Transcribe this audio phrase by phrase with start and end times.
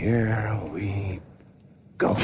[0.00, 1.20] here we
[1.98, 2.16] go.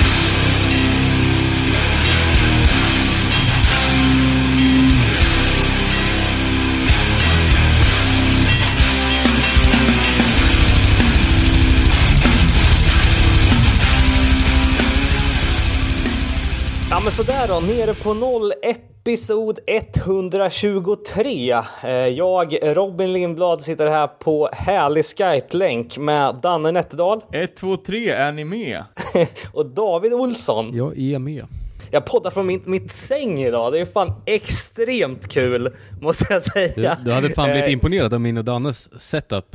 [16.90, 21.52] Ja men sådär då, nere på 0,1 episod 123.
[21.84, 28.11] Eh, Jag, Robin Lindblad, sitter här på härlig Skype-länk med Danne Nätterdal 1, 2, 3,
[28.11, 28.84] är ni med?
[29.52, 30.77] och David Olsson.
[30.77, 31.45] Jag är med.
[31.91, 36.73] Jag poddar från mitt, mitt säng idag, det är fan extremt kul, måste jag Du,
[36.73, 36.98] säga.
[37.04, 39.46] du hade fan blivit Eh, imponerad av min och Dannes setup,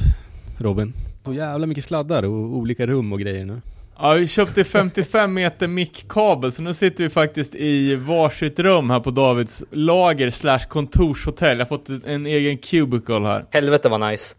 [0.60, 0.94] Robin.
[1.26, 3.62] Så jävla mycket sladdar och olika rum och grejer nu.
[4.04, 9.00] Ja, vi köpte 55 meter mickkabel, så nu sitter vi faktiskt i varsitt rum här
[9.00, 11.58] på Davids lager slash kontorshotell.
[11.58, 13.46] Jag har fått en egen cubicle här.
[13.52, 14.36] Helvete vad nice.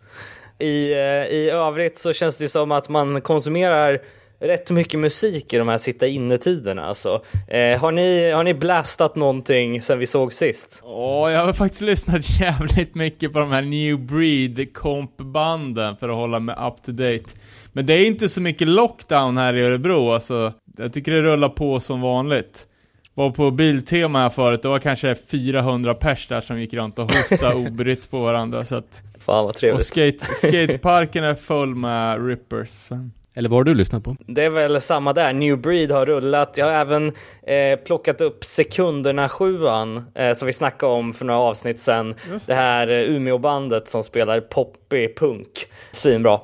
[0.58, 0.98] I, eh,
[1.36, 3.98] I övrigt så känns det som att man konsumerar
[4.40, 6.84] rätt mycket musik i de här sitta inne-tiderna.
[6.84, 7.22] Alltså.
[7.48, 10.80] Eh, har, ni, har ni blastat någonting sen vi såg sist?
[10.84, 16.16] Ja, jag har faktiskt lyssnat jävligt mycket på de här New Breed kompbanden för att
[16.16, 17.24] hålla mig up to date.
[17.72, 20.52] Men det är inte så mycket lockdown här i Örebro, alltså.
[20.78, 22.66] Jag tycker det rullar på som vanligt.
[23.14, 27.14] Var på Biltema här förut, det var kanske 400 pers där som gick runt och
[27.14, 29.02] hostade obrytt på varandra, så att...
[29.18, 29.86] Fan vad Och trevligt.
[29.86, 32.90] skate, skateparken är full med rippers.
[33.34, 34.16] Eller vad har du lyssnat på?
[34.26, 35.32] Det är väl samma där.
[35.32, 36.54] New Breed har rullat.
[36.58, 37.12] Jag har även
[37.46, 42.14] eh, plockat upp Sekunderna sjuan eh, som vi snackade om för några avsnitt sedan.
[42.32, 45.48] Just Det här eh, Umeå-bandet som spelar poppig punk.
[45.92, 46.40] Svinbra.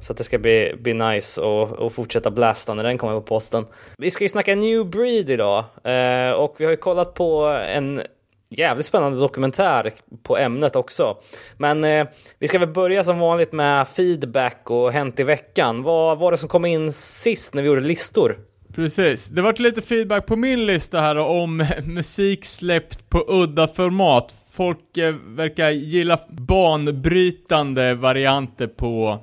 [0.00, 3.22] Så att det ska bli, bli nice och, och fortsätta blasta när den kommer på
[3.22, 3.66] posten.
[3.98, 8.02] Vi ska ju snacka New Breed idag eh, och vi har ju kollat på en
[8.48, 11.16] jävligt spännande dokumentär på ämnet också.
[11.56, 12.06] Men eh,
[12.38, 15.82] vi ska väl börja som vanligt med feedback och hänt i veckan.
[15.82, 18.38] Vad var det som kom in sist när vi gjorde listor?
[18.74, 19.28] Precis.
[19.28, 24.34] Det vart lite feedback på min lista här om musik släppt på udda format.
[24.52, 29.18] Folk eh, verkar gilla banbrytande varianter på,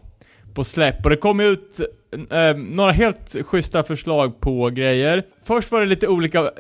[0.56, 1.04] på släpp.
[1.04, 1.80] Och det kom ut
[2.32, 5.24] eh, några helt schyssta förslag på grejer.
[5.44, 6.52] Först var det lite olika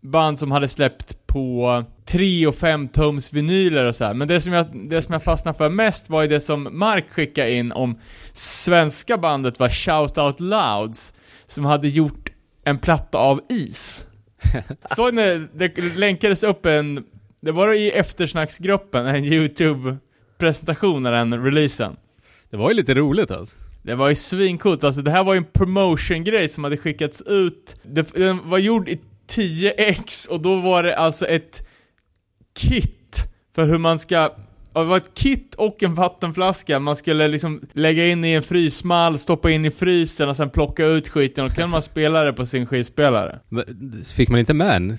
[0.00, 4.14] band som hade släppt på 3 och 5 tums vinyler och så här.
[4.14, 7.04] Men det som, jag, det som jag fastnade för mest var ju det som Mark
[7.10, 7.98] skickade in om
[8.32, 11.14] svenska bandet var Shout Out Louds
[11.46, 12.30] som hade gjort
[12.64, 14.06] en platta av is.
[14.96, 17.04] Såg ni, det länkades upp en,
[17.40, 21.96] det var i eftersnacksgruppen, en YouTube-presentation av den releasen.
[22.50, 23.56] Det var ju lite roligt alltså.
[23.82, 27.76] Det var ju svincoolt, alltså det här var ju en promotion-grej som hade skickats ut.
[27.82, 31.68] Det, den var gjord i 10x och då var det alltså ett
[32.54, 34.30] kit för hur man ska
[34.74, 38.42] Ja, det var ett kit och en vattenflaska man skulle liksom lägga in i en
[38.42, 42.32] frysmall, stoppa in i frysen och sen plocka ut skiten och kan man spela det
[42.32, 43.38] på sin skivspelare.
[44.14, 44.96] Fick man inte med en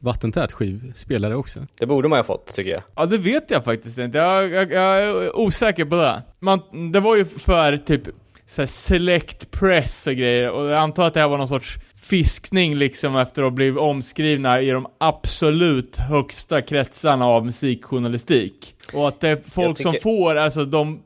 [0.00, 1.66] vattentät skivspelare också?
[1.78, 2.82] Det borde man ju ha fått tycker jag.
[2.96, 4.18] Ja, det vet jag faktiskt inte.
[4.18, 6.22] Jag, jag, jag är osäker på det.
[6.44, 8.02] Man, det var ju för typ
[8.46, 12.74] så select press och grejer, och jag antar att det här var någon sorts fiskning
[12.74, 18.74] liksom efter att ha blivit omskrivna i de absolut högsta kretsarna av musikjournalistik.
[18.94, 21.00] Och att det är folk som tycker- får, alltså de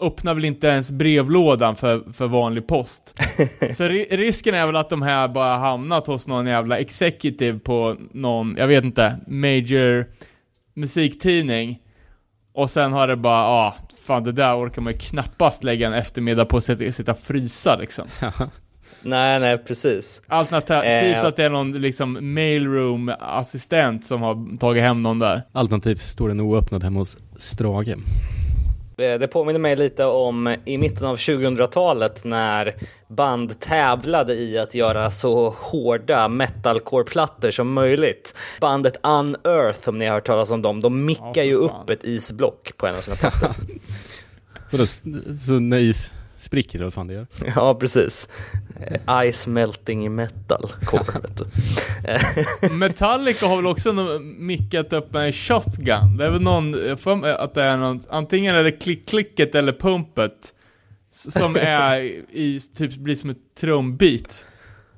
[0.00, 3.14] öppnar väl inte ens brevlådan för, för vanlig post.
[3.72, 7.96] Så ri- risken är väl att de här bara hamnat hos någon jävla executive på
[8.12, 10.06] någon, jag vet inte, major
[10.74, 11.78] musiktidning.
[12.52, 13.74] Och sen har det bara, ah,
[14.06, 17.18] fan det där orkar man ju knappast lägga en eftermiddag på att sitta, sitta och
[17.18, 18.06] frysa liksom.
[19.02, 20.22] Nej, nej, precis.
[20.26, 21.24] Alternativt Eh.
[21.24, 25.42] att det är någon liksom mailroom-assistent som har tagit hem någon där.
[25.52, 27.94] Alternativt står den oöppnad hemma hos Strage.
[28.98, 32.74] Eh, Det påminner mig lite om i mitten av 2000-talet när
[33.08, 38.34] band tävlade i att göra så hårda metalcore-plattor som möjligt.
[38.60, 42.72] Bandet Unearth, om ni har hört talas om dem, de mickar ju upp ett isblock
[42.76, 43.50] på en av sina plattor.
[45.46, 45.78] Så när
[46.36, 47.26] spricker, vad fan det gör?
[47.56, 48.28] ja, precis.
[48.80, 52.68] Eh, Ice melting metal core, vet du.
[52.74, 53.92] Metallica har väl också
[54.38, 56.16] mickat upp en shotgun.
[56.16, 56.70] Det är väl någon,
[57.20, 60.52] mig att det är någon, antingen är det klick-klicket eller pumpet.
[61.10, 62.00] Som är
[62.32, 64.44] i, typ blir som ett trumbit.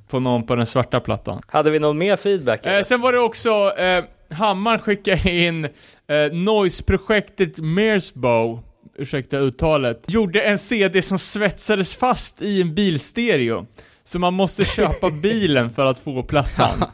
[0.08, 1.40] På någon på den svarta plattan.
[1.46, 2.66] Hade vi någon mer feedback?
[2.66, 2.82] Eh, eller?
[2.84, 8.62] sen var det också, eh, Hammar skickade in eh, Noise-projektet Mearsbow,
[8.98, 13.66] ursäkta uttalet, gjorde en CD som svetsades fast i en bilstereo.
[14.04, 16.84] Så man måste köpa bilen för att få plattan.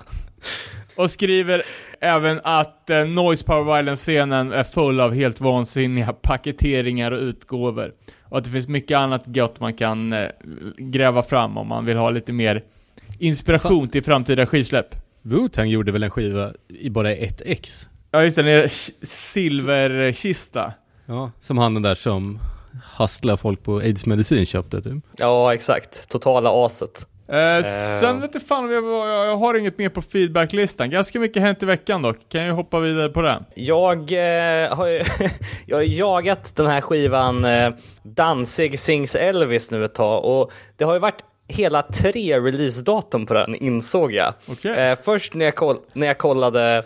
[0.97, 1.63] Och skriver
[2.01, 7.93] även att eh, Noise Power Violence-scenen är full av helt vansinniga paketeringar och utgåvor.
[8.23, 10.29] Och att det finns mycket annat gott man kan eh,
[10.79, 12.63] gräva fram om man vill ha lite mer
[13.19, 14.95] inspiration till framtida skivsläpp.
[15.23, 17.89] Wu-Tang gjorde väl en skiva i bara ett ex?
[18.11, 18.69] Ja just det, är
[19.07, 20.73] silverkista.
[21.07, 22.39] Ja, som han den där som
[22.99, 25.05] hustlar folk på aids-medicin köpte typ.
[25.17, 26.09] Ja, exakt.
[26.09, 27.07] Totala aset.
[27.29, 27.63] Eh,
[28.01, 30.91] sen vet inte fan om jag, jag, jag har inget mer på feedbacklistan.
[30.91, 32.17] Ganska mycket hänt i veckan dock.
[32.29, 33.45] Kan jag hoppa vidare på det?
[33.55, 35.03] Jag eh, har ju
[35.67, 37.71] jag har jagat den här skivan eh,
[38.03, 43.35] Danzig Sings Elvis nu ett tag och det har ju varit hela tre releasedatum på
[43.35, 44.35] den insåg jag.
[44.47, 44.73] Okej.
[44.73, 46.85] Eh, först när jag, koll, när jag kollade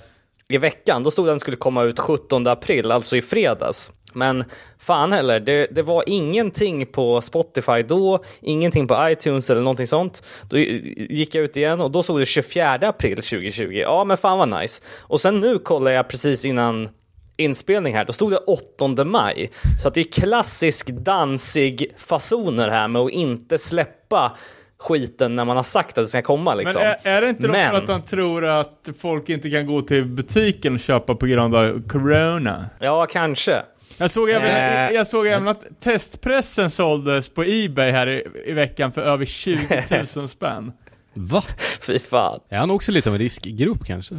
[0.49, 3.93] i veckan, då stod den skulle komma ut 17 april, alltså i fredags.
[4.15, 4.45] Men
[4.79, 10.23] fan heller, det, det var ingenting på Spotify då, ingenting på iTunes eller någonting sånt.
[10.51, 13.65] Då gick jag ut igen och då stod det 24 april 2020.
[13.73, 14.83] Ja, men fan vad nice.
[14.99, 16.89] Och sen nu kollar jag precis innan
[17.37, 19.51] inspelning här, då stod det 8 maj.
[19.83, 24.37] Så att det är klassisk dansig fasoner här med att inte släppa
[24.79, 26.83] skiten när man har sagt att det ska komma liksom.
[26.83, 29.83] Men är, är det inte Men- för att han tror att folk inte kan gå
[29.83, 32.67] till butiken och köpa på grund av corona?
[32.81, 33.63] Ja, kanske.
[33.99, 38.53] Jag såg även, Eh, jag såg även att testpressen såldes på Ebay här i, i
[38.53, 39.85] veckan för över 20
[40.17, 40.73] 000 spänn.
[41.15, 41.43] Va?
[41.81, 42.41] Fy fan.
[42.49, 44.15] Är han också lite av en riskgrupp kanske?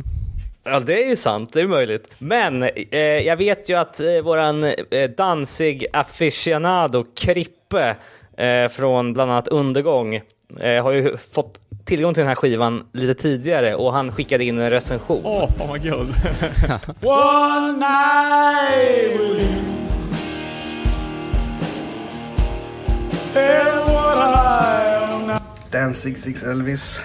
[0.64, 2.12] Ja, det är ju sant, det är möjligt.
[2.18, 7.96] Men eh, jag vet ju att eh, våran eh, dansig aficionado Krippe
[8.38, 10.16] eh, från bland annat Undergång
[10.60, 11.60] eh, har ju fått
[11.90, 15.22] tillgång till den här skivan lite tidigare och han skickade in en recension.
[15.26, 16.08] Åh, oh, my god.
[17.02, 19.70] One night with you.
[23.36, 25.40] And what I am now.
[25.72, 27.02] Danzig Six Elvis.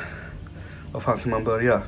[0.92, 1.82] Var fan ska man börja?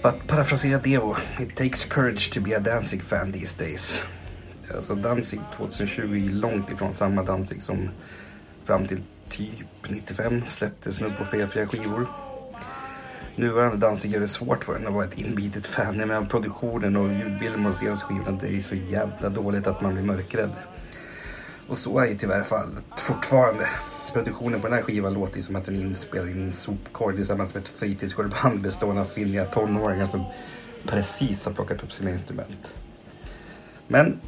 [0.00, 1.16] För att parafrasera Devo.
[1.40, 4.04] It takes courage to be a Danzig fan these days.
[4.76, 7.88] Alltså Danzig 2020 är långt ifrån samma Danzig som
[8.64, 12.06] fram till typ 95 släppte snudd på felfria skivor.
[13.34, 15.98] Nuvarande Danzig gör det svårt för en att vara ett inbitet fan.
[15.98, 19.80] Jag menar produktionen och ljudbilden på de senaste skivorna det är så jävla dåligt att
[19.80, 20.52] man blir mörkrädd.
[21.68, 23.66] Och så är ju tyvärr fallet fortfarande.
[24.12, 27.16] Produktionen på den här skivan låter ju som att den är inspelad i en sopkorg
[27.16, 30.24] tillsammans med ett fritidsgårdband bestående av finniga tonåringar som
[30.86, 32.72] precis har plockat upp sina instrument.
[33.86, 34.20] Men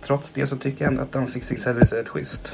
[0.00, 2.52] trots det så tycker jag ändå att Danzig Six Elvis är rätt schysst.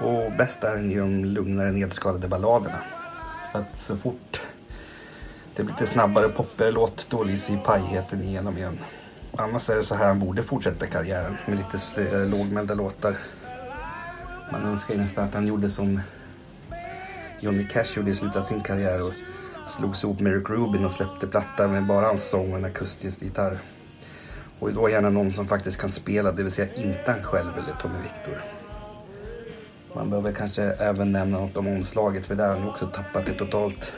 [0.00, 2.80] Och bäst är den i de lugnare nedskalade balladerna.
[3.52, 4.40] För att så fort
[5.56, 8.78] det blir lite snabbare och poppigare låt då lyser ju pajheten igenom igen.
[9.36, 13.16] Annars är det så här han borde fortsätta karriären med lite lågmälda låtar.
[14.52, 16.00] Man önskar ju nästan att han gjorde som
[17.40, 19.12] Johnny Cash gjorde i slutet av sin karriär och
[19.66, 22.64] slog sig ihop med Rick Rubin och släppte platta med bara hans sång och en
[22.64, 23.58] akustisk gitarr.
[24.58, 27.72] Och då gärna någon som faktiskt kan spela, det vill säga inte han själv eller
[27.80, 28.42] Tommy Victor.
[29.98, 33.26] Man behöver kanske även nämna något om omslaget för där har han ju också tappat
[33.26, 33.92] det totalt.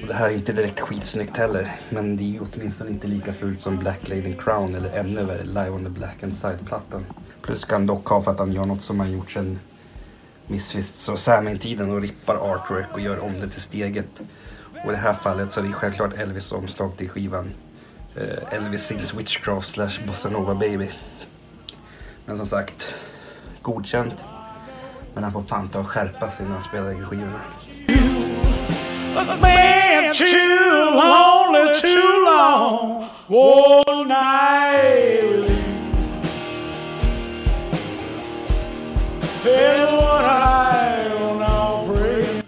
[0.00, 3.32] Och det här är inte direkt skitsnyggt heller, men det är ju åtminstone inte lika
[3.32, 7.04] fult som Black Lady Crown eller ännu värre Live on the Black and Side-plattan.
[7.42, 9.58] Plus kan dock ha för att han gör något som han gjort sedan
[10.46, 14.20] Misfits och Sammy-tiden och rippar artwork och gör om det till steget.
[14.84, 17.52] Och i det här fallet så är det självklart Elvis omslag till skivan.
[18.16, 20.90] Eh, Elvis Sings Witchcraft slash Bossa Nova Baby.
[22.26, 22.94] Men som sagt,
[23.62, 24.14] godkänt.
[25.18, 27.40] Men han får fan ta och skärpa sig när han spelar in skivorna.
[29.42, 33.04] Been too lonely, too long.
[33.26, 35.50] One night.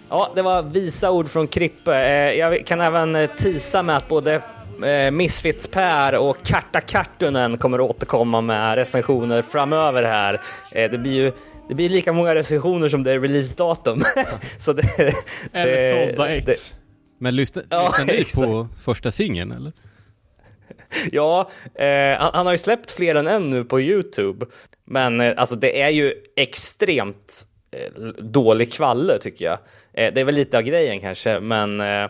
[0.09, 1.95] Ja, det var visa ord från Krippe.
[1.95, 4.41] Eh, Jag kan även eh, tisa med att både
[4.83, 10.41] eh, Misfits Per och Karta Kartunen kommer att återkomma med recensioner framöver här.
[10.71, 11.31] Det blir ju
[11.71, 14.03] det blir lika många recensioner som det är releasedatum.
[14.57, 15.13] Så det,
[15.53, 16.73] Eller sålda det- ex.
[17.19, 18.47] Men lyssna, Ja, lyssnar ni exakt.
[18.47, 19.71] på första singeln eller?
[21.11, 24.45] Ja, eh, han, han har ju släppt fler än en nu på Youtube.
[24.85, 29.57] Men eh, alltså det är ju extremt eh, dålig kvalle tycker jag.
[29.93, 32.09] Eh, det är väl lite av grejen kanske, men eh, ja,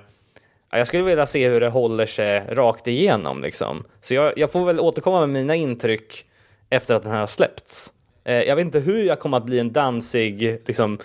[0.71, 3.83] jag skulle vilja se hur det håller sig rakt igenom liksom.
[4.01, 6.25] Så jag, jag får väl återkomma med mina intryck
[6.69, 7.93] efter att den här har släppts.
[8.25, 10.97] Eh, jag vet inte hur jag kommer att bli en dansig, liksom,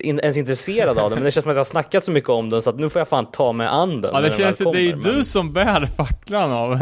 [0.00, 2.30] in, ens intresserad av den, men det känns som att jag har snackat så mycket
[2.30, 4.10] om den så att nu får jag fan ta mig an den.
[4.14, 6.78] Ja, det den känns ju, det är ju kommer, men- du som bär facklan av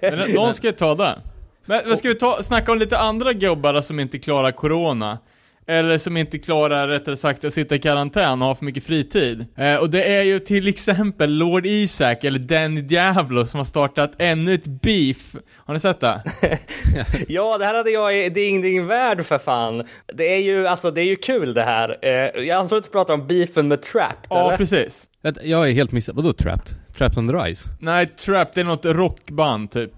[0.00, 1.18] Men någon ska ju ta det.
[1.64, 5.18] Men vad ska vi ta, snacka om lite andra gubbar som inte klarar corona?
[5.66, 9.46] Eller som inte klarar, rättare sagt, att sitta i karantän och ha för mycket fritid.
[9.56, 14.12] Eh, och det är ju till exempel Lord Isaac, eller Danny Diablo, som har startat
[14.18, 15.36] ännu ett beef.
[15.56, 16.22] Har ni sett det?
[17.28, 19.84] Ja, det här hade jag i Ding Ding Värld för fan.
[20.14, 21.96] Det är ju, alltså det är ju kul det här.
[22.02, 24.56] Eh, jag antar att du pratar om beefen med Trapped, Ja, eller?
[24.56, 25.06] precis.
[25.22, 26.16] Vänta, Jag är helt missad.
[26.16, 26.76] Vadå trapped?
[26.98, 27.68] Trapped on the rise?
[27.80, 29.92] Nej, Trap, det är något rockband, typ.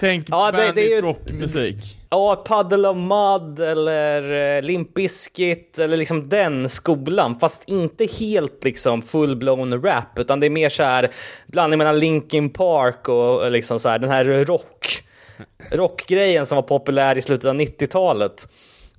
[0.00, 1.76] Tänk Ja, det- det är ju- rockmusik.
[2.10, 7.38] Ja, Puddle of Mud eller eh, Limp Bizkit eller liksom den skolan.
[7.40, 11.10] Fast inte helt liksom full-blown rap, utan det är mer så här
[11.46, 15.02] blandning mellan Linkin Park och liksom så här den här rock
[15.72, 18.48] rockgrejen som var populär i slutet av 90-talet.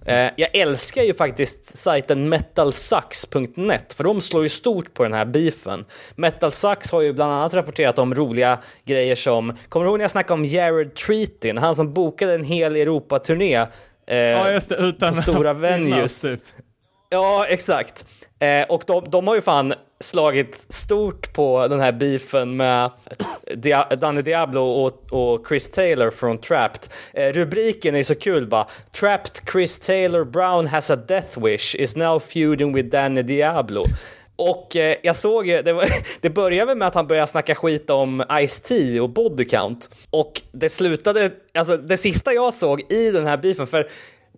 [0.06, 5.26] Eh, jag älskar ju faktiskt sajten metalsucks.net för de slår ju stort på den här
[5.26, 5.86] beefen.
[6.16, 10.04] Metal Sucks har ju bland annat rapporterat om roliga grejer som, kommer du ihåg när
[10.04, 13.68] jag snackade om Jared Treatin, han som bokade en hel Europaturné
[14.08, 16.22] eh, Ja, just det, utan på stora venues.
[16.22, 16.42] typ.
[17.14, 18.06] Ja, exakt.
[18.40, 22.92] Eh, och de, de har ju fan slagit stort på den här beefen med
[23.56, 26.82] Dia Danny Diablo och, och Chris Taylor från Trapped.
[27.14, 28.68] Eh, rubriken är så kul bara.
[28.92, 33.86] Trapped Chris Taylor Brown has a death wish is now feuding with Danny Diablo.
[34.36, 35.86] Och eh, jag såg ju, det, var,
[36.22, 39.90] det började väl med att han började snacka skit om Ice-T och body count.
[40.10, 43.90] Och det slutade, alltså det sista jag såg i den här beefen, för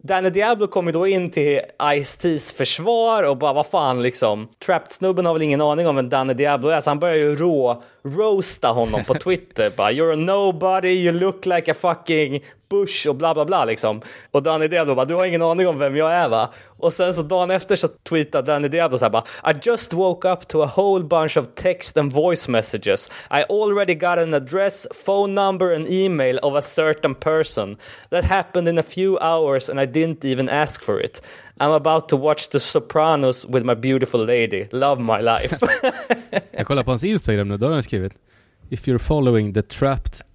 [0.08, 4.48] Danny Diablo kom ju då in till Ice-T's försvar och bara vad fan liksom.
[4.66, 7.84] Trapped-snubben har väl ingen aning om vem Danny Diablo är så han börjar ju rå
[8.06, 9.72] roasta honom på Twitter.
[9.78, 14.02] bara you're a nobody, you look like a fucking bush och bla bla bla liksom.
[14.32, 16.54] Och Danny Diablo bara du har ingen aning om vem jag är va?
[16.78, 20.30] Och sen så dagen efter så tweetade Danny Diablo så här bara I just woke
[20.30, 23.12] up to a whole bunch of text and voice messages.
[23.32, 27.78] I already got an address, phone number and email of a certain person.
[28.10, 31.22] That happened in a few hours and I didn't even ask for it.
[31.60, 34.68] I'm about to watch The Sopranos with my beautiful lady.
[34.72, 35.58] Love my life.
[36.52, 38.14] Jag kollar på hans Instagram nu, då har han skrivit
[38.70, 40.33] If you're following the trapped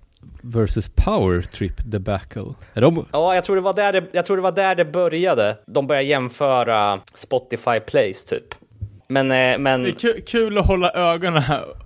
[0.49, 2.55] versus power trip debacle.
[2.75, 3.05] Är de...
[3.13, 5.57] ja, jag tror, det var där det, jag tror det var där det började.
[5.67, 8.55] De började jämföra Spotify Plays typ.
[9.11, 11.43] Men, eh, men Det är ku- kul att hålla ögonen,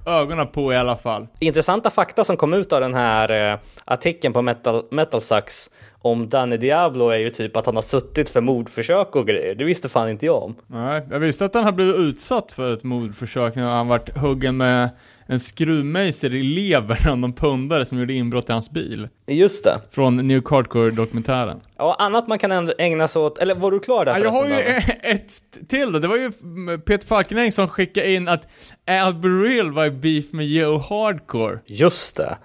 [0.06, 1.26] ögonen på i alla fall.
[1.38, 6.28] intressanta fakta som kom ut av den här eh, artikeln på Metal, Metal Sucks om
[6.28, 9.54] Danny Diablo är ju typ att han har suttit för mordförsök och grejer.
[9.54, 10.54] Det visste fan inte jag om.
[10.66, 14.56] Nej, jag visste att han hade blivit utsatt för ett mordförsök när han varit huggen
[14.56, 14.88] med
[15.26, 19.08] en skruvmejsel i levern av någon pundare som gjorde inbrott i hans bil.
[19.26, 19.78] Just det.
[19.90, 21.60] Från New Hardcore-dokumentären.
[21.78, 24.46] Ja, annat man kan ägna sig åt, eller var du klar där Ja, jag har
[24.46, 24.54] ju
[25.02, 25.32] ett
[25.68, 25.98] till då.
[25.98, 26.32] Det var ju
[26.78, 28.48] Peter Falkenäng som skickade in att
[28.90, 31.58] Al Beryl var i beef med Joe Hardcore.
[31.66, 32.36] Just det.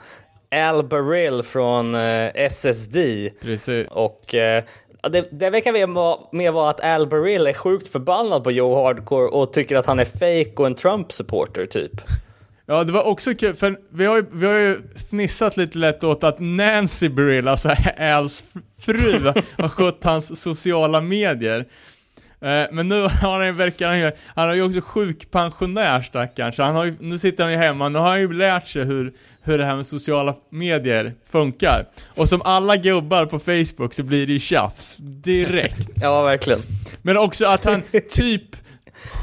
[0.52, 2.98] Al Beryl från eh, SSD.
[3.42, 3.88] Precis.
[3.92, 4.64] Och eh,
[5.12, 5.72] det, det verkar
[6.36, 10.00] mer vara- att Al Beryl är sjukt förbannad på Joe Hardcore och tycker att han
[10.00, 11.92] är fake och en Trump-supporter typ.
[12.70, 14.78] Ja, det var också kul, för vi har ju, vi har ju
[15.10, 18.44] fnissat lite lätt åt att Nancy Beryl, alltså Als
[18.80, 21.66] fru, har skött hans sociala medier.
[22.42, 26.64] Eh, Men nu har han, verkar han ju, han har ju också sjukpensionär stackarn, så
[26.64, 29.14] han har ju, nu sitter han ju hemma, nu har han ju lärt sig hur,
[29.44, 31.86] hur det här med sociala medier funkar.
[32.08, 35.90] Och som alla gubbar på Facebook så blir det ju tjafs, direkt.
[35.96, 36.60] Ja, verkligen.
[37.02, 38.56] Men också att han typ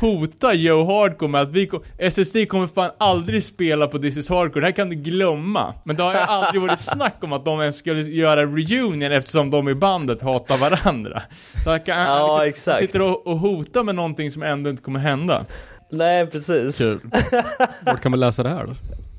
[0.01, 4.31] hotar Joe Hardcore med att vi kom, SSD kommer fan aldrig spela på This is
[4.31, 5.75] Hardcore, det här kan du glömma.
[5.85, 9.51] Men det har ju aldrig varit snack om att de ens skulle göra reunion eftersom
[9.51, 11.23] de i bandet hatar varandra.
[11.65, 12.79] Så han, kan, han Ja, liksom, exakt.
[12.79, 15.45] sitter och, och hotar med någonting som ändå inte kommer hända.
[15.91, 16.79] Nej, precis.
[16.79, 17.01] Kul.
[17.87, 18.73] Vart kan man läsa det här då?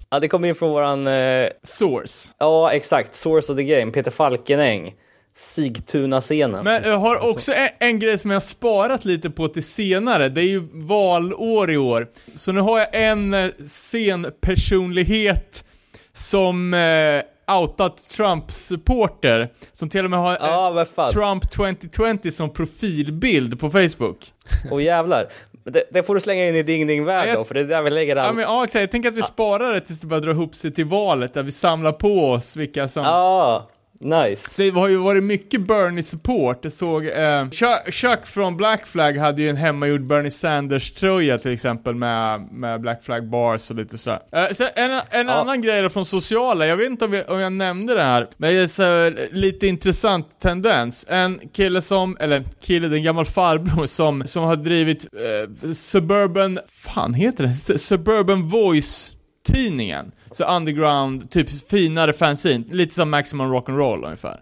[0.10, 2.30] Ja, det kommer in från våran, eh, Source.
[2.40, 4.94] ja exakt, source of the game, Peter Falkenäng.
[5.38, 6.64] Sigtuna-scenen.
[6.64, 10.30] Men jag har också en, en grej som jag har sparat lite på till senare,
[10.30, 12.08] det är ju valår i år.
[12.36, 15.66] Så nu har jag en eh, scenpersonlighet
[16.14, 21.12] som eh, outat Trump-supporter, som till och med har eh, Ja, vad fan.
[21.12, 24.34] Trump 2020 som profilbild på Facebook.
[24.72, 25.28] Åh jävlar.
[25.64, 27.60] Det, det får du slänga in i Ding Ding Värld Ja, jag- då, för det
[27.60, 28.36] är där vi lägger Ja, all...
[28.36, 30.74] men, ja exakt, jag tänker att vi sparar det tills det börjar dra ihop sig
[30.74, 33.04] till valet, där vi samlar på oss vilka som...
[33.04, 34.50] Ja, nice.
[34.50, 39.18] Så det har ju varit mycket Bernie-support, jag såg, eh, Chuck, Chuck från Black Flag
[39.18, 43.98] hade ju en hemmagjord Bernie Sanders-tröja till exempel med, med Black Flag bars och lite
[43.98, 44.20] sådär.
[44.32, 45.34] Eh, sen en en Ja.
[45.34, 48.28] annan grej då från sociala, jag vet inte om, vi, om jag nämnde det här,
[48.38, 51.06] men det är så, lite intressant tendens.
[51.10, 55.72] En kille som, eller kille, det är en gammal farbror som, som har drivit eh,
[55.74, 57.78] Suburban, fan heter det?
[57.80, 59.12] Suburban Voice
[59.46, 60.12] tidningen.
[60.32, 64.42] Så underground, typ finare fanzine, lite som Maximum Rock'n'Roll ungefär.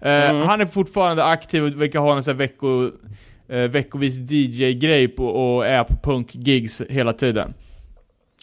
[0.00, 2.90] Eh, Han är fortfarande aktiv och verkar ha en sån här vecko,
[3.48, 7.54] eh, veckovis DJ-grej på, och är på punk-gigs hela tiden.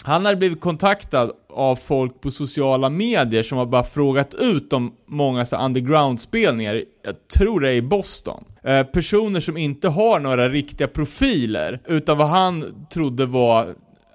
[0.02, 4.94] Han hade blivit kontaktad av folk på sociala medier som har bara frågat ut om
[5.08, 8.44] många så underground-spelningar, jag tror det är i Boston.
[8.64, 13.68] Eh, personer som inte har några riktiga profiler, utan vad han trodde var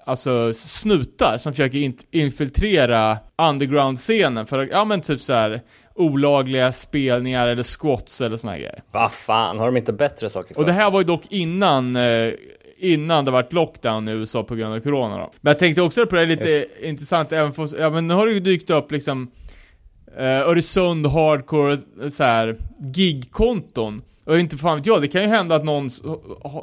[0.06, 5.62] alltså snutar som försöker in- infiltrera underground-scenen för att, ja men typ så här
[5.94, 8.82] olagliga spelningar eller squats eller såna här grejer.
[8.92, 10.60] Vad fan, har de inte bättre saker för?
[10.60, 12.32] Och det här var ju dock innan, eh,
[12.78, 15.30] innan det vart lockdown i USA på grund av corona då.
[15.40, 18.26] Men jag tänkte också på det, är lite intressant, även för, ja men nu har
[18.26, 19.30] det ju dykt upp liksom
[20.18, 21.78] eh, Öresund hardcore
[22.10, 22.56] så här
[22.94, 24.02] gigkonton.
[24.24, 25.90] Och inte fan vet jag, det kan ju hända att någon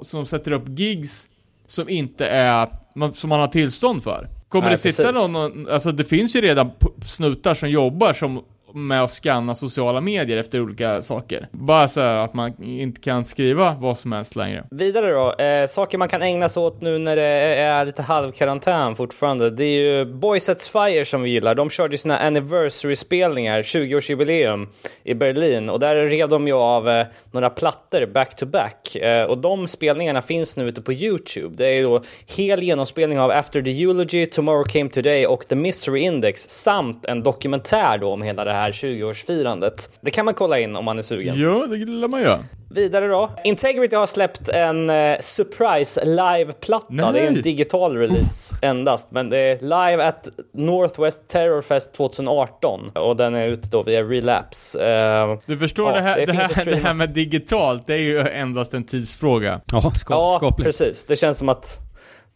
[0.01, 1.27] som sätter upp gigs
[1.67, 2.67] som inte är,
[2.99, 4.29] man- som man har tillstånd för.
[4.49, 5.31] Kommer Nej, det sitta precis.
[5.31, 6.71] någon, alltså det finns ju redan
[7.05, 11.47] snutar som jobbar som med att scanna sociala medier efter olika saker.
[11.51, 14.63] Bara så här att man inte kan skriva vad som helst längre.
[14.71, 18.95] Vidare då, eh, saker man kan ägna sig åt nu när det är lite halvkarantän
[18.95, 19.49] fortfarande.
[19.49, 21.55] Det är ju Boys Sets Fire som vi gillar.
[21.55, 24.67] De körde ju sina anniversary-spelningar, 20-årsjubileum
[25.03, 28.95] i Berlin och där rev de ju av eh, några plattor back to back.
[28.95, 31.55] Eh, och de spelningarna finns nu ute på YouTube.
[31.55, 32.03] Det är ju då
[32.37, 37.23] hel genomspelning av After the Eulogy, Tomorrow Came Today och The Misery Index samt en
[37.23, 39.89] dokumentär då om hela det här 20-årsfirandet.
[40.01, 41.39] Det kan man kolla in om man är sugen.
[41.39, 42.39] Ja, det lär man göra.
[42.71, 43.31] Vidare då.
[43.43, 47.11] Integrity har släppt en eh, surprise live-platta.
[47.11, 52.89] Det är en digital release endast, men det är live at Northwest Terror Fest 2018
[52.95, 54.93] och den är ute då via Relapse.
[54.95, 57.97] Eh, Du förstår, Ja, det, här, det det, här, det här med digitalt, det är
[57.97, 59.61] ju endast en tidsfråga.
[59.71, 60.65] Ja, ja, skapligt.
[60.65, 61.05] precis.
[61.05, 61.79] Det känns som att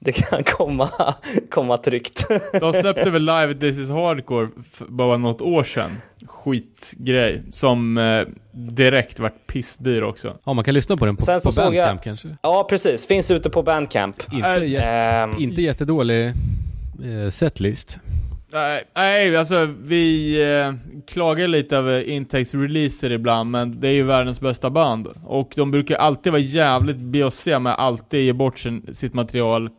[0.03, 0.89] det kan komma,
[1.49, 2.25] komma tryggt.
[2.59, 5.91] De släppte väl live This is Hardcore för bara något år sedan.
[6.27, 7.41] Skitgrej.
[7.51, 10.37] Som eh, direkt vart pissdyr också.
[10.45, 12.27] Ja, man kan lyssna på den på, Sen så på såg jag- Bandcamp kanske.
[12.41, 13.07] ja, precis.
[13.07, 14.15] Finns ute på Bandcamp.
[14.33, 17.97] Inte, Äh, jätte, Ehm, inte jättedålig eh, setlist.
[18.95, 20.73] Nej, alltså vi eh,
[21.07, 25.07] klagar lite över Intakes releaser ibland, men det är ju världens bästa band.
[25.23, 29.69] Och de brukar alltid vara jävligt bjussiga med att alltid ge bort sin, sitt material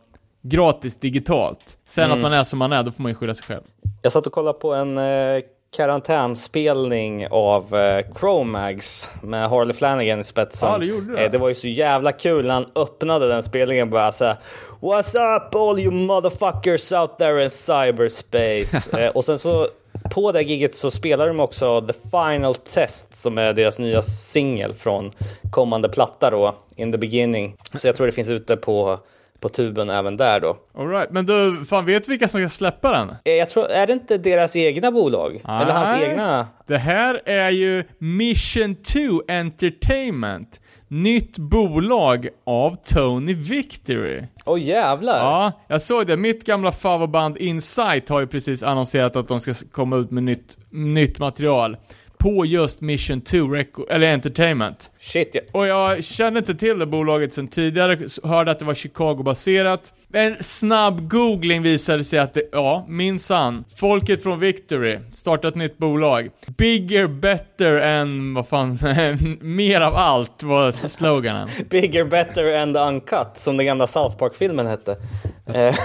[0.49, 1.77] gratis digitalt.
[1.85, 3.63] Sen att man är som man är, då får man ju skylla sig själv.
[4.01, 5.43] Jag satt och kollade på en eh,
[5.77, 10.69] karantänspelning av eh, Chromags med Harley Flanagan i spetsen.
[10.71, 11.25] Ja, det gjorde det.
[11.25, 14.37] Eh, det var ju så jävla kul när han öppnade den spelningen och bara såhär
[14.79, 18.99] What's up all you motherfuckers out there in cyberspace?
[19.05, 19.67] eh, och sen så
[20.11, 24.73] på det giget så spelar de också The Final Test som är deras nya singel
[24.73, 25.11] från
[25.51, 27.55] kommande platta då, In the beginning.
[27.73, 28.99] Så jag tror det finns ute på,
[29.45, 30.57] på tuben även där då.
[30.77, 33.09] Alright, men du, fan vet vilka som ska släppa den?
[33.25, 35.35] Eh, Jag tror, är det inte deras egna bolag?
[35.43, 36.09] Eller hans Nej.
[36.09, 36.47] egna?
[36.67, 40.59] Det här är ju Mission 2 Entertainment.
[40.87, 44.23] Nytt bolag av Tony Victory.
[44.45, 45.17] Åh jävlar!
[45.19, 46.17] Ja, jag såg det.
[46.17, 50.57] Mitt gamla favoritband Insight har ju precis annonserat att de ska komma ut med nytt,
[50.69, 51.77] nytt material.
[52.17, 54.91] På just Mission 2 Reco- eller Entertainment.
[55.05, 55.41] Shit, ja.
[55.51, 59.93] Och jag kände inte till det bolaget sen tidigare, hörde att det var Chicago-baserat.
[60.13, 63.63] En snabb googling visade sig att det, ja, minsann.
[63.75, 66.29] Folket från Victory startat ett nytt bolag.
[66.57, 68.79] Bigger, better än, vad fan,
[69.41, 71.49] mer av allt var sloganen.
[71.69, 74.97] Bigger, better and uncut, som den gamla South Park-filmen hette.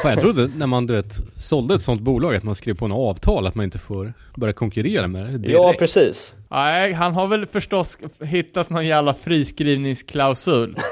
[0.03, 2.85] Fan, jag trodde när man du vet, sålde ett sånt bolag att man skrev på
[2.85, 5.53] en avtal att man inte får börja konkurrera med det direkt.
[5.53, 6.35] ja, precis.
[6.51, 10.77] Nej, han har väl förstås hittat någon jävla friskrivningsklausul.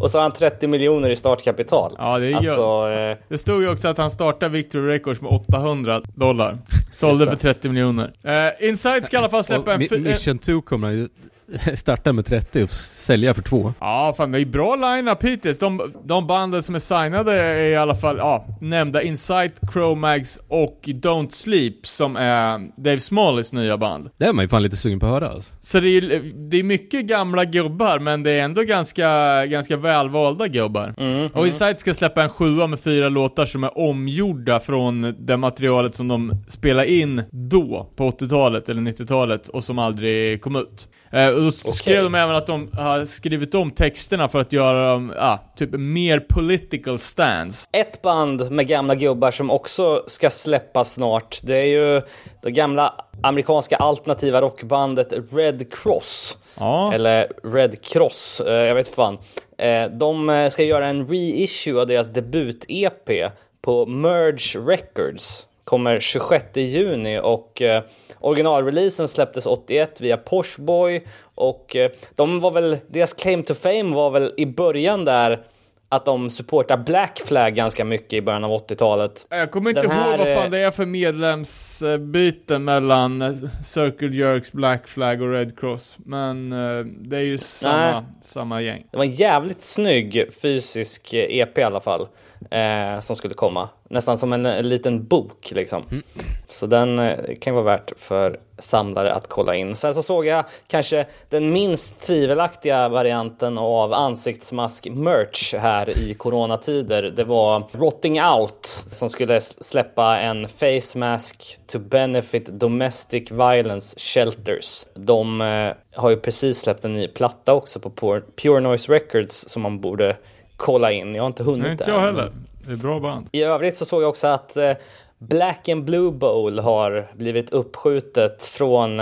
[0.00, 1.96] Och så har han 30 miljoner i startkapital.
[1.98, 2.36] Ja, det är.
[2.36, 6.58] Alltså, eh, Det stod ju också att han startade Victory Records med 800 dollar.
[6.90, 7.38] Sålde för det.
[7.38, 8.12] 30 miljoner.
[8.26, 9.82] Uh, Insight ska i alla fall släppa en...
[9.90, 11.08] En Mission 2 kommer han ju
[11.74, 13.74] starta med 30 och sälja för 2.
[13.80, 15.58] ja, fan det är bra line-up hittills.
[15.58, 20.80] De, de banden som är signade är i alla fall, ja, nämnda Insight, Chromags och
[20.84, 24.10] Don't Sleep som är Dave Smalleys nya band.
[24.16, 25.54] Det är man ju fan lite sugen på att höra alltså.
[25.60, 30.48] Så det är, det är mycket gamla gubbar, men det är ändå ganska, ganska välvalda
[30.48, 30.94] gubbar.
[31.34, 35.94] Och Insight ska släppa en sjua med fyra låtar som är omgjorda från det materialet
[35.94, 40.88] som de spelade in då, på 80-talet eller 90-talet, och som aldrig kom ut.
[41.10, 44.92] Eh, och då skrev de även att de har skrivit om texterna för att göra
[44.92, 47.68] dem, ja, typ mer political stance.
[47.72, 52.02] ett band med gamla gubbar som också ska släppas snart, det är ju
[52.42, 56.38] det gamla amerikanska alternativa rockbandet Red Cross.
[56.58, 56.92] Ja.
[56.92, 59.18] Eller Red Cross, eh, jag vet fan.
[59.58, 63.30] Eh, de eh, ska göra en reissue av deras debut-EP
[63.62, 65.46] på Merge Records.
[65.64, 67.82] Kommer 26 juni och eh,
[68.20, 74.10] originalreleasen släpptes 81 via Porsboy och eh, de var väl, deras claim to fame var
[74.10, 75.44] väl i början där
[75.92, 79.26] att de supportar Black Flag ganska mycket i början av 80-talet.
[79.30, 83.32] Jag kommer inte här, ihåg vad fan eh, det är för medlemsbyten mellan eh,
[83.64, 85.96] Circle Jerks, Black Flag och Red Cross.
[85.98, 88.86] Men eh, det är ju samma, samma gäng.
[88.90, 92.06] Det var en jävligt snygg fysisk EP i alla fall.
[92.50, 93.68] Eh, som skulle komma.
[93.88, 96.02] Nästan som en, eh, liten bok liksom.
[96.48, 99.76] Så den eh, kan vara värt för samlare att kolla in.
[99.76, 107.02] Sen så såg jag kanske den minst tvivelaktiga varianten av ansiktsmask-merch här i coronatider.
[107.02, 114.86] Det var Rotting Out som skulle släppa en face mask to benefit domestic violence shelters.
[114.94, 119.62] De eh, har ju precis släppt en ny platta också på Pure Noise Records som
[119.62, 120.16] man borde
[120.56, 121.14] kolla in.
[121.14, 122.32] Jag har inte hunnit Nej, inte än, jag men- heller.
[122.66, 123.28] Det är bra band.
[123.32, 124.72] i övrigt så såg jag också att eh,
[125.18, 129.00] Black and Blue Bowl har blivit uppskjutet från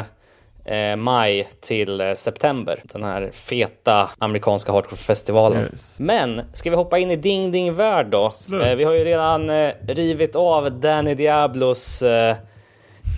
[0.65, 2.81] eh, maj till eh, september.
[2.85, 5.63] Den här feta amerikanska hardcore-festivalen.
[5.73, 5.97] Yes.
[6.01, 8.33] Men ska vi hoppa in i Ding Ding Värld då?
[8.63, 9.51] Eh, vi har ju redan
[9.89, 12.03] rivit av Danny Diablos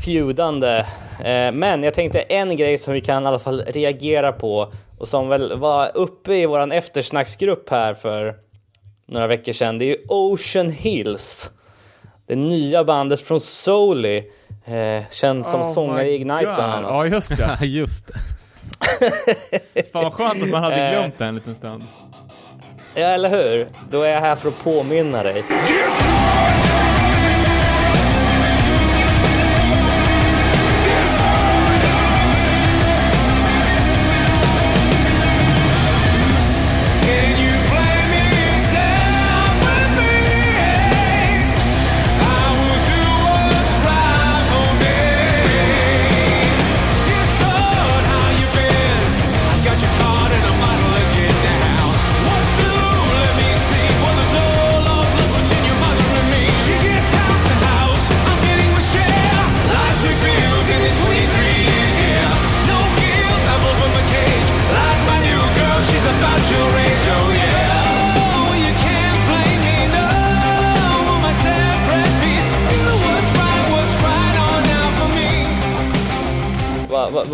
[0.04, 0.84] feudande.
[1.52, 5.28] Men jag tänkte en grej som vi kan i alla fall reagera på och som
[5.28, 8.34] väl var uppe i våran eftersnacksgrupp här för
[9.06, 9.78] några veckor sedan.
[9.78, 11.50] Det är ju Ocean Hills.
[12.26, 14.18] Det nya bandet från Soli.
[14.64, 16.54] Eh, känd som Oh sångare i Ignite God.
[16.54, 16.90] bland annat.
[16.90, 17.58] Ja, just det.
[17.66, 18.14] Just det.
[19.92, 20.90] Fan vad skönt att man hade Eh.
[20.90, 21.82] glömt det en liten stund.
[22.94, 23.68] Ja, eller hur?
[23.90, 25.44] Då är jag här för att påminna dig.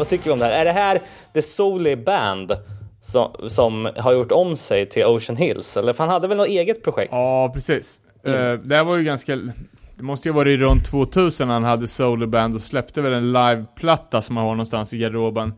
[0.08, 0.52] Vad tycker vi om det här?
[0.52, 1.00] Är det här
[1.34, 2.56] The Soli Band
[3.00, 5.76] som, som har gjort om sig till Ocean Hills?
[5.76, 7.12] Eller för han hade väl något eget projekt?
[7.12, 8.00] Ja, precis.
[8.26, 9.36] Uh, det här var ju ganska...
[9.96, 13.32] Det måste ju ha varit runt 2000 han hade solo band och släppte väl en
[13.32, 15.52] liveplatta som han har någonstans i garderoben.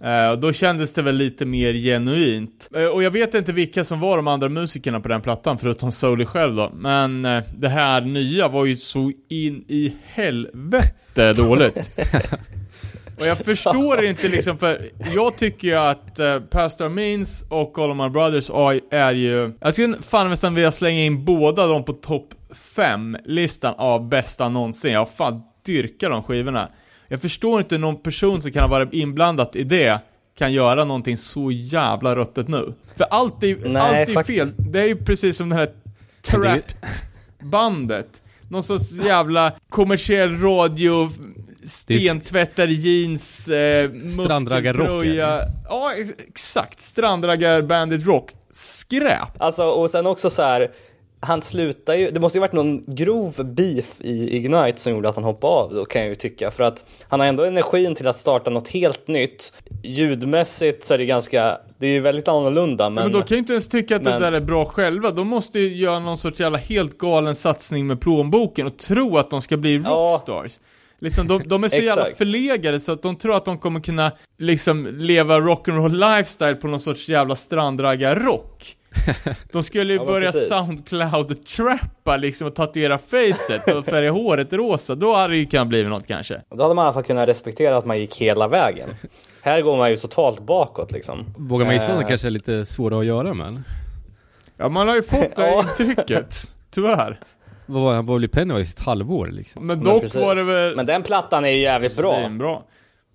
[0.00, 2.68] Eh, och då kändes det väl lite mer genuint.
[2.76, 5.92] Eh, och jag vet inte vilka som var de andra musikerna på den plattan, förutom
[5.92, 6.72] Soli själv då.
[6.74, 11.90] Men eh, det här nya var ju så in i helvete dåligt.
[13.22, 17.90] Och jag förstår inte liksom, för jag tycker ju att uh, Pastor Means och All
[17.90, 19.52] of My Brothers är, är ju...
[19.60, 24.92] Jag skulle fan nästan vilja slänga in båda dem på topp 5-listan av bästa någonsin.
[24.92, 26.68] Jag fan dyrkar de skivorna.
[27.08, 29.98] Jag förstår inte någon person som kan ha varit inblandat i det
[30.38, 32.74] kan göra någonting så jävla ruttet nu.
[32.96, 34.48] För allt är, Nej, allt är fel.
[34.56, 35.70] Det är ju precis som det här
[36.22, 38.22] Trapped-bandet.
[38.48, 41.10] Någon sorts jävla kommersiell radio,
[41.66, 45.40] stentvättar jeans, eh, muskeltröja.
[45.68, 46.80] Ja, ex- exakt.
[46.80, 48.30] Strandraggar Bandit Rock.
[48.50, 49.28] Skräp.
[49.38, 50.70] Alltså, och sen också så här.
[51.24, 55.14] Han slutar ju, det måste ju varit någon grov beef i Ignite som gjorde att
[55.14, 56.50] han hoppade av då kan jag ju tycka.
[56.50, 59.52] För att han har ändå energin till att starta något helt nytt.
[59.82, 63.04] Ljudmässigt så är det ganska, det är ju väldigt annorlunda men...
[63.04, 65.10] Men, då kan jag inte ens tycka att men- det där är bra själva.
[65.10, 69.30] De måste ju göra någon sorts jävla helt galen satsning med plånboken och tro att
[69.30, 70.22] de ska bli Ja.
[71.02, 74.12] Liksom, de, de är så jävla förlegade så att de tror att de kommer kunna
[74.38, 78.76] liksom leva rock'n'roll lifestyle på någon sorts jävla strandraggar-rock.
[79.52, 80.32] De skulle ju Ja, men börja.
[80.32, 84.94] Soundcloud-trappa liksom och tatuera facet och färga håret rosa.
[84.94, 86.40] Då hade det ju kunnat bli något kanske.
[86.50, 88.88] Då hade man i alla fall kunnat respektera att man gick hela vägen.
[89.42, 91.34] Här går man ju totalt bakåt liksom.
[91.36, 92.08] Vågar man gissa att det Eh.
[92.08, 93.62] kanske är lite svårare att göra med?
[94.56, 96.36] Ja, man har ju fått det intrycket.
[96.70, 97.20] Tyvärr.
[97.66, 99.66] Vad var han var väl i Pennywise ett halvår liksom?
[99.66, 100.20] Men Men dock precis.
[100.20, 100.76] var det väl...
[100.76, 102.20] Men den plattan är ju jävligt bra.
[102.20, 102.58] Svinbra.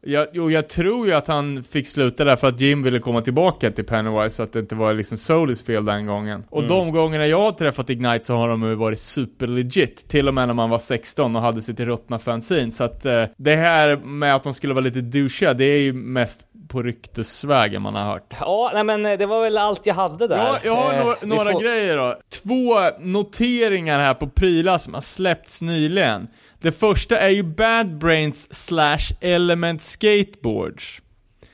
[0.02, 3.22] Jag, jo, jag tror ju att han fick sluta där för att Jim ville komma
[3.22, 6.44] tillbaka till Pennywise så att det inte var liksom Solis fel den gången.
[6.50, 6.70] Och Mm.
[6.70, 10.10] de gångerna jag har träffat Ignite så har de ju varit super legit.
[10.10, 12.72] Till och med när man var 16 och hade sitt ruttna fanzine.
[12.72, 15.94] Så att eh, det här med att de skulle vara lite douchiga, det är ju
[15.94, 18.34] mest på ryktesvägen man har hört.
[18.40, 20.38] Ja, nej men eh, det var väl allt jag hade där.
[20.38, 22.16] Ja, jag har Eh, några, vi några får- grejer då.
[22.44, 26.28] Två noteringar här på prylar som har släppts nyligen.
[26.62, 31.02] Det första är ju Bad Brains slash Element Skateboards.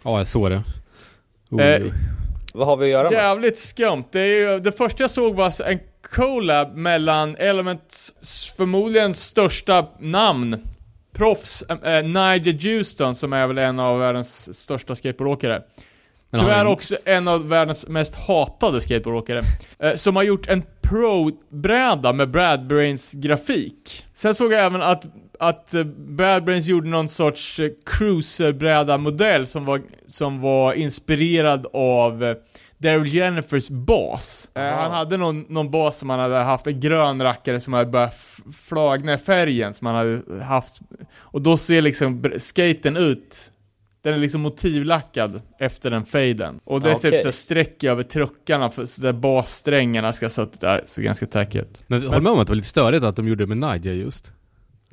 [0.03, 0.63] Ja, jag såg det.
[1.59, 1.93] Eh.
[2.53, 3.13] Vad har vi att göra med?
[3.13, 4.03] Jävligt skumt.
[4.11, 5.79] Det, är ju, det första jag såg var en
[6.15, 8.13] collab mellan Elements
[8.57, 10.57] förmodligen största namn,
[11.11, 15.63] proffs, äh, Nigel Houston som är väl en av världens största skateboardåkare.
[16.39, 19.41] Tyvärr är- också en av världens mest hatade skateboardåkare.
[19.80, 24.06] Eh, som har gjort en Pro-bräda med Brad Brains grafik.
[24.13, 25.04] Sen såg jag även att,
[25.39, 32.36] att eh, Bad Brains gjorde någon sorts eh, cruiserbräda-modell som var, som var inspirerad av
[32.78, 34.50] Daryl Jennifers bas.
[34.56, 37.89] Eh, han hade någon, någon bas som han hade haft, en grön rackare som hade
[37.91, 38.15] börjat
[38.67, 40.80] flagna i färgen som han hade haft.
[41.17, 43.52] Och då ser liksom skaten ut
[44.03, 46.59] den är liksom motivlackad efter den faden.
[46.63, 47.19] Och det Ja, ser okej.
[47.19, 51.55] typ så streck över truckarna för så där bassträngarna ska så där, ser ganska tack
[51.55, 51.81] ut.
[51.87, 53.93] Men håll med om att det var lite störigt att de gjorde det med Nadja
[53.93, 54.31] just.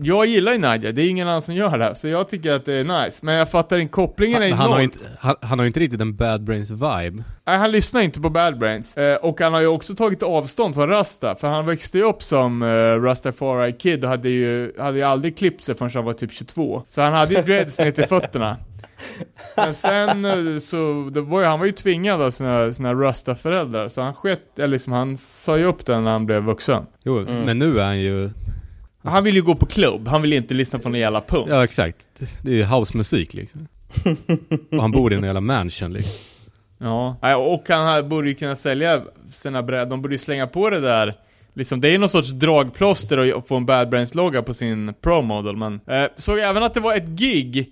[0.02, 2.52] Jag gillar ju Nadja, det är ingen annan som gör det här, så jag tycker
[2.52, 3.18] att det är nice.
[3.22, 4.60] Men jag fattar inte, kopplingen är Han, enorm.
[4.62, 7.24] han, har inte, han, han har inte riktigt en Bad Brains vibe.
[7.46, 8.96] Nej, han lyssnar inte på Bad Brains.
[8.96, 12.22] Eh, och han har ju också tagit avstånd från Rasta, för han växte ju upp
[12.22, 12.66] som eh,
[13.02, 16.82] Rastafari Kid och hade ju, hade ju aldrig klippt sig förrän han var typ 22.
[16.88, 18.56] Så han hade ju dreads ner till fötterna.
[19.56, 23.88] Men sen eh, så, det var ju, han var ju tvingad av sina, sina Rasta-föräldrar,
[23.88, 26.86] så han sket, eller liksom han sa ju upp den när han blev vuxen.
[27.04, 27.40] Jo, Mm.
[27.42, 28.30] men nu är han ju...
[29.04, 31.46] Han vill ju gå på klubb, han vill inte lyssna på någon jävla punk.
[31.50, 32.08] Ja, exakt.
[32.42, 33.68] Det är ju housemusik liksom.
[34.72, 36.12] Och han bor i en jävla mansion liksom.
[36.78, 39.00] Ja, och han borde ju kunna sälja
[39.32, 41.14] sina brädor, de borde ju slänga på det där
[41.54, 44.94] Liksom, det är ju någon sorts dragplåster att- att få en Bad Brains-logga på sin
[45.00, 47.68] Pro Model, men eh, såg även att det var ett gig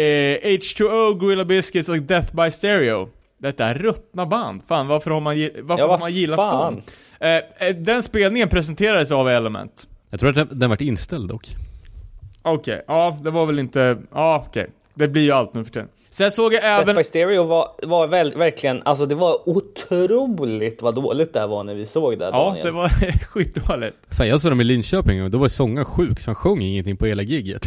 [0.00, 5.20] eh, H2O, Gorilla Biscuits och Death by Stereo Detta är ruttna band, fan varför har
[5.20, 6.74] man, varför Ja, har man gillat fan.
[6.74, 6.82] dem?
[7.20, 11.48] Eh, eh, den spelningen presenterades av Element Jag tror att den, den varit inställd dock.
[12.42, 15.88] Okej, ja det var väl inte, ja okej Det blir ju allt nu för tiden
[16.10, 20.82] Sen såg jag Death även by Stereo var, var väl, verkligen, alltså det var otroligt
[20.82, 22.66] vad dåligt det här var när vi såg det Ja, Daniel.
[22.66, 22.88] det var
[23.28, 26.60] skitdåligt Fan jag såg dem i Linköping och då var sångaren sjuk så han sjöng
[26.62, 27.66] ingenting på hela gigget.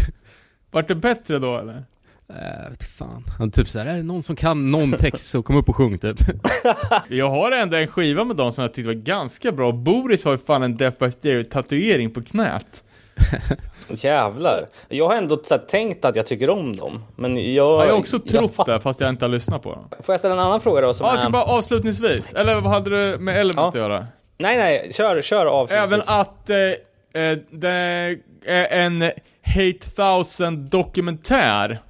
[0.72, 1.84] Vart det bättre då eller?
[2.30, 3.24] Äh, vet fan.
[3.40, 5.98] Han typ såhär, är det någon som kan någon text så kom upp och sjung
[5.98, 6.18] typ.
[7.08, 9.72] Jag har ändå en skiva med dem som jag tyckte var ganska bra.
[9.72, 12.84] Boris har ju fan en Death by Stereo tatuering på knät.
[13.90, 14.66] Jävlar.
[14.88, 17.04] Jag har ändå så här, tänkt att jag tycker om dem.
[17.16, 17.46] Men jag...
[17.54, 19.90] Ja, jag har också trott fatt- det, fast jag inte har lyssnat på dem.
[20.04, 20.94] Får jag ställa en annan fråga då?
[20.94, 21.30] Som Ja, är...
[21.30, 23.68] bara avslutningsvis, eller vad hade du med Element Ja.
[23.68, 24.08] att göra?
[24.38, 26.10] Nej, nej, kör, kör avslutningsvis.
[26.10, 27.70] Även att eh, eh, det
[28.46, 29.02] är en
[29.46, 31.82] Hate Thousand dokumentär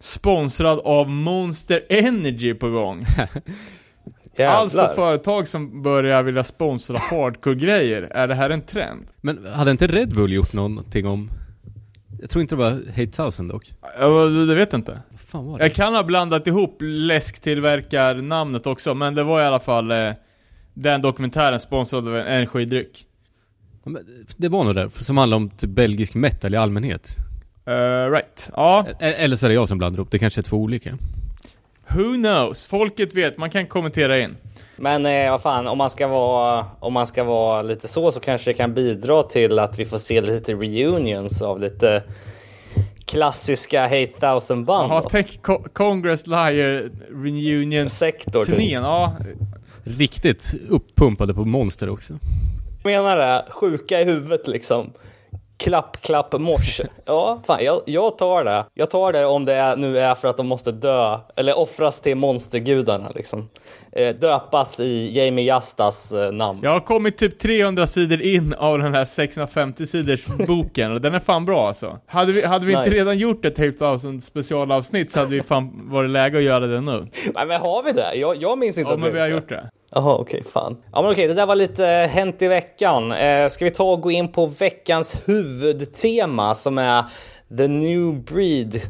[0.00, 3.04] sponsrad av Monster Energy på gång.
[4.36, 4.56] Jävlar.
[4.56, 8.02] Alltså företag som börjar vilja sponsra hardcore-grejer.
[8.02, 9.06] Är det här en trend?
[9.20, 11.30] Men hade inte Red Bull gjort någonting om...
[12.20, 13.72] Jag tror inte det var Hate Thousand dock.
[14.00, 15.02] Ja, det vet jag inte.
[15.16, 15.64] Fan var det?
[15.64, 20.10] Jag kan ha blandat ihop läsktillverkarnamnet också, men det var i alla fall eh,
[20.74, 23.06] den dokumentären sponsrad av en energidryck.
[24.36, 27.16] Det var nog det, som handlar om typ belgisk metal i allmänhet.
[27.68, 28.50] Uh, right.
[28.56, 30.98] Ja, E- Eller så är det jag som blandar ihop, det kanske är två olika.
[31.88, 32.66] who knows?
[32.66, 34.36] Folket vet, man kan kommentera in.
[34.76, 38.20] Men eh, vad fan, om man, ska vara, om man ska vara lite så så
[38.20, 42.02] kanske det kan bidra till att vi får se lite reunions av lite
[43.04, 44.92] klassiska Hate Thousand band.
[44.92, 46.90] Jaha, tänk Co- Congress Liar
[47.24, 48.50] Reunion Sektor typ.
[48.50, 49.16] turnén, ja.
[49.84, 52.14] Riktigt uppumpade på monster också.
[52.84, 54.92] menar det, sjuka i huvudet liksom.
[55.60, 56.86] Klapp, klapp, morse.
[57.04, 58.64] Ja, fan, jag, jag tar det.
[58.74, 62.00] Jag tar det om det är, nu är för att de måste dö, eller offras
[62.00, 63.48] till monstergudarna liksom.
[63.92, 66.60] Eh, döpas i Jamie Jastas eh, namn.
[66.62, 71.14] Jag har kommit typ 300 sidor in av den här 650 sidors boken och den
[71.14, 71.98] är fan bra alltså.
[72.06, 73.00] Hade vi, hade vi inte Nice.
[73.00, 76.80] redan gjort ett Hate Thousand specialavsnitt så hade vi fan varit läge att göra det
[76.80, 77.06] nu.
[77.34, 78.14] Nej, men har vi det?
[78.14, 79.70] Jag, jag minns inte Ja att men vi har gjort det.
[79.92, 80.76] Jaha, okej, fan.
[80.92, 83.12] Ja, men okej, det där var lite eh, hänt i veckan.
[83.12, 87.04] Eh, ska vi ta och gå in på veckans huvudtema som är
[87.56, 88.80] The New Breed.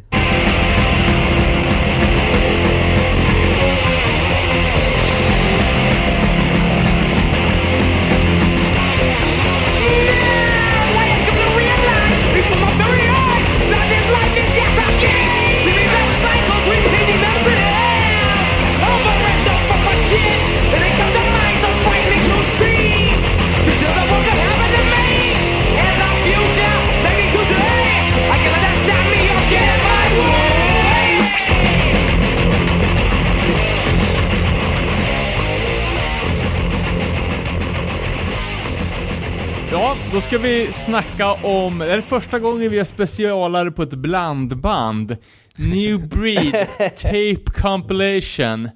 [39.90, 43.94] Ja, då ska vi snacka om, det är första gången vi har specialare på ett
[43.94, 45.16] blandband.
[45.57, 46.53] New Breed
[46.96, 48.68] Tape Compilation.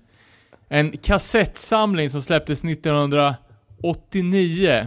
[0.69, 4.87] En kassettsamling som släpptes 1989.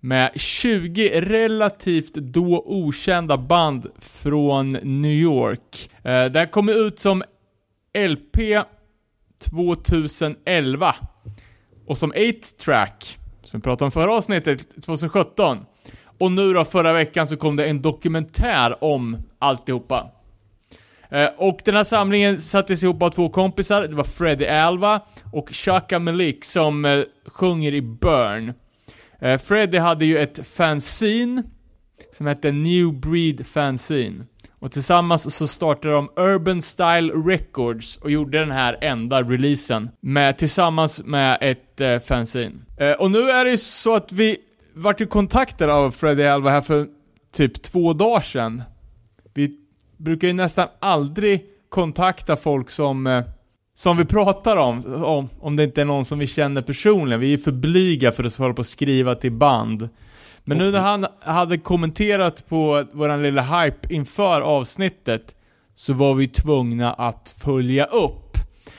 [0.00, 5.90] Med 20 relativt då okända band från New York.
[5.96, 7.22] Eh, det här kom ut som
[8.08, 8.38] LP
[9.50, 10.94] 2011.
[11.86, 13.19] Och som 8-track,
[13.50, 15.58] som vi pratade om förra avsnittet, 2017.
[16.18, 20.10] Och nu då förra veckan så kom det en dokumentär om alltihopa.
[21.08, 25.00] Eh, och den här samlingen sattes ihop av två kompisar, det var Freddy Alva
[25.32, 28.52] och Chaka Malik som eh, sjunger i Burn.
[29.18, 31.42] Eh, hade ju ett fanzine
[32.12, 34.24] som hette New Breed Fanzine.
[34.60, 39.90] Och tillsammans så startade de Urban Style Records och gjorde den här enda releasen.
[40.00, 42.52] Med, tillsammans med ett eh, fanzine.
[42.76, 44.36] Eh, och nu är det ju så att vi
[44.74, 46.86] vart ju kontaktade av Freddy Alva här för
[47.32, 48.62] typ två dagar sedan.
[49.34, 49.58] Vi
[49.96, 53.22] brukar ju nästan aldrig kontakta folk som, eh,
[53.74, 57.20] som vi pratar om, om, om det inte är någon som vi känner personligen.
[57.20, 59.88] Vi är för blyga för att hålla på och skriva till band.
[60.44, 65.34] Men nu när han hade kommenterat på våran lilla hype inför avsnittet
[65.74, 68.36] så var vi tvungna att följa upp.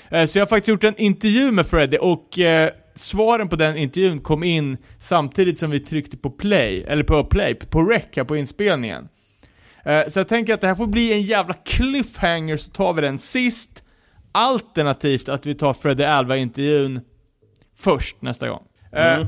[0.09, 3.77] Eh, Så jag har faktiskt gjort en intervju med Freddy och eh, svaren på den
[3.77, 8.23] intervjun kom in samtidigt som vi tryckte på play, eller på play, på rec här
[8.23, 9.07] på inspelningen.
[9.85, 13.01] Eh, Så jag tänker att det här får bli en jävla cliffhanger så tar vi
[13.01, 13.83] den sist,
[14.31, 17.01] alternativt att vi tar Freddy Alva-intervjun
[17.77, 18.63] först nästa gång.
[18.91, 19.27] Mm.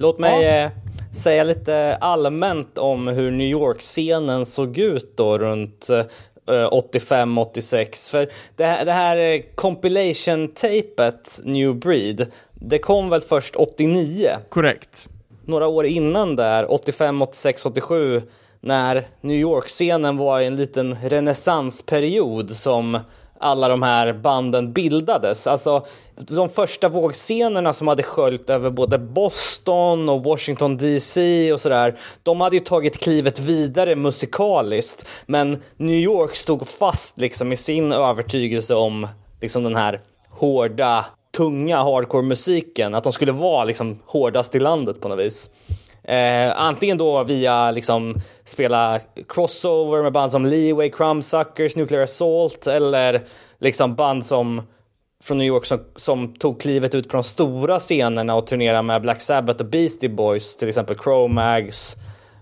[0.00, 0.70] Låt mig eh,
[1.14, 6.04] säga lite allmänt om hur New York-scenen såg ut då runt eh,
[6.46, 8.10] 85-86.
[8.10, 14.30] För det här, det här eh, compilation-tapet New Breed, det kom väl först 89?
[14.48, 15.08] Korrekt.
[15.44, 18.22] några år innan där, 85, 86, 87,
[18.60, 22.98] när New York-scenen var i en liten renässansperiod som
[23.42, 25.46] alla de här banden bildades.
[25.46, 31.98] Alltså de första vågscenerna som hade sköljt över både Boston och Washington DC och sådär.
[32.22, 35.06] De hade ju tagit klivet vidare musikaliskt.
[35.26, 39.08] Men New York stod fast liksom i sin övertygelse om
[39.40, 40.00] liksom den här
[40.30, 41.04] hårda,
[41.36, 42.94] tunga hardcore-musiken.
[42.94, 45.50] Att de skulle vara liksom hårdast i landet på något vis.
[46.04, 53.22] Eh, antingen då via liksom spela crossover med band som Leeway, Crumbsuckers, Nuclear Assault eller
[53.58, 54.62] liksom band som
[55.22, 59.02] från New York som, som tog klivet ut på de stora scenerna och turnerade med
[59.02, 61.96] Black Sabbath och Beastie Boys, till exempel Cro-Mags,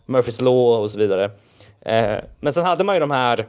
[0.07, 1.31] Murphys Law och så vidare.
[1.81, 3.49] Eh, men sen hade man ju de här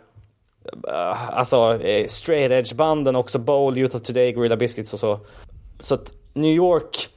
[0.88, 5.20] eh, alltså eh, straight edge banden också, Bowl, Youth of Today, Gorilla Biscuits och så.
[5.80, 7.10] Så att New York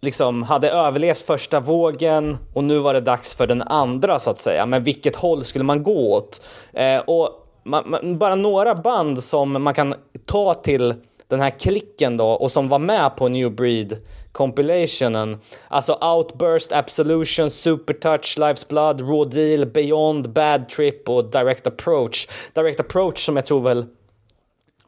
[0.00, 4.38] liksom hade överlevt första vågen och nu var det dags för den andra så att
[4.38, 4.66] säga.
[4.66, 6.42] Men vilket håll skulle man gå åt?
[6.72, 7.30] Eh, och
[7.64, 9.94] man, man, bara några band som man kan
[10.26, 10.94] ta till
[11.28, 13.96] den här klicken då och som var med på New Breed
[14.32, 15.40] compilationen.
[15.68, 22.28] Alltså Outburst, Absolution, Supertouch, Life's Blood, Raw Deal, Beyond, Bad Trip och Direct Approach.
[22.52, 23.86] Direct Approach som jag tror väl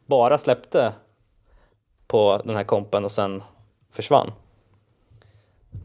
[0.06, 0.92] bara släppte
[2.06, 3.42] på den här kompen och sen
[3.92, 4.32] försvann.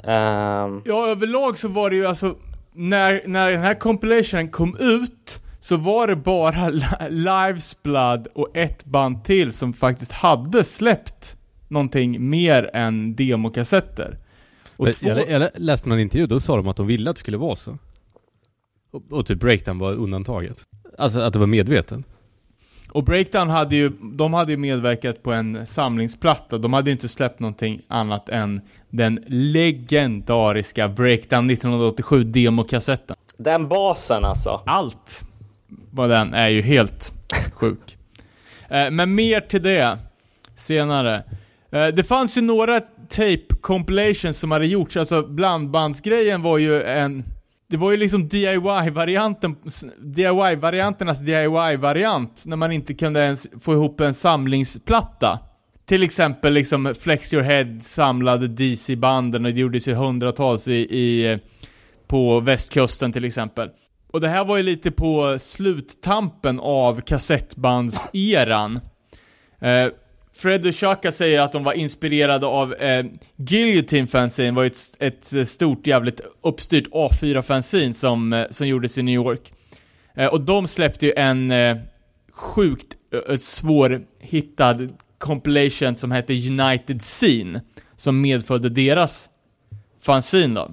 [0.04, 2.36] Ehm, Ja, överlag så var det ju alltså,
[2.73, 8.58] när, när den här compilationen kom ut, så var det bara Li- Lives Blood och
[8.58, 11.36] ett band till som faktiskt hade släppt
[11.67, 14.17] någonting mer än demokassetter.
[14.78, 17.19] Och två, Jag, jag läste någon intervju, då sa de att de ville att det
[17.19, 17.78] skulle vara så.
[18.91, 20.63] Och, och typ breakdown var undantaget.
[20.97, 22.00] Alltså att det var medvetet.
[22.97, 27.07] Och Breakdown hade ju, de hade ju medverkat på en samlingsplatta, de hade ju inte
[27.07, 33.15] släppt någonting annat än den legendariska Breakdown 1987 demokassetten.
[33.38, 34.62] den basen alltså.
[34.65, 35.21] Allt
[35.91, 37.12] vad den är ju helt
[37.53, 37.97] sjuk.
[38.69, 39.97] Eh, Men mer till det
[40.55, 41.23] senare.
[41.71, 42.79] Eh, Det fanns ju några
[43.10, 47.23] tape compilations som hade gjorts, alltså blandbandsgrejen var ju en
[47.69, 49.56] det var ju liksom DIY-varianten,
[49.99, 55.39] DIY-varianternas DIY-variant, när man inte kunde ens få ihop en samlingsplatta.
[55.86, 61.39] Till exempel liksom Flex Your Head samlade DC-banden och det gjordes ju hundratals i, i,
[62.08, 63.69] på västkusten till exempel.
[64.12, 68.80] Och det här var ju lite på sluttampen av kassettbandseran.
[69.59, 69.88] Eh,
[70.38, 74.67] Fred och Chaka säger att de var inspirerade av eh, Guillotine Fanzine, var ju
[74.99, 79.53] ett, ett stort jävligt uppstyrt A4-fanzine som, eh, som gjordes i New York.
[80.15, 81.77] Eh, och de släppte ju en eh,
[82.31, 82.93] sjukt
[83.29, 84.77] eh, svårhittad
[85.17, 87.61] compilation som hette United Scene,
[87.95, 89.29] som medföljde deras
[90.01, 90.71] fanzine då.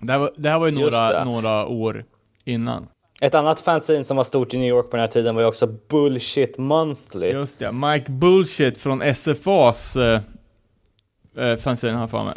[0.00, 2.04] Det här var, det här var ju några, några år
[2.44, 2.86] innan.
[3.20, 5.48] Ett annat fanzine som var stort i New York på den här tiden var ju
[5.48, 7.28] också Bullshit Monthly.
[7.30, 10.20] Just det, Mike Bullshit från SFAs eh,
[11.38, 12.34] eh, fanzine har jag för mig.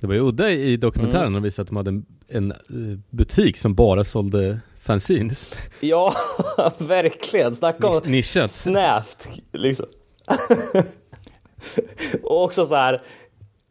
[0.00, 1.32] Det var ju udda i dokumentären Mm.
[1.34, 5.48] de visade att de hade en, en eh, butik som bara sålde fanzines.
[5.80, 6.14] Ja,
[6.78, 7.54] verkligen.
[7.54, 8.50] Snacka om Nisch- Nischat.
[8.50, 9.86] snävt liksom.
[12.22, 13.02] och också så här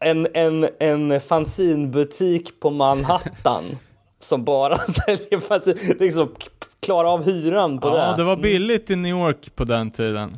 [0.00, 3.64] en, en, en fanzinbutik på Manhattan
[4.24, 5.76] som bara säljer fanzin.
[6.00, 6.34] Liksom
[6.80, 8.16] klara av hyran på Ja, det.
[8.16, 10.36] det var billigt i New York på den tiden.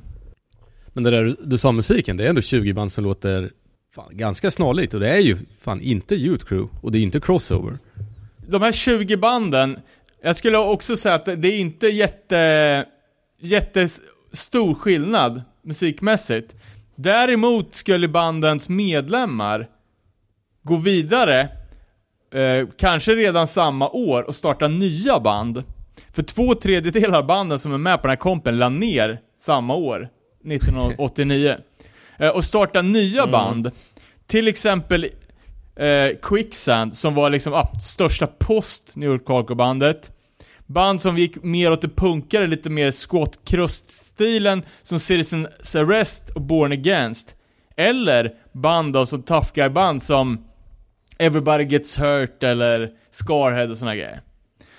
[0.93, 3.51] Men det där du- du sa musiken, det är ändå 20 band som låter
[3.95, 7.21] fan, ganska snarlikt och det är ju fan inte Youth Crew och det är inte
[7.21, 7.79] Crossover.
[8.49, 9.79] De här 20 banden,
[10.23, 12.85] jag skulle också säga att det är inte jätte,
[13.41, 16.55] jättestor skillnad musikmässigt.
[16.95, 19.69] Däremot skulle bandens medlemmar
[20.63, 21.49] gå vidare,
[22.37, 25.65] eh, kanske redan samma år, och starta nya band.
[26.13, 29.75] För två tredjedelar av banden som är med på den här kompen la ner samma
[29.75, 30.09] år,
[30.45, 31.57] 1989.
[32.19, 33.71] Eh, och starta nya band.
[34.27, 35.05] Till exempel
[35.77, 40.11] eh, Quicksand, som var liksom ah, största post New York Hardcore-bandet.
[40.67, 46.41] Band som gick mer åt det punkare, lite mer squat crust-stilen, som Citizens Arrest och
[46.41, 47.35] Born Against.
[47.77, 50.46] Eller band då, som Tough Guy-band som
[51.19, 54.23] Everybody Gets Hurt eller Scarhead och såna grejer.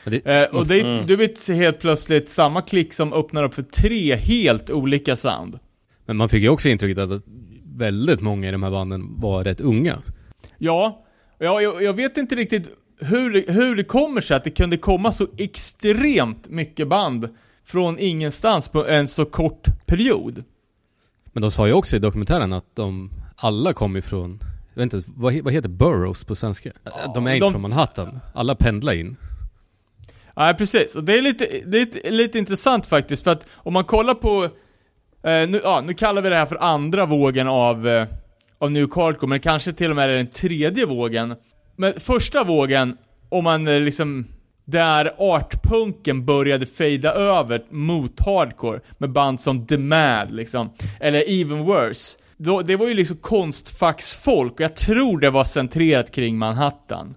[0.06, 4.16] Det, Eh, och det, du vet helt plötsligt samma klick som öppnar upp för tre
[4.16, 5.60] helt olika sound.
[6.06, 7.22] men man fick ju också intrycket att
[7.76, 9.98] väldigt många i de här banden var rätt unga.
[10.58, 11.06] Ja,
[11.40, 12.70] ja jag, jag vet inte riktigt
[13.00, 17.30] hur, det- hur det kommer sig att det kunde komma så extremt mycket band
[17.66, 20.44] från ingenstans på en så kort period.
[21.34, 24.40] Men de sa ju också i dokumentären att de alla kom ifrån,
[24.78, 26.72] jag vet inte, vad, vad heter boroughs på svenska?
[27.14, 28.20] de är inte de- från Manhattan.
[28.34, 29.18] Alla pendlar in.
[30.36, 30.96] Ja, precis.
[30.96, 34.14] Och det är lite, det är lite, lite intressant faktiskt, för att om man kollar
[34.14, 34.44] på,
[35.24, 38.06] eh, nu, ja, nu kallar vi det här för andra vågen av, eh,
[38.60, 41.36] av New Hardcore, men kanske till och med den tredje vågen.
[41.76, 42.98] Men första vågen,
[43.30, 44.26] om man eh, liksom,
[44.66, 50.70] där artpunken började fejda över mot hardcore, med band som The Mad liksom,
[51.00, 52.18] eller Even Worse.
[52.38, 57.16] Då, det var ju liksom konstfacksfolk, och jag tror det var centrerat kring Manhattan.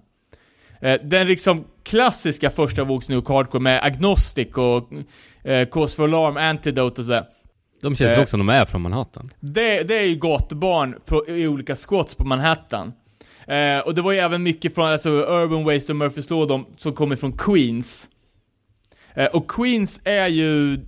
[0.81, 4.89] Eh, Den liksom klassiska första vågs New Hardcore med Agnostic och
[5.49, 7.25] eh, Cause for Alarm, Antidote och sådär.
[7.81, 8.19] De känns Eh.
[8.19, 9.29] också som de är från Manhattan.
[9.39, 12.93] Det, det är ju gatubarn på, i olika squats på Manhattan.
[13.47, 16.65] Eh, och det var ju även mycket från, alltså Urban Waste och Murphys Law, de
[16.77, 18.09] som kommer från Queens.
[19.15, 20.79] Eh, och Queens är ju,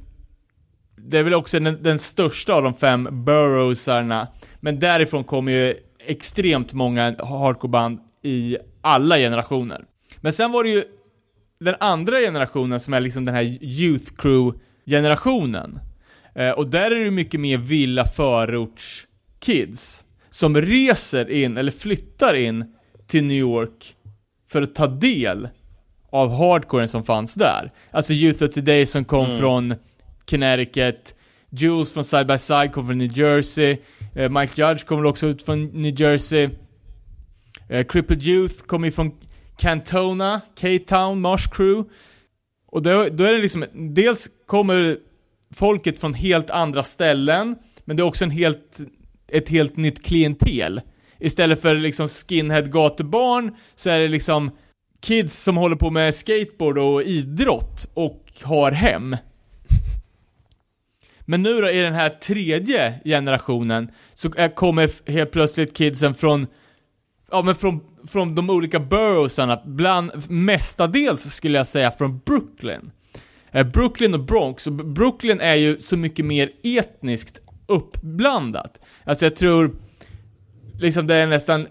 [1.06, 4.28] det är väl också den, den största av de fem boroughsarna.
[4.60, 5.76] Men därifrån kommer ju
[6.06, 9.86] extremt många hardcoreband i alla generationer.
[10.22, 10.84] Men sen var det ju
[11.60, 15.80] den andra generationen som är liksom den här Youth Crew-generationen.
[16.36, 19.08] Eh, och där är det mycket mer villa förorts
[19.40, 22.66] kids som reser in, eller flyttar in
[23.08, 23.96] till New York
[24.50, 25.50] för att ta del
[26.12, 27.72] av hardcoren som fanns där.
[27.92, 29.76] Alltså Youth of Today som kom från
[30.30, 31.16] Connecticut,
[31.50, 33.78] Jules från Side by Side kommer från New Jersey,
[34.16, 36.50] eh, Mike Judge kommer också ut från New Jersey,
[37.70, 39.12] eh, Crippled Youth kommer ju från
[39.58, 41.90] Cantona, K-Town, Marsh Crew.
[42.68, 44.98] Och då, då är det liksom, dels kommer
[45.54, 47.56] folket från helt andra ställen,
[47.86, 48.80] men det är också en helt,
[49.28, 50.82] ett helt nytt klientel.
[51.20, 54.52] Istället för liksom skinhead gatubarn, så är det liksom
[55.02, 59.16] kids som håller på med skateboard och idrott och har hem.
[61.26, 66.48] Men nu då i den här tredje generationen så kommer helt plötsligt kidsen från
[67.32, 72.92] Ja men från, från de olika boroughsarna, bland, mestadels skulle jag säga från Brooklyn.
[73.52, 78.80] Eh, Brooklyn och Bronx, och Brooklyn är ju så mycket mer etniskt uppblandat.
[79.04, 79.76] Alltså jag tror,
[80.80, 81.62] liksom det är nästan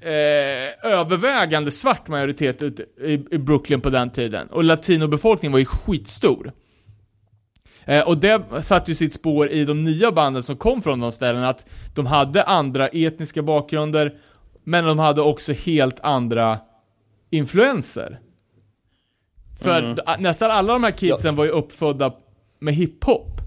[0.00, 4.46] eh, övervägande svart majoritet ute i, i Brooklyn på den tiden.
[4.46, 6.52] Och latinobefolkningen var ju skitstor.
[7.88, 11.12] Eh, och det satte ju sitt spår i de nya banden som kom från de
[11.12, 14.14] ställena, att de hade andra etniska bakgrunder,
[14.64, 16.58] men de hade också helt andra
[17.30, 18.20] influenser.
[19.60, 19.98] För Mm.
[20.18, 22.12] nästan alla de här kidsen var ju uppfödda
[22.58, 23.40] med hiphop.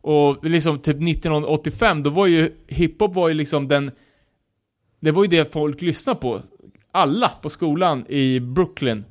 [0.00, 3.90] Och liksom typ 1985, då var ju hiphop var ju liksom den...
[5.00, 6.40] Det var ju det folk lyssnade på.
[6.92, 9.04] Alla på skolan i Brooklyn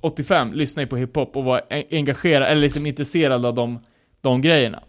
[0.00, 3.78] 85 lyssnade ju på hiphop och var en- engagerade, eller liksom intresserade av de,
[4.26, 4.82] de grejerna.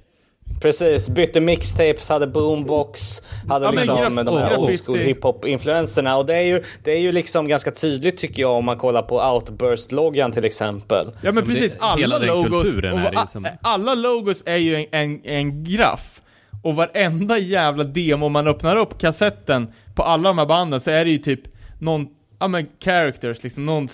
[0.61, 6.15] Precis, bytte mixtapes, hade boombox, hade Ja, liksom graf- de här old school hiphop-influenserna.
[6.17, 9.01] Och det är, ju, det är ju liksom ganska tydligt tycker jag om man kollar
[9.01, 11.11] på Outburst-loggan till exempel.
[11.21, 12.75] Ja men precis, det- alla logos,
[13.23, 16.21] och som- alla logos är ju en, en, en graff.
[16.63, 21.05] Och varenda jävla demo man öppnar upp kassetten på alla de här banden så är
[21.05, 21.41] det ju typ
[21.79, 22.07] någon,
[22.39, 23.87] ja men characters liksom, någon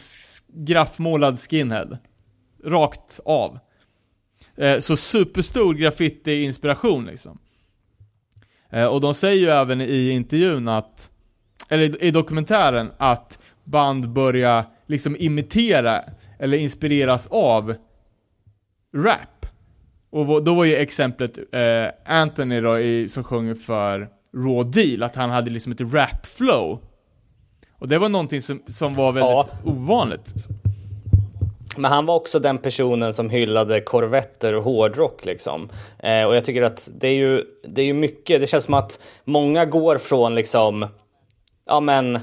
[0.53, 1.97] graffmålad skinhead.
[2.65, 3.59] Rakt av.
[4.57, 7.37] Eh, så superstor graffiti-inspiration liksom.
[8.69, 11.09] Eh, och de säger ju även i intervjun att,
[11.69, 16.01] eller i- dokumentären, att band börjar liksom imitera
[16.39, 17.75] eller inspireras av
[18.95, 19.45] rap.
[20.09, 21.87] Och då var ju exemplet eh,
[22.21, 26.79] Anthony då, i, som sjunger för Raw Deal, att han hade liksom ett rap-flow.
[27.71, 29.47] Och det var någonting som, som var väldigt Ja.
[29.63, 30.33] ovanligt.
[31.77, 35.69] Men han var också den personen som hyllade korvetter och hårdrock liksom.
[35.99, 38.73] Eh, och jag tycker att det är ju, det är ju mycket, det känns som
[38.73, 40.87] att många går från liksom,
[41.65, 42.19] ja men,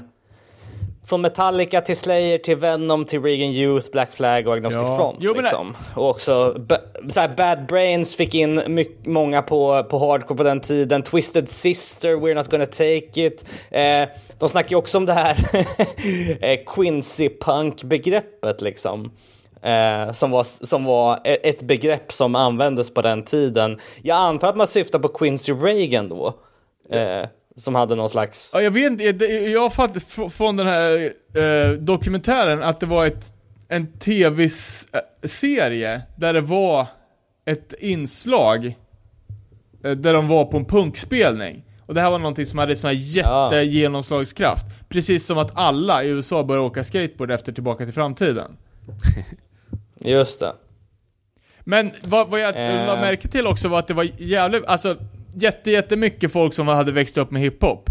[1.03, 4.95] från Metallica till Slayer till Venom till Regan Youth, Black Flag och Agnostic Ja.
[4.97, 5.17] Front.
[5.21, 5.77] Jo, liksom.
[5.95, 6.55] Och också
[7.09, 11.03] så Bad Brains fick in många på, på hardcore på den tiden.
[11.03, 13.45] Twisted Sister, We're Not Gonna Take It.
[13.69, 15.37] Eh, de snackar ju också om det här
[16.41, 19.11] eh, Quincy Punk-begreppet liksom.
[19.63, 23.79] Eh, som, var, som var e- ett begrepp som användes på den tiden.
[24.01, 26.35] Jag antar att man syftar på Quincy Reagan då.
[26.91, 28.51] Eh, som hade någon slags...
[28.55, 32.85] Ja, jag vet inte, jag har fattat fr- från den här eh, dokumentären att det
[32.85, 33.33] var ett,
[33.67, 36.85] en tv-serie där det var
[37.45, 38.65] ett inslag
[39.83, 41.63] eh, där de var på en punkspelning.
[41.85, 44.65] Och det här var någonting som hade sån här jättegenomslagskraft.
[44.89, 48.57] Precis som att alla i USA började åka skateboard efter Tillbaka till framtiden.
[50.03, 50.53] Just det.
[51.59, 52.85] Men vad, vad jag Eh.
[52.87, 54.95] la märke till också var att det var jävligt, alltså
[55.35, 57.89] jätte, jättemycket folk som hade växt upp med hiphop.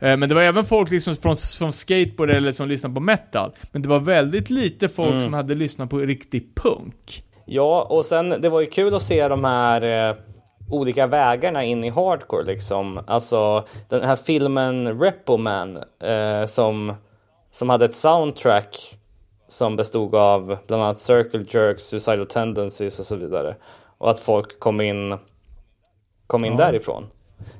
[0.00, 3.52] Eh, Men det var även folk liksom från, från skateboard eller som lyssnade på metal.
[3.72, 5.20] Men det var väldigt lite folk Mm.
[5.20, 7.22] som hade lyssnat på riktig punk.
[7.46, 10.16] Ja, och sen det var ju kul att se de här eh,
[10.70, 13.00] olika vägarna in i hardcore liksom.
[13.06, 16.94] Alltså den här filmen Repo Man eh, som,
[17.50, 18.96] som hade ett soundtrack
[19.52, 23.56] som bestod av bland annat Circle Jerks, Suicidal Tendencies och så vidare.
[23.98, 25.18] Och att folk kom in,
[26.26, 26.58] kom in Ja.
[26.58, 27.06] därifrån.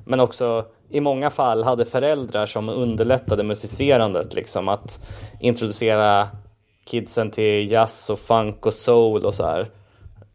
[0.05, 5.07] Men också i många fall hade föräldrar som underlättade musicerandet liksom att
[5.39, 6.27] introducera
[6.85, 9.67] kidsen till jazz och funk och soul och så här.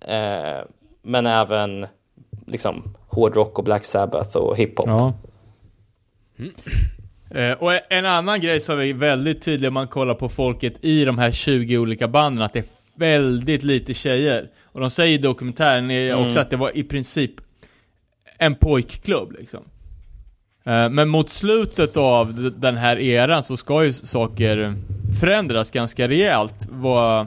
[0.00, 0.64] Eh,
[1.02, 1.86] men även
[2.46, 4.86] liksom hårdrock och Black Sabbath och hiphop.
[4.86, 5.12] Ja.
[7.30, 11.04] Eh, och en annan grej som är väldigt tydlig om man kollar på folket i
[11.04, 12.64] de här 20 olika banden, att det är
[12.96, 14.48] väldigt lite tjejer.
[14.64, 16.26] Och de säger i dokumentären är Mm.
[16.26, 17.30] också att det var i princip
[18.38, 19.60] en pojkklubb liksom.
[20.64, 24.74] Eh, Men mot slutet av den här eran så ska ju saker
[25.20, 27.26] förändras ganska rejält vad,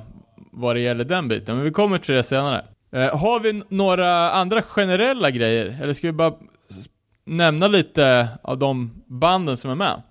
[0.52, 1.56] vad det gäller den biten.
[1.56, 2.66] Men vi kommer till det senare.
[2.96, 5.80] Eh, Har vi några andra generella grejer?
[5.84, 6.34] Eller ska vi bara
[7.26, 10.02] nämna lite av de banden som är med?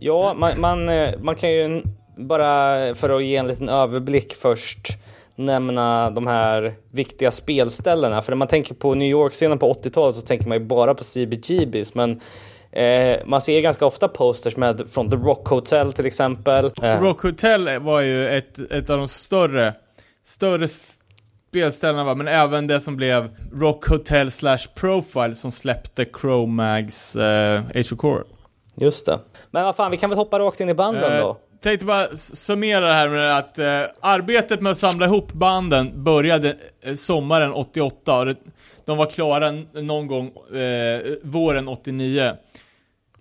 [0.00, 1.82] Ja, man, man, eh, man kan ju
[2.16, 4.98] bara för att ge en liten överblick först
[5.36, 8.22] nämna de här viktiga spelställena.
[8.22, 11.04] För när man tänker på New York-scenen på 80-talet så tänker man ju bara på
[11.04, 11.94] CBGBs.
[11.94, 12.20] Men
[12.72, 16.70] eh, man ser ganska ofta posters med från The Rock Hotel till exempel.
[16.80, 19.74] Rock Hotel var ju ett, ett av de större,
[20.24, 20.68] större
[21.52, 27.62] spelställena va, men även det som blev Rock Hotel slash Profile som släppte Chromags eh,
[27.74, 28.24] Age of Core.
[28.74, 29.18] Just det.
[29.50, 31.38] Men vad fan, vi kan väl hoppa rakt in i banden Eh, då.
[31.62, 36.56] Tänkte bara summera det här med att eh, arbetet med att samla ihop banden började
[36.82, 38.36] eh, sommaren 88 och det,
[38.84, 40.26] de var klara någon gång
[40.56, 42.32] eh, våren 89.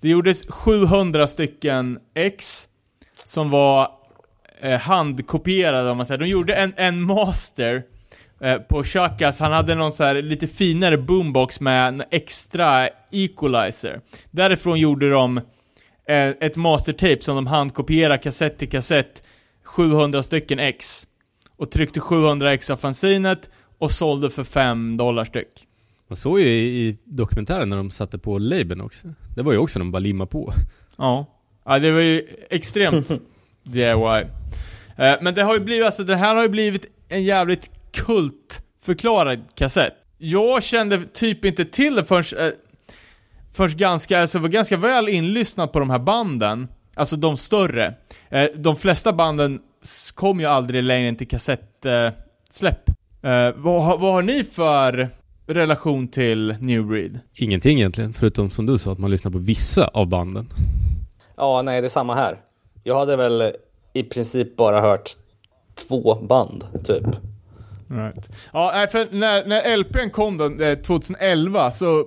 [0.01, 2.67] Det gjordes 700 stycken ex
[3.23, 3.91] som var
[4.61, 6.19] eh, handkopierade om man säger.
[6.19, 7.83] De gjorde en, en master
[8.41, 14.01] eh, på Chakas, han hade någon så här lite finare boombox med en extra equalizer.
[14.31, 15.37] Därifrån gjorde de
[16.07, 19.23] eh, ett mastertape som de handkopierade kassett till kassett
[19.63, 21.07] 700 stycken ex
[21.57, 25.67] och tryckte 700 ex av fanzinet och sålde för 5 dollar styck.
[26.07, 29.07] Man såg ju i, i dokumentären när de satte på labeln också.
[29.35, 30.53] Det var ju också när de bara limmade på.
[30.97, 31.25] Ja.
[31.65, 33.07] Ja, det var ju extremt
[33.63, 34.25] DIY.
[34.97, 39.39] Eh, men det har ju blivit, alltså det här har ju blivit en jävligt kultförklarad
[39.55, 39.93] kassett.
[40.17, 42.53] Jag kände typ inte till det förrän, eh,
[43.53, 46.67] förrän ganska, alltså var ganska väl inlyssnad på de här banden.
[46.93, 47.93] Alltså de större.
[48.29, 49.59] Eh, de flesta banden
[50.15, 52.89] kom ju aldrig längre än till kassettsläpp.
[53.21, 55.09] Eh, eh, vad, har- vad har ni för
[55.47, 57.19] relation till New Breed?
[57.35, 60.49] Ingenting egentligen, förutom som du sa, att man lyssnar på vissa av banden.
[61.37, 62.37] Ja, nej, det är samma här.
[62.83, 63.53] Jag hade väl
[63.93, 65.09] i princip bara hört
[65.87, 67.03] två band, typ.
[67.91, 68.29] Right.
[68.53, 72.05] Ja, för när, när LPn kom då, eh, 2011, så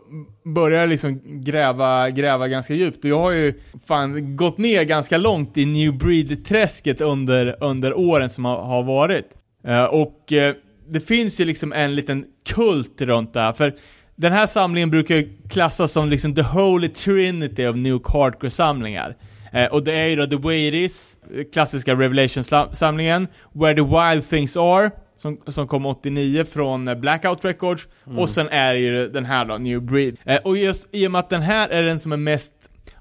[0.54, 3.04] började jag liksom gräva, gräva ganska djupt.
[3.04, 3.54] Och jag har ju
[3.86, 9.26] fan gått ner ganska långt i New Breed-träsket under, under åren som har, har varit.
[9.66, 10.54] Eh, och eh,
[10.88, 13.74] det finns ju liksom en liten kult runt det här, för
[14.16, 19.16] den här samlingen brukar ju klassas som liksom the holy trinity av New Hardcore-samlingar.
[19.52, 21.16] Eh, och det är ju då The Way It Is,
[21.52, 27.88] klassiska Revelation-samlingen, Where the Wild Things Are, som, som kom 89 från eh, Blackout Records,
[28.18, 30.16] och sen är det ju den här då, New Breed.
[30.24, 32.52] Eh, och just i och med att den här är den som är mest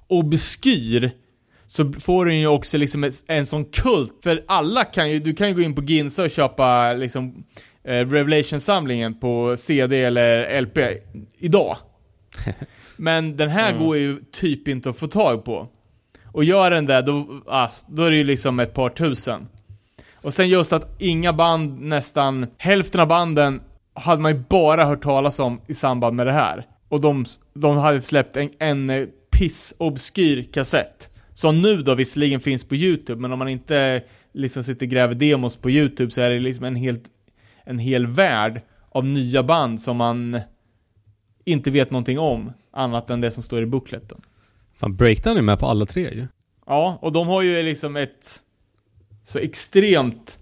[0.07, 1.11] obskyr,
[1.67, 5.47] så får den ju också liksom en sån kult, för alla kan ju, du kan
[5.47, 7.43] ju gå in på Ginza och köpa liksom
[7.83, 10.77] eh, Revelation-samlingen på CD eller LP
[11.37, 11.77] idag.
[12.97, 15.67] Men den här går ju typ inte att få tag på.
[16.25, 19.47] Och gör den det, då, ah, då är det ju liksom ett par tusen.
[20.23, 23.61] Och sen just att inga band, nästan hälften av banden,
[23.93, 26.67] hade man ju bara hört talas om i samband med det här.
[26.89, 31.09] Och de, de hade släppt en, en eh, piss-obskyr kassett.
[31.33, 34.03] Som nu då visserligen finns på YouTube, men om man inte
[34.33, 37.03] liksom sitter och gräver demos på YouTube så är det liksom en, helt,
[37.63, 40.39] en hel värld av nya band som man
[41.45, 44.21] inte vet någonting om, annat än det som står i bookleten.
[44.75, 46.27] Fan, Breakdown är med på alla tre ju.
[46.65, 48.41] Ja, och de har ju liksom ett
[49.23, 50.37] så extremt,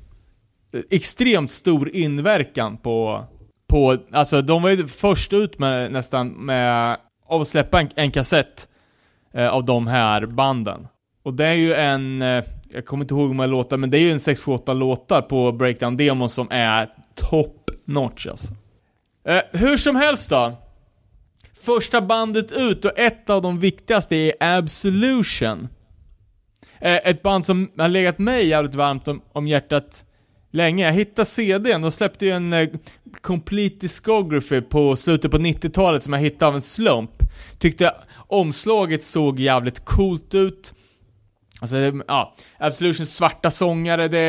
[0.89, 3.25] extremt stor inverkan på,
[3.67, 6.97] på, alltså de var ju först ut med nästan med,
[7.29, 8.67] att släppa en, en kassett
[9.33, 10.87] eh, av de här banden.
[11.23, 13.97] Och det är ju en, eh, jag kommer inte ihåg hur många låtar, men det
[13.97, 18.53] är ju en 6-8 låtar på Breakdown-demon som är top notch alltså.
[19.27, 20.53] Eh, hur som helst då.
[21.53, 25.67] Första bandet ut och ett av de viktigaste är Absolution.
[26.81, 30.05] Eh, ett band som har legat mig jävligt varmt om, om hjärtat
[30.51, 30.85] länge.
[30.85, 32.69] Jag hittade CDn, de släppte ju en eh,
[33.21, 37.11] Complete Discography på slutet på 90-talet som jag hittade av en slump.
[37.59, 37.93] Tyckte
[38.27, 40.73] omslaget såg jävligt coolt ut.
[41.61, 44.19] Alltså, eh, ja, Absolutions svarta sångare, det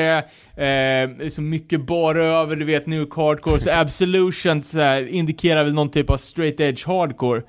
[0.57, 5.65] är eh, liksom mycket bara över, du vet, New Hardcore, så Absolution så här, indikerar
[5.65, 7.43] väl någon typ av straight edge hardcore,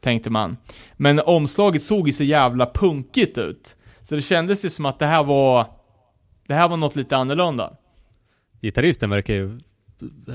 [0.00, 0.56] tänkte man.
[0.96, 3.76] Men omslaget såg ju så jävla punkigt ut.
[4.04, 5.66] Så det kändes ju som att det här var,
[6.46, 7.72] det här var något lite annorlunda.
[8.60, 9.58] Gitarristen verkar ju...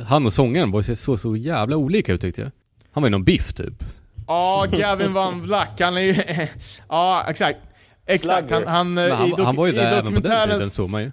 [0.08, 2.52] Han och sångaren var så, så, jävla olika ut tyckte jag.
[2.92, 3.84] Han var ju någon biff typ.
[4.28, 6.16] Ja, Gavin Van Vlack, han är ju,
[6.90, 7.60] ja exakt.
[8.06, 10.50] Exakt, han, han, eh, Men han, dok- han var ju i där även på den
[10.50, 11.12] tiden såg man ju.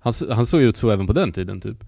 [0.00, 1.84] Han, han såg ju ut så även på den tiden typ.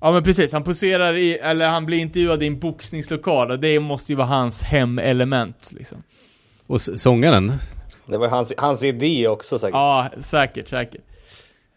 [0.00, 3.80] Ja men precis, han poserar i, eller han blir intervjuad i en boxningslokal och det
[3.80, 6.02] måste ju vara hans hemelement liksom.
[6.66, 7.52] Och sångaren,
[8.06, 9.74] Det var hans, hans idé också säkert.
[9.74, 11.00] Ja, säkert, säkert.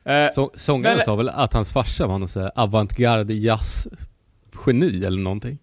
[0.06, 5.06] Eh, så, sångaren Men- sa väl att hans farsa var någon sån här avantgarde jazz-geni
[5.06, 5.58] eller någonting.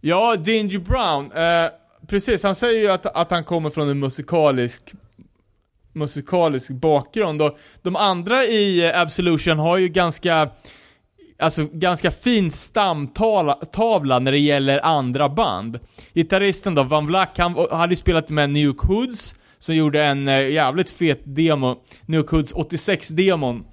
[0.00, 1.70] ja, Dingy Brown, eh,
[2.08, 4.92] precis, han säger ju att, att han kommer från en musikalisk
[5.92, 10.50] musikalisk bakgrund och de andra i eh, Absolution har ju ganska
[11.40, 15.78] Alltså ganska fin stamtavla när det gäller andra band.
[16.14, 20.48] Gitarristen då, Van Vlack, han hade ju spelat med Nuke Hoods, som gjorde en eh,
[20.48, 23.64] jävligt fet demo, Nuke Hoods 86-demon.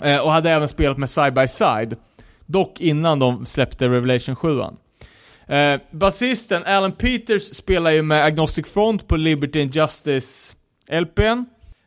[0.00, 1.96] Eh, och hade även spelat med Side by Side.
[2.46, 9.08] Dock innan de släppte Revelation 7 eh, Basisten Alan Peters spelar ju med Agnostic Front
[9.08, 10.56] på Liberty and Justice
[10.90, 11.44] LPn.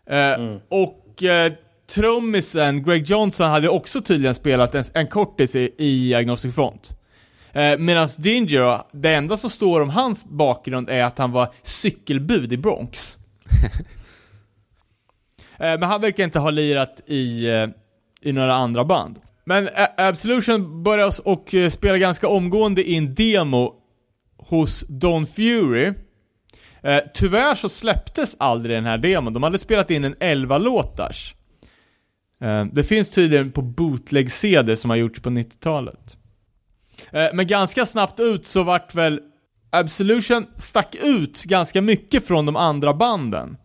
[0.09, 1.51] Eh, Och eh,
[1.89, 6.93] trummisen Greg Johnson hade också tydligen spelat en, en kortis i, i Agnostic Front.
[7.57, 12.53] Eh, Medan Dinger, det enda som står om hans bakgrund är att han var cykelbud
[12.53, 13.17] i Bronx.
[15.59, 17.67] Eh, Men han verkar inte ha lirat i, eh,
[18.21, 19.19] i några andra band.
[19.45, 23.73] Men A- Absolution började s- och eh, spela ganska omgående i en demo
[24.37, 25.93] hos Don Fury.
[26.81, 29.33] Eh, tyvärr så släpptes aldrig den här demon.
[29.33, 31.35] De hade spelat in en 11-låtars.
[32.41, 36.17] Eh, det finns tydligen på bootleg-CD som har gjorts på 90-talet.
[37.11, 39.19] Eh, men ganska snabbt ut så vart väl
[39.69, 43.57] Absolution stack ut ganska mycket från de andra banden.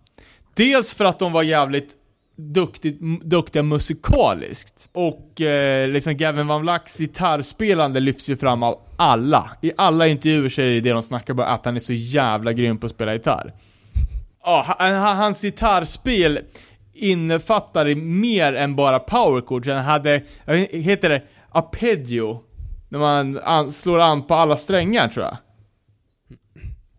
[0.54, 1.96] Dels för att de var jävligt
[2.36, 4.88] duktigt, duktiga musikaliskt.
[4.92, 9.50] Och eh, liksom Gavin Van Vlacks gitarrspelande lyfts ju fram av alla.
[9.62, 12.52] I alla intervjuer så är det det de snackar bara att han är så jävla
[12.52, 13.52] grym på att spela gitarr.
[14.44, 16.40] Ja, ah, hans gitarrspel
[16.92, 19.68] innefattar mer än bara powerchords.
[19.68, 20.14] Han hade,
[20.46, 22.40] eh, heter det, arpeggio
[22.92, 25.36] när man an, slår an på alla strängar tror jag.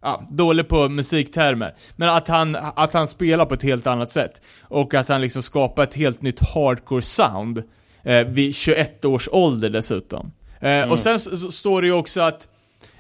[0.02, 1.76] Ja, dålig på musiktermer.
[1.96, 4.42] Men att han, att han spelar på ett helt annat sätt.
[4.62, 7.64] Och att han liksom skapar ett helt nytt hardcore sound.
[8.04, 10.32] Eh, vid 21 års ålder dessutom.
[10.60, 12.48] Eh, Och sen så, så står det ju också att,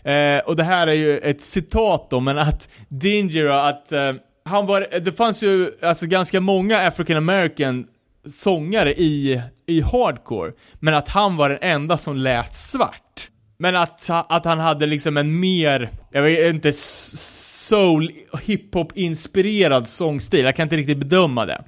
[0.03, 4.13] eh, och det här är ju ett citat då, men att Dinger, att eh,
[4.45, 7.87] han var, det fanns ju alltså ganska många African American
[8.31, 13.29] sångare i, i hardcore, men att han var den enda som lät svart.
[13.57, 18.11] Men att, att han hade liksom en mer, jag vet inte, soul,
[18.41, 21.63] hiphop inspirerad sångstil, jag kan inte riktigt bedöma det.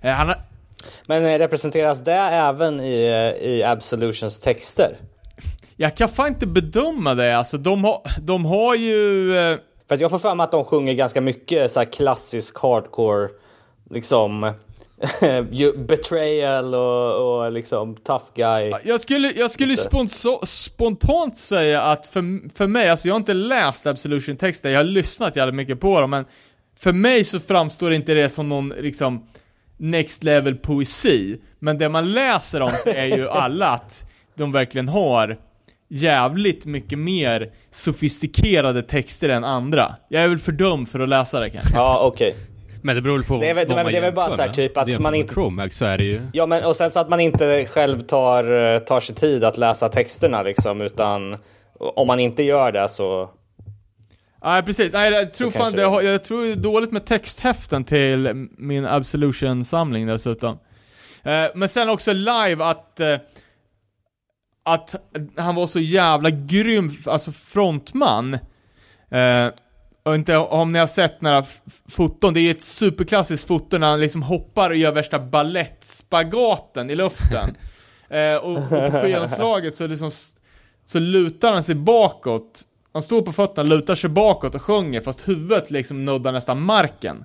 [0.00, 0.36] Eh, Han har,
[1.06, 4.96] Men eh, representeras det även i, eh, i Absolutions texter?
[5.76, 9.32] jag kan fan inte bedöma det alltså, de har, de har ju...
[9.88, 13.28] För att jag får för mig att de sjunger ganska mycket så här klassisk hardcore,
[13.90, 14.52] liksom
[15.86, 18.72] betrayal och, och liksom tough guy.
[18.84, 19.76] Jag skulle, jag skulle
[20.46, 25.36] spontant säga att för, för mig, alltså jag har inte läst Absolution-texter, jag har lyssnat
[25.36, 26.24] jävligt mycket på dem, men
[26.78, 29.26] för mig så framstår inte det som någon liksom
[29.76, 31.40] next level poesi.
[31.58, 35.38] Men det man läser om så är ju alla att de verkligen har
[35.88, 39.96] jävligt mycket mer sofistikerade texter än andra.
[40.08, 41.74] Jag är väl för dum för att läsa det kanske.
[41.74, 42.34] Ja, okej.
[42.82, 44.48] Men det beror på Det är vad men man det är väl bara så här
[44.48, 46.22] typ att man inte- Chromax så är det ju...
[46.32, 49.88] Ja, men och sen så att man inte själv tar, tar sig tid att läsa
[49.88, 51.36] texterna liksom, utan
[51.78, 53.30] om man inte gör det så...
[54.44, 56.92] Nej precis, nej jag tror Så fan det, det- har- jag tror det är dåligt
[56.92, 60.58] med texthäften till min Absolution-samling dessutom.
[61.22, 63.16] Eh, men sen också live att, eh,
[64.64, 64.94] att
[65.36, 68.34] han var så jävla grym, alltså frontman.
[69.10, 69.46] Eh,
[70.02, 71.44] och inte om ni har sett några
[71.88, 76.94] foton, det är ett superklassiskt foto när han liksom hoppar och gör värsta ballettspagaten i
[76.94, 77.56] luften.
[78.08, 80.10] eh, och, och på skivomslaget så liksom
[80.86, 82.62] så lutar han sig bakåt.
[82.92, 87.24] Han står på fötterna, lutar sig bakåt och sjunger fast huvudet liksom nuddar nästan marken.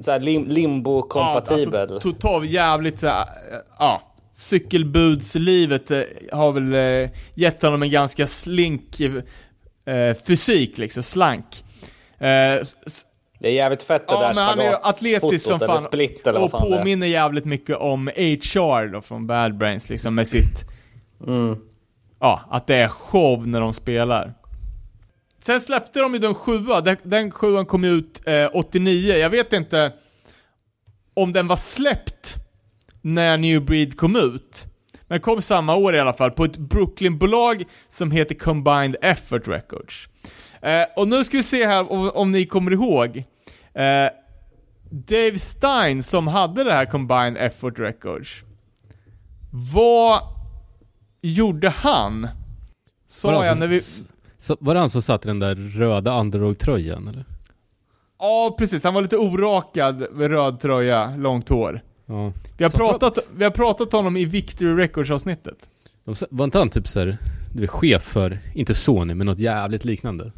[0.00, 1.72] Så här lim, limbo-kompatibel.
[1.72, 3.12] Ja, alltså, totalt jävligt, äh,
[3.78, 4.02] ja.
[4.32, 6.02] Cykelbudslivet eh,
[6.32, 9.00] har väl eh, gett honom en ganska slink
[9.84, 11.64] eh, fysik liksom, slank.
[12.18, 12.60] Eh,
[13.40, 15.70] det är jävligt fett det ja, där men han är ju atletisk som fan.
[15.70, 20.14] Eller split eller och fan påminner jävligt mycket om HR då från Bad Brains liksom
[20.14, 20.64] med sitt,
[21.26, 21.56] Mm.
[22.20, 24.34] ja, att det är show när de spelar.
[25.42, 29.52] Sen släppte de ju den sjua, den, den sjuan kom ut eh, 89, jag vet
[29.52, 29.92] inte
[31.14, 32.34] om den var släppt
[33.02, 34.66] när New Breed kom ut.
[35.10, 39.48] Men den kom samma år i alla fall, på ett Brooklyn-bolag som heter Combined Effort
[39.48, 40.08] Records.
[40.62, 43.24] Eh, och nu ska vi se här om, om ni kommer ihåg.
[43.74, 44.10] Eh,
[44.90, 48.42] Dave Stein som hade det här Combined Effort Records.
[49.74, 50.20] Vad
[51.22, 52.28] gjorde han?
[53.08, 53.80] Sa jag när vi...
[54.38, 57.24] Så, var det han som satt i den där röda underdog-tröjan eller?
[58.18, 58.84] Ja, precis.
[58.84, 61.82] Han var lite orakad med röd tröja, långt hår.
[62.10, 62.32] Ja.
[62.56, 65.68] Vi har, pratat, vi har pratat om honom i Victory Records-avsnittet.
[66.30, 67.18] Var inte han typ såhär,
[67.54, 70.32] du är chef för, inte Sony, men något jävligt liknande?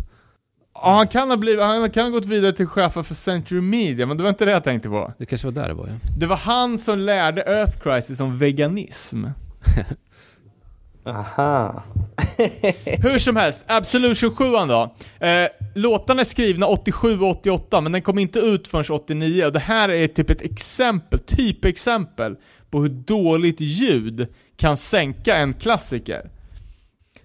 [0.75, 4.07] Ja, han kan ha blivit, han kan ha gått vidare till chefen för Century Media,
[4.07, 5.13] men det var inte det jag tänkte på.
[5.19, 5.95] Det kanske var där det var ja.
[6.19, 9.25] Det var han som lärde Earth Crisis om veganism.
[11.05, 11.83] Aha.
[13.03, 14.95] Hur som helst, Absolution 7 då.
[15.27, 19.47] Eh, låtarna är skrivna 87 och 88, men den kom inte ut förrän 89.
[19.47, 22.37] Och det här är typ ett exempel, typexempel,
[22.71, 24.27] på hur dåligt ljud
[24.57, 26.31] kan sänka en klassiker.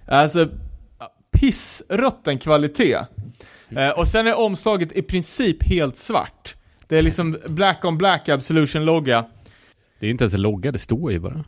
[0.06, 0.48] Alltså,
[1.32, 2.98] pissrötten kvalitet.
[3.70, 6.56] Eh, och sen är omslaget i princip helt svart.
[6.88, 9.26] Det är liksom black on black Absolution-logga.
[10.00, 11.44] Det är inte ens en logga, det står ju bara.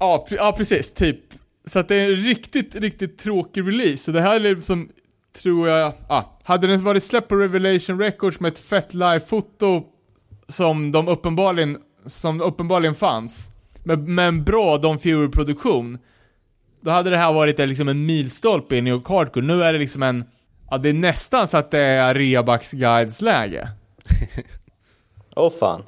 [0.00, 0.92] Ja, ja, precis.
[0.92, 1.18] Typ.
[1.64, 3.96] Så att det är en riktigt, riktigt tråkig release.
[3.96, 4.88] Så det här är liksom,
[5.42, 6.38] tror jag, ja.
[6.42, 9.82] Hade den varit släppt på Revelation Records med ett fett live-foto
[10.48, 13.52] som de uppenbarligen, som uppenbarligen fanns,
[13.84, 15.98] med, en bra Don Fury-produktion,
[16.80, 19.46] då hade det här varit liksom en milstolpe in i hardcore.
[19.46, 20.24] Nu är det liksom en,
[20.70, 23.68] ja det är nästan så att det är Reabax Guides-läge.
[25.36, 25.82] Åh fan.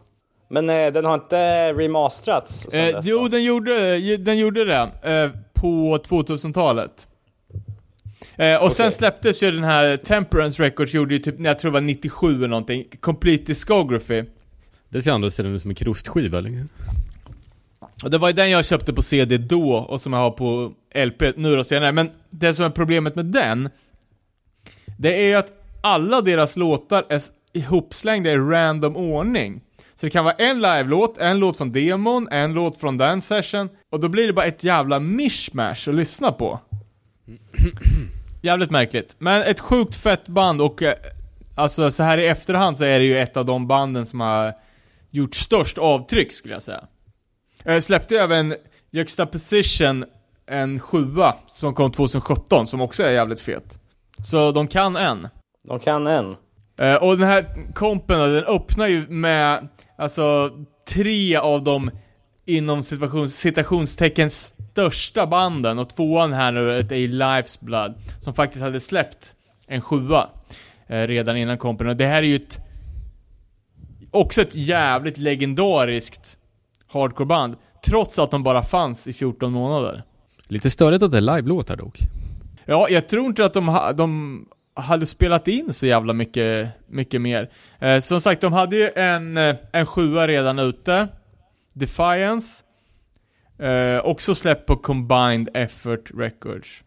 [0.49, 4.91] Men eh, den har inte remasterats Eh, jo, den gjorde, den gjorde det.
[5.03, 5.31] Eh,
[5.65, 7.07] på 2000-talet.
[8.37, 8.97] Eh, och sen Okej.
[8.97, 12.49] släpptes ju den här Temperance Records, gjorde ju typ, jag tror det var 97 eller
[12.49, 14.25] någonting, Complete Discography.
[14.89, 16.69] Det ser andra sidan ut som en krustskiva liksom.
[18.05, 20.73] Och det var ju den jag köpte på CD då, och som jag har på
[21.07, 21.93] LP nu då senare.
[21.93, 23.69] Men det som är problemet med den,
[24.99, 29.61] det är ju att alla deras låtar är ihopslängda i random ordning.
[30.05, 33.69] Så det kan vara en live-låt, en låt från demon, en låt från den session,
[33.91, 36.61] och då blir det bara ett jävla mishmash att lyssna på.
[38.43, 39.17] Jävligt märkligt.
[39.19, 40.95] Men ett sjukt fett band och eh,
[41.55, 44.53] alltså så här i efterhand så är det ju ett av de banden som har
[45.11, 46.85] gjort störst avtryck skulle jag säga.
[47.63, 48.55] Jag släppte även
[48.91, 50.05] Juxtaposition,
[50.47, 53.79] en sjua, som kom 2017, som också är jävligt fet.
[54.27, 55.29] Så de kan en.
[55.63, 56.37] De kan en.
[56.81, 60.51] Eh, och den här kompen den öppnar ju med, alltså,
[60.89, 61.91] tre av de
[62.47, 62.83] inom
[63.29, 69.35] citationstecken största banden och tvåan här nu är Life's Blood som faktiskt hade släppt
[69.67, 70.29] en sjua
[70.87, 72.59] eh, redan innan kompen och det här är ju ett
[74.11, 76.37] också ett jävligt legendariskt
[76.87, 80.03] hardcoreband trots att de bara fanns i 14 månader.
[80.49, 81.99] Lite störigt att det är live-låtar dock.
[82.65, 87.21] Ja, jag tror inte att de, ha, de hade spelat in så jävla mycket, mycket
[87.21, 87.51] mer.
[87.79, 91.09] Eh, som sagt, de hade ju en, eh, en sjua redan ute.
[91.73, 92.65] Defiance.
[93.59, 96.83] Eh, också släppt på Combined Effort Records.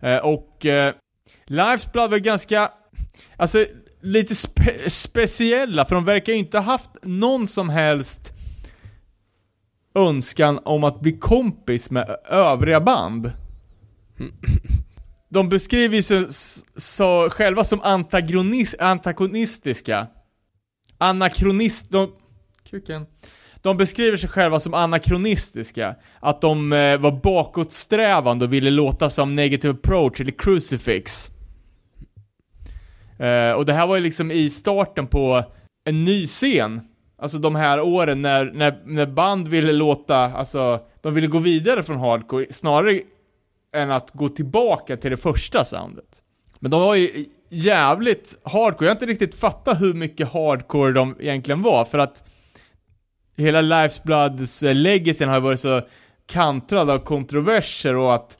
[0.00, 0.94] Eh, och eh,
[1.46, 2.70] Life's Blood var ganska,
[3.36, 3.66] alltså
[4.00, 8.32] lite spe speciella, för de verkar ju inte ha haft någon som helst
[9.94, 13.32] önskan om att bli kompis med övriga band.
[15.32, 16.26] De beskriver ju sig
[16.76, 20.06] så, själva som antagonis, antagonistiska.
[20.98, 21.90] Anakronist...
[21.90, 22.12] De,
[22.70, 23.06] kuken.
[23.62, 25.96] De beskriver sig själva som anakronistiska.
[26.20, 31.30] Att de eh, var bakåtsträvande och ville låta som Negative Approach eller Crucifix.
[33.18, 35.44] Eh, och det här var ju liksom i starten på
[35.84, 36.80] en ny scen.
[37.18, 41.82] Alltså de här åren när, när, när band ville låta, alltså, de ville gå vidare
[41.82, 43.00] från hardcore, snarare
[43.72, 46.22] än att gå tillbaka till det första soundet.
[46.58, 51.16] Men de var ju jävligt hardcore, jag har inte riktigt fattat hur mycket hardcore de
[51.20, 52.28] egentligen var, för att
[53.36, 55.82] hela Life's Bloods legacy legacyn har ju varit så
[56.26, 58.38] kantrad av kontroverser och att,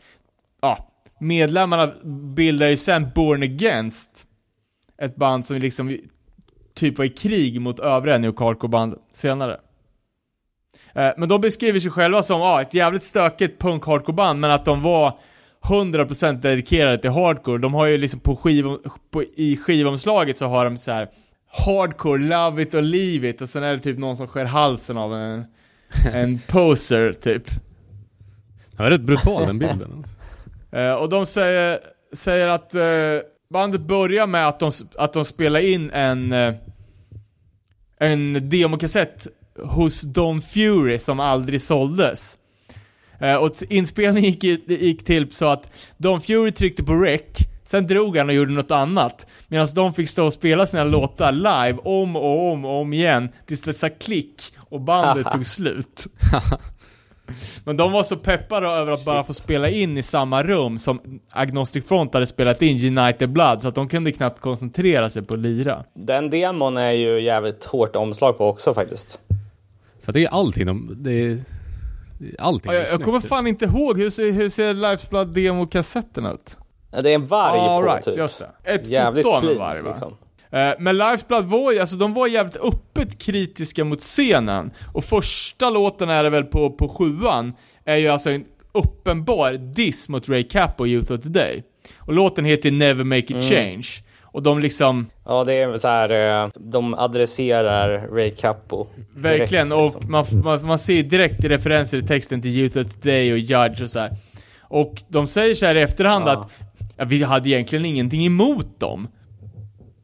[0.61, 1.93] ja, medlemmarna
[2.35, 4.27] bildar ju sen Born Against,
[4.99, 5.99] ett band som liksom
[6.75, 9.61] typ var i krig mot övriga New Carco-band senare.
[10.95, 14.65] Eh, Men de beskriver sig själva som ah, ett jävligt stökigt punk hardcore-band, men att
[14.65, 15.19] de var
[15.63, 17.59] 100% dedikerade till hardcore.
[17.59, 18.65] De har ju liksom på, skiv,
[19.11, 21.09] på i skivomslaget så har de så här
[21.53, 24.99] Hardcore, love it och leave it och sen är det typ någon som skär halsen
[24.99, 25.45] av en,
[26.13, 27.47] en poser typ.
[28.77, 30.05] Den var rätt brutal den bilden.
[30.73, 31.79] Eh, och de säger,
[32.13, 32.83] säger att eh,
[33.51, 36.35] bandet börjar med att de, att de spelar in en,
[37.99, 39.27] en demokassett
[39.63, 42.39] hos Don Fury som aldrig såldes.
[43.21, 47.21] Eh, och inspelningen gick, gick till så att Don Fury tryckte på rec,
[47.65, 49.27] sen drog han och gjorde något annat.
[49.49, 53.29] Medan de fick stå och spela sina låtar live om och om och om igen
[53.47, 56.07] tills det sa klick och bandet tog slut.
[57.65, 61.21] Men de var så peppade över att bara få spela in i samma rum som
[61.31, 65.35] Agnostic Front hade spelat in United Blood, så att de kunde knappt koncentrera sig på
[65.35, 65.85] att lira.
[65.95, 69.21] Den demon är ju jävligt hårt omslag på också faktiskt.
[70.13, 70.95] För det är allting de...
[71.03, 71.39] Det är,
[72.39, 75.29] allting Ja, jag, är jag kommer fan inte ihåg, hur ser, hur ser Life's Blood
[75.35, 76.57] demo-kassetten ut?
[76.91, 78.17] Ja, Det är en varg All på right, typ.
[78.17, 78.71] just det.
[78.75, 79.91] Ett Jävligt foto av en varg va?
[79.91, 80.13] liksom.
[80.51, 84.71] Eh, Men Life's Blood var ju, alltså de var jävligt öppet kritiska mot scenen.
[84.93, 87.53] Och första låten är det väl på, på sjuan,
[87.85, 91.63] är ju alltså en uppenbar diss mot Ray Capo och Youth of Today.
[91.99, 93.43] Och låten heter Never Make It Mm.
[94.33, 98.87] Och de liksom, Ja, det är så här, eh, de adresserar Ray Capo.
[98.97, 99.85] direkt, verkligen, liksom.
[100.03, 103.83] och man, man, man ser direkt referenser i texten till Youth of Today och Judge
[103.83, 104.11] och så här.
[104.61, 106.33] Och de säger så här i efterhand Ja.
[106.33, 106.49] att
[106.97, 109.09] ja, vi hade egentligen ingenting emot dem.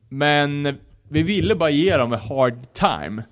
[0.09, 0.77] Men
[1.09, 3.23] vi ville bara ge dem en hard time.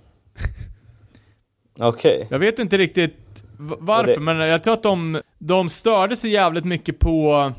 [1.78, 2.26] Okej.
[2.30, 6.64] Jag vet inte riktigt varför, det- men jag tror att de, de störde sig jävligt
[6.64, 7.52] mycket på,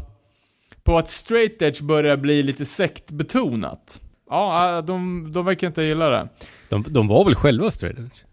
[0.85, 4.01] på att straight edge börjar bli lite sektbetonat.
[4.29, 6.29] Ja, de, de verkar inte gilla det.
[6.69, 8.23] De, de var väl själva straight edge?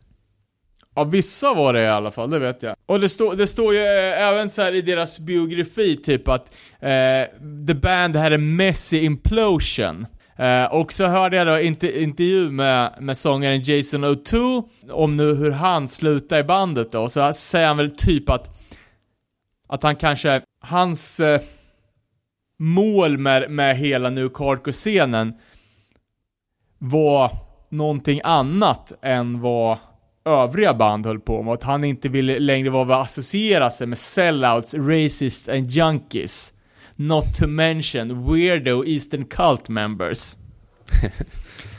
[0.95, 2.77] Ja, vissa var det i alla fall, det vet jag.
[2.87, 6.55] Och det, står det står ju eh, även så här i deras biografi, typ att
[6.81, 7.25] eh,
[7.67, 10.07] the band had a messy implosion.
[10.37, 15.35] Eh, och så hörde jag då inte intervju med, med sångaren Jason O'Toole om nu
[15.35, 18.59] hur han slutade i bandet då, och så säger han väl typ att
[19.67, 21.41] att han kanske, hans eh,
[22.63, 25.33] mål med, med hela nu Carco-scenen
[26.79, 27.31] var
[27.69, 29.79] någonting annat än vad
[30.25, 31.55] övriga band höll på med.
[31.55, 36.53] Att han inte ville längre vara associera sig med sellouts, racists and junkies.
[36.97, 40.37] Not to mention weirdo eastern cult members.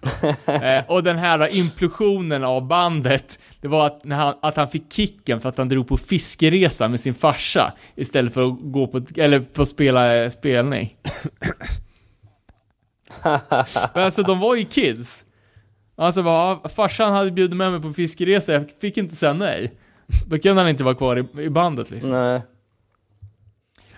[0.46, 4.92] eh, och den här implosionen av bandet, det var att, när han, att han fick
[4.92, 9.02] kicken för att han drog på fiskeresa med sin farsa istället för att gå på,
[9.16, 10.96] eller på spela eh, spelning.
[13.94, 15.24] Men alltså de var ju kids.
[15.96, 19.72] Alltså bara, farsan hade bjudit med mig på fiskeresa, jag fick inte säga nej.
[20.26, 22.10] Då kunde han inte vara kvar i, i bandet liksom.
[22.10, 22.42] Nej.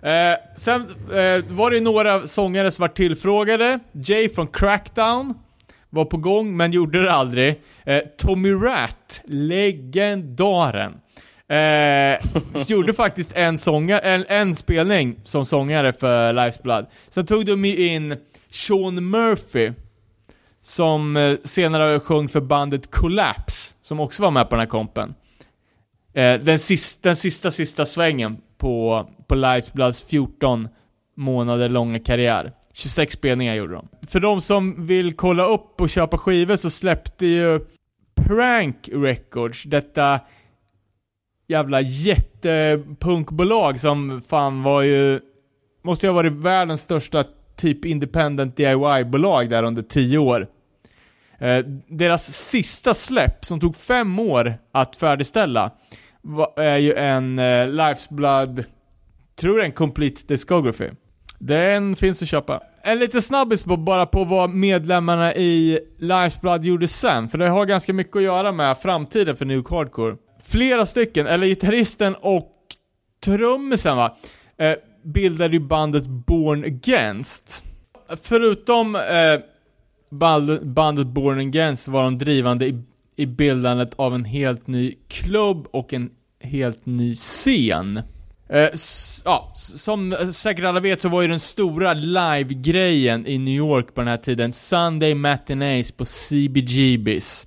[0.02, 0.80] Eh, sen
[1.12, 3.78] eh, var det ju några sångare som var tillfrågade.
[3.92, 5.34] Jay från Crackdown
[5.92, 7.60] var på gång, men gjorde det aldrig.
[7.84, 10.92] Eh, Tommy Rat, legendaren.
[11.48, 12.20] Eh,
[12.68, 16.86] gjorde faktiskt en, sånga, en, en spelning som sångare för Life's Blood.
[17.08, 18.16] Sen tog de ju in
[18.50, 19.72] Sean Murphy,
[20.62, 25.14] som eh, senare sjöng för bandet Collapse, som också var med på den här kompen.
[26.14, 30.68] Eh, den, sista, den sista, sista svängen på, på Life's Bloods 14
[31.16, 32.52] månader långa karriär.
[32.72, 33.88] 26 spelningar gjorde de.
[34.06, 37.60] För de som vill kolla upp och köpa skivor så släppte ju
[38.14, 40.20] Prank Records, detta
[41.48, 45.20] jävla jättepunkbolag som fan var ju,
[45.82, 47.24] måste ju ha varit världens största
[47.56, 50.46] typ independent DIY-bolag där under 10 år.
[51.38, 55.70] Eh, deras sista släpp, som tog fem år att färdigställa,
[56.20, 58.64] var, är ju en eh, Life's Blood,
[59.36, 60.90] tror jag en Complete Discography.
[61.46, 62.60] Den finns att köpa.
[62.82, 67.66] En liten snabbis på, bara på vad medlemmarna i Lifeblood gjorde sen, för det har
[67.66, 70.16] ganska mycket att göra med framtiden för New Hardcore.
[70.44, 72.52] Flera stycken, eller gitarristen och
[73.24, 74.16] trummisen va,
[74.56, 74.74] eh,
[75.04, 77.64] bildade ju bandet Born Against.
[78.22, 79.02] Förutom eh,
[80.10, 82.82] band- bandet Born Against var de drivande i,
[83.16, 88.00] i bildandet av en helt ny klubb och en helt ny scen.
[88.52, 88.70] Eh,
[89.24, 93.94] ja, som eh, säkert alla vet så var ju den stora live-grejen i New York
[93.94, 97.46] på den här tiden Sunday Matinees på CBGB's.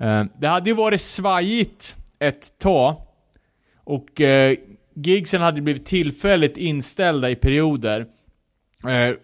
[0.00, 2.96] Eh, det hade ju varit svajigt ett tag.
[3.84, 4.56] Och eh,
[4.94, 8.06] gigsen hade blivit tillfälligt inställda i perioder.
[8.86, 9.16] Eh,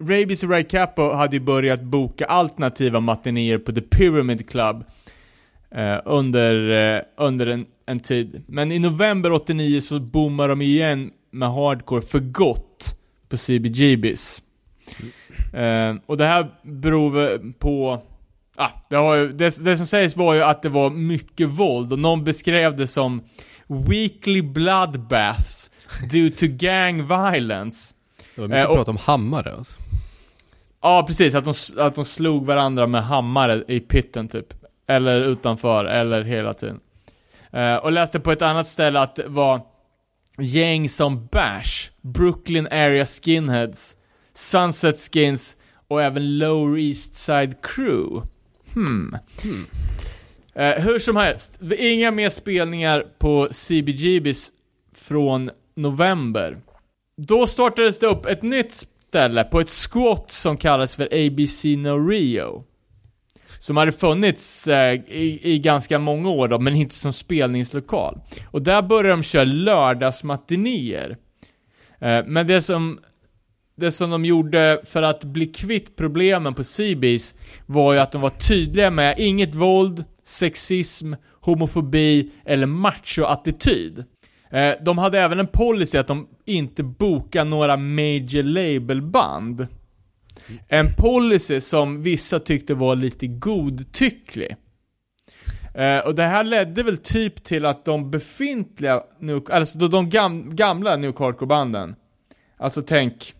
[0.00, 4.84] Rabies och Ray Capo hade ju börjat boka alternativa matinéer på The Pyramid Club
[5.70, 8.42] eh, under, eh, under en, en tid.
[8.48, 12.98] Men i november 89 så boomar de igen med hardcore för gott
[13.28, 14.42] på CBGB's.
[15.54, 18.02] Eh, och det här beror på
[18.58, 21.92] Ah, det, har ju, det, det som sägs var ju att det var mycket våld
[21.92, 23.22] och någon beskrev det som
[23.66, 25.70] Weekly bloodbaths
[26.10, 27.94] due to gang violence.
[28.34, 29.80] Det var mycket Eh, och- prat om hammare alltså.
[30.82, 31.34] Ja, precis.
[31.34, 31.52] Att de,
[31.82, 34.54] att de slog varandra med hammare i pitten typ.
[34.86, 36.80] Eller utanför, eller hela tiden.
[37.52, 39.60] Eh, och läste på ett annat ställe att det var
[40.38, 43.96] gäng som Bash, Brooklyn Area Skinheads,
[44.34, 45.56] Sunset Skins
[45.88, 48.28] och även Lower East Side Crew.
[48.74, 49.16] Hmm.
[50.54, 54.52] Eh, hur som helst, inga mer spelningar på CBGBs
[54.94, 56.58] från november.
[57.16, 58.72] Då startades det upp ett nytt
[59.08, 62.64] ställe på ett squat som kallas för ABC No Rio.
[63.58, 68.20] Som hade funnits eh, i, i ganska många år då, men inte som spelningslokal.
[68.50, 71.16] Och där började de köra lördagsmatinéer.
[72.00, 72.98] Eh, men det som,
[73.76, 77.34] det som de gjorde för att bli kvitt problemen på CBs
[77.66, 84.04] var ju att de var tydliga med inget våld, sexism, homofobi eller macho-attityd.
[84.50, 89.66] Eh, De hade även en policy att de inte bokar några major label-band.
[90.68, 94.56] En policy som vissa tyckte var lite godtycklig.
[95.74, 99.02] Eh, och det här ledde väl typ till att de befintliga,
[99.50, 101.96] alltså de, gam, gamla New Hardcore-banden,
[102.56, 103.34] alltså tänk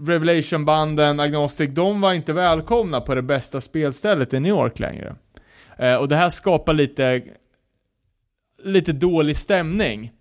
[0.00, 5.16] Revelation-banden, Agnostic, de var inte välkomna på det bästa spelstället i New York längre.
[5.78, 7.22] Eh, och det här skapar lite,
[8.64, 10.12] lite dålig stämning.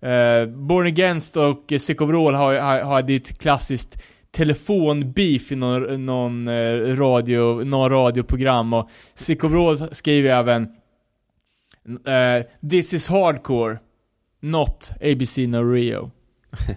[0.00, 4.02] Eh, Born Against och Sick Overall har, har, ju ett klassiskt
[4.34, 10.62] telefonbeef i någon, någon, eh, radio, någon radioprogram och Sick Overall skriver även
[12.06, 13.78] eh, This is hardcore,
[14.40, 16.10] not ABC No Rio.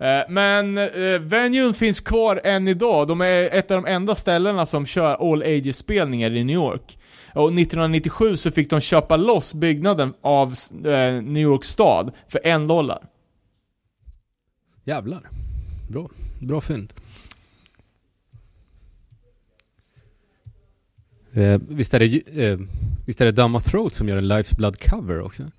[0.00, 3.08] Eh, Men eh, venuen finns kvar än idag.
[3.08, 6.98] De är ett av de enda ställena som kör all ages-spelningar i New York.
[7.34, 10.54] Och 1997 så fick de köpa loss byggnaden av
[11.22, 13.06] New York stad för en dollar.
[14.84, 15.39] Jävlar.
[15.90, 16.08] Bra.
[16.40, 16.92] Bra fynd.
[21.32, 22.58] Eh, visst är det, eh,
[23.06, 25.50] visst är det Damma Throat som gör en Life's Blood cover också?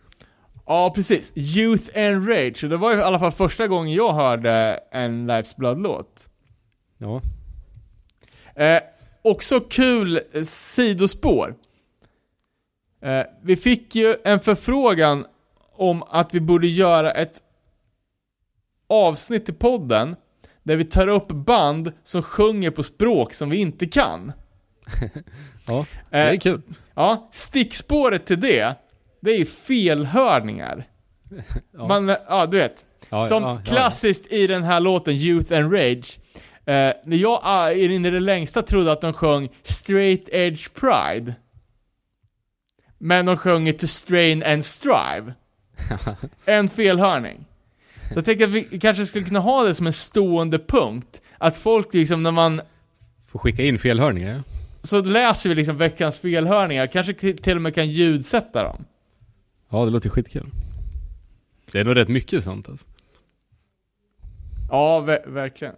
[0.65, 1.33] Ja, precis.
[1.35, 2.69] Youth and Rage.
[2.69, 6.29] Det var i alla fall första gången jag hörde en Life's Blood-låt.
[6.97, 7.21] Ja.
[8.55, 8.81] Eh,
[9.21, 11.55] också kul eh, sidospår.
[13.01, 15.25] Eh, vi fick ju en förfrågan
[15.73, 17.43] om att vi borde göra ett
[18.91, 20.15] avsnitt i podden
[20.63, 24.31] där vi tar upp band som sjunger på språk som vi inte kan.
[25.67, 26.61] Ja, det är Eh, kul.
[26.95, 28.75] Ja, stickspåret till det,
[29.21, 30.87] det är ju felhörningar.
[31.73, 31.87] Ja.
[31.87, 32.85] Man, ja du vet.
[33.09, 36.19] Ja, som ja, klassiskt i den här låten Youth and Rage.
[36.65, 41.35] Eh, när jag ah, in i det längsta trodde att de sjöng Straight Edge Pride.
[42.97, 45.33] Men de sjunger To Strain and Strive.
[46.45, 47.45] en felhörning.
[48.13, 51.21] Så jag tänkte att vi kanske skulle kunna ha det som en stående punkt.
[51.37, 52.61] Att folk liksom när man
[53.27, 54.29] Får skicka in felhörningar.
[54.35, 54.41] ja.
[54.83, 58.85] så läser vi liksom veckans felhörningar, kanske till och med kan ljudsätta dem.
[59.69, 60.45] Ja, det låter skitkul.
[61.71, 62.85] Det är nog rätt mycket sånt alltså.
[64.69, 65.73] Ja, ver- verkligen.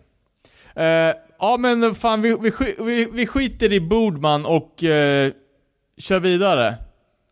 [0.75, 5.31] Eh, ja men fan, vi, vi, vi, vi skiter i Bordman och eh,
[5.97, 6.75] kör vidare.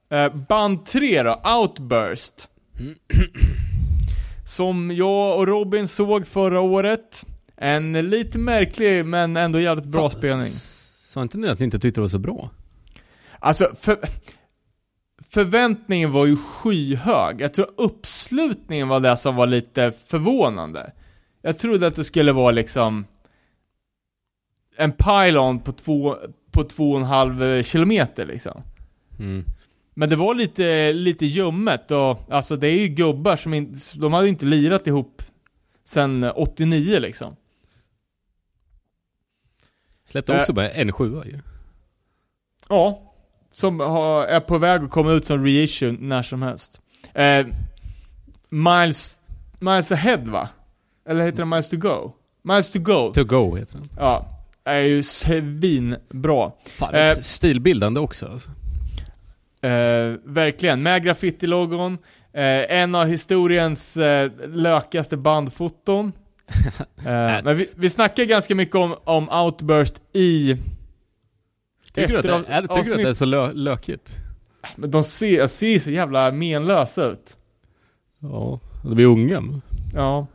[0.10, 2.50] Eh, band 3 då, Outburst.
[4.52, 7.26] Som jag och Robin såg förra året.
[7.56, 10.46] En lite märklig men ändå jävligt bra Fan, spelning.
[10.46, 12.50] Sa inte ni att ni inte tyckte det var så bra?
[13.40, 13.98] Alltså, för,
[15.30, 17.42] förväntningen var ju skyhög.
[17.42, 20.92] Jag tror uppslutningen var det som var lite förvånande.
[21.42, 23.06] Jag trodde att det skulle vara liksom
[24.78, 26.18] en pylon på två,
[26.52, 28.62] på två och en halv kilometer liksom.
[29.20, 29.46] Mm.
[29.94, 34.14] Men det var lite, lite ljummet och alltså det är ju gubbar som inte, de
[34.14, 35.22] hade ju inte lirat ihop
[35.84, 37.36] sen 89 liksom.
[40.06, 40.40] Släppte Äh.
[40.40, 41.40] också bara en sjua ju.
[42.70, 43.14] Ja.
[43.54, 46.82] Som har, är på väg att komma ut som reissue när som helst.
[47.14, 47.46] Eh,
[48.50, 49.18] Miles,
[49.60, 50.50] Miles Ahead va?
[51.06, 52.12] Eller heter det Miles to Go?
[52.42, 53.12] Miles to Go.
[53.14, 53.88] To go heter den.
[53.98, 54.38] Ja.
[54.64, 56.52] Är ju svinbra.
[56.66, 57.14] Fan, Eh.
[57.22, 58.52] stilbildande också alltså.
[59.62, 60.84] Eh, verkligen.
[60.84, 61.98] Med graffiti-logon.
[62.34, 66.12] Eh, en av historiens eh, lökaste bandfoton.
[67.06, 70.58] Eh, men vi, vi snackar ganska mycket om, om Outburst i...
[71.94, 74.18] Tycker du att det, av- är, tycker du att det är så lö, lökigt?
[74.76, 77.38] Men de ser, ser så jävla menlösa ut.
[78.20, 79.62] Ja, de är unga.
[79.96, 80.28] Ja.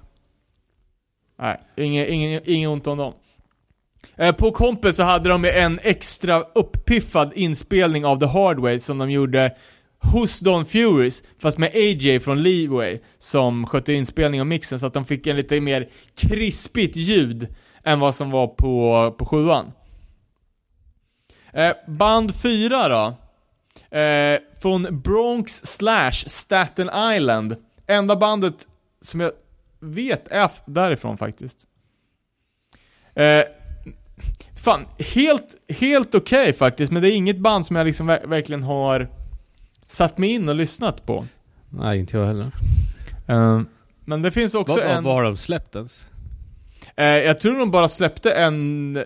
[1.38, 3.12] Nej, inget, inget, inget ont om dem.
[4.16, 8.98] Eh, på Kompis så hade de en extra uppiffad inspelning av The Hard Way som
[8.98, 9.56] de gjorde
[9.98, 14.94] hos Don Furies, fast med AJ från Leeway som skötte inspelning och mixen så att
[14.94, 17.54] de fick en lite mer krispigt ljud
[17.84, 19.72] än vad som var på, på sjuan.
[21.52, 23.14] Eh, band 4 då.
[23.98, 27.56] Eh, från Bronx slash Staten Island.
[27.86, 28.68] Enda bandet
[29.00, 29.32] som jag
[29.80, 31.58] vet är därifrån faktiskt.
[33.14, 33.42] Eh,
[34.54, 38.62] fan, helt, helt okej faktiskt, men det är inget band som jag liksom ver- verkligen
[38.62, 39.08] har
[39.88, 41.24] satt mig in och lyssnat på.
[41.70, 42.50] Nej, inte jag heller.
[43.26, 43.60] Eh,
[44.04, 45.04] men det finns också Vad, en...
[45.04, 46.06] vad har de släppt ens?
[46.96, 49.04] Eh, jag tror de bara släppte en...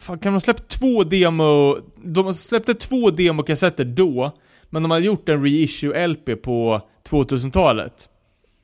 [0.00, 1.78] Fan, kan de ha släppt två demo...
[2.04, 4.36] De släppte två demokassetter då,
[4.70, 8.08] men de har gjort en reissue-LP på 2000-talet.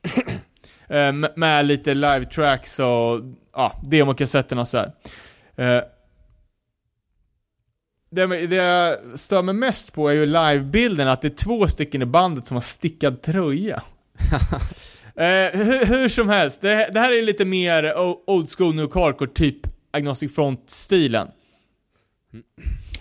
[0.87, 3.21] eh, med, lite live tracks och
[3.53, 4.91] ja, demokassetterna och så här.
[5.57, 5.81] Eh,
[8.09, 12.01] det, det jag stör mig mest på är ju livebilden, att det är två stycken
[12.01, 13.83] i bandet som har stickad tröja.
[15.19, 17.97] Eh, hur, hur som helst, det, det här är lite mer
[18.27, 19.57] old school new hardcore, typ
[19.91, 21.27] Agnostic Front-stilen.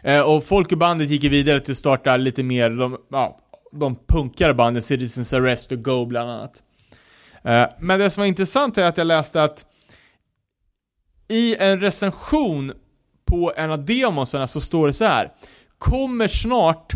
[0.02, 3.38] Eh, och folk i bandet gick ju vidare till att starta lite mer, de, ja,
[3.72, 6.62] de punkare banden, Citizens Arrest och Go bland annat.
[7.42, 9.64] Eh, men det som var intressant är att jag läste att
[11.28, 12.72] i en recension
[13.24, 15.32] på en av demosarna så står det så här.
[15.78, 16.92] Kommer snart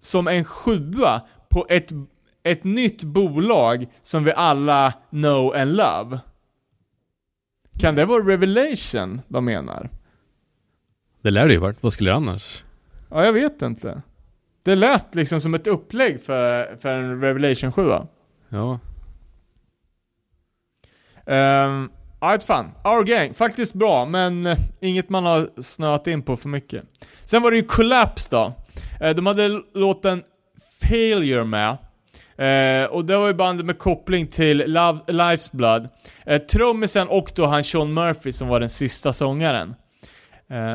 [0.00, 1.92] som en sjua på ett,
[2.42, 6.18] ett nytt bolag som vi alla know and love.
[7.78, 9.90] Kan det vara Revelation de menar?
[11.22, 11.82] Det lär det ju varit.
[11.82, 12.64] Vad skulle det annars?
[13.10, 14.02] Ja, jag vet inte.
[14.62, 17.90] Det lät liksom som ett upplägg för, för en Revelation 7
[18.48, 18.78] Ja.
[21.24, 21.90] Um,
[22.20, 22.70] ja, right, fan.
[22.84, 26.84] Our Gang, faktiskt bra, men eh, inget man har snöat in på för mycket.
[27.24, 28.54] Sen var det ju Collapse då.
[29.00, 30.22] Eh, de hade låten
[30.80, 31.76] Failure med.
[32.38, 35.88] Eh, och det var ju bandet med koppling till Love, Life's Blood.
[36.26, 39.74] Eh, trummisen och då han Sean Murphy som var den sista sångaren.
[40.50, 40.74] Eh,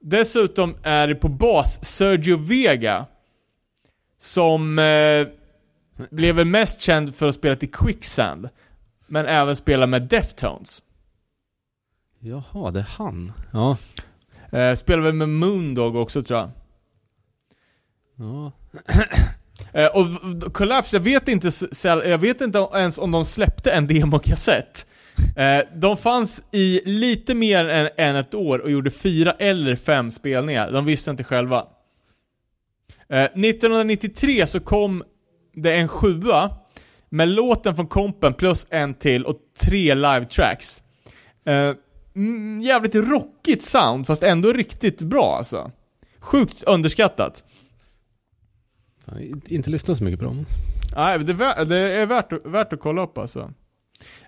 [0.00, 3.06] dessutom är det på bas Sergio Vega.
[4.18, 5.26] Som eh,
[6.10, 8.48] blev väl mest känd för att spela till Quicksand.
[9.06, 10.82] Men även spela med Deftones.
[12.18, 13.32] Jaha, det är han.
[13.52, 13.76] Ja.
[14.58, 16.50] Eh, spelar väl med Moondog också tror jag.
[18.16, 18.52] Ja.
[19.72, 20.06] Eh, och
[20.54, 21.50] Collapse, jag vet inte,
[21.84, 24.86] jag vet inte ens om de släppte en demokassett.
[25.36, 30.10] Eh, de fanns i lite mer än, än ett år och gjorde fyra eller fem
[30.10, 30.70] spelningar.
[30.70, 31.66] De visste inte själva.
[33.08, 35.04] Eh, 1993 så kom
[35.54, 36.56] det en sjua
[37.14, 40.82] med låten från kompen plus en till och tre live tracks.
[41.44, 41.72] Eh,
[42.16, 45.70] mm, jävligt rockigt sound, fast ändå riktigt bra alltså.
[46.18, 47.44] Sjukt underskattat.
[49.04, 50.44] Fan, inte- lyssnat så mycket på dem.
[50.96, 53.52] Nej, det är, det är värt, att- värt att kolla upp alltså.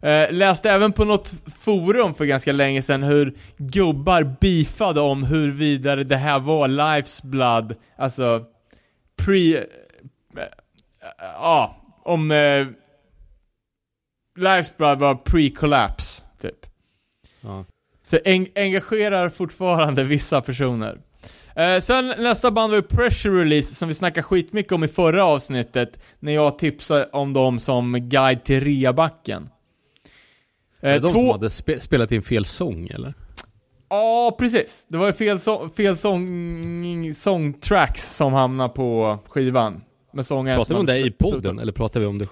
[0.02, 5.52] Eh, läste även på något forum för ganska länge sedan hur gubbar beefade om hur
[5.52, 8.44] vidare det här var Life's Blood, alltså
[9.16, 9.56] pre...
[9.56, 9.64] eh,
[11.18, 12.30] Ja, om...
[12.30, 12.66] Eh,
[14.38, 16.66] Life's Blood var pre-collapse, typ.
[17.40, 17.64] Ja.
[18.02, 20.98] Så en, engagerar fortfarande vissa personer.
[21.54, 26.00] Eh, sen nästa band var Pressure Release som vi snackade skitmycket om i förra avsnittet
[26.18, 29.48] när jag tipsade om dem som guide till reabacken.
[30.80, 31.32] Är det Eh, de som två...
[31.32, 33.14] hade spe spelat in fel sång eller?
[33.88, 34.86] Ja, precis.
[34.88, 35.68] Det var ju fel, så...
[35.68, 37.14] fel sång...
[37.14, 39.82] sångtracks som hamnade på skivan.
[40.16, 42.28] Med sångaren Pratar vi om det i podden eller pratar vi om det?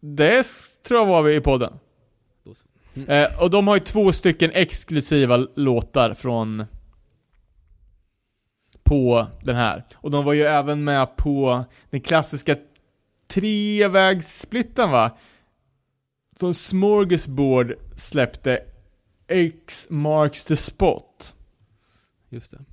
[0.00, 0.44] Det
[0.82, 1.78] tror jag var vi i podden.
[2.54, 3.00] Så.
[3.12, 6.64] Eh, och de har ju två stycken exklusiva låtar från...
[8.82, 9.84] På den här.
[9.94, 12.56] Och de var ju även med på den klassiska
[13.26, 15.10] trevägssplitten va?
[16.36, 18.64] Som Smorgasbord släppte
[19.26, 21.34] X marks the spot.
[22.28, 22.64] Just det.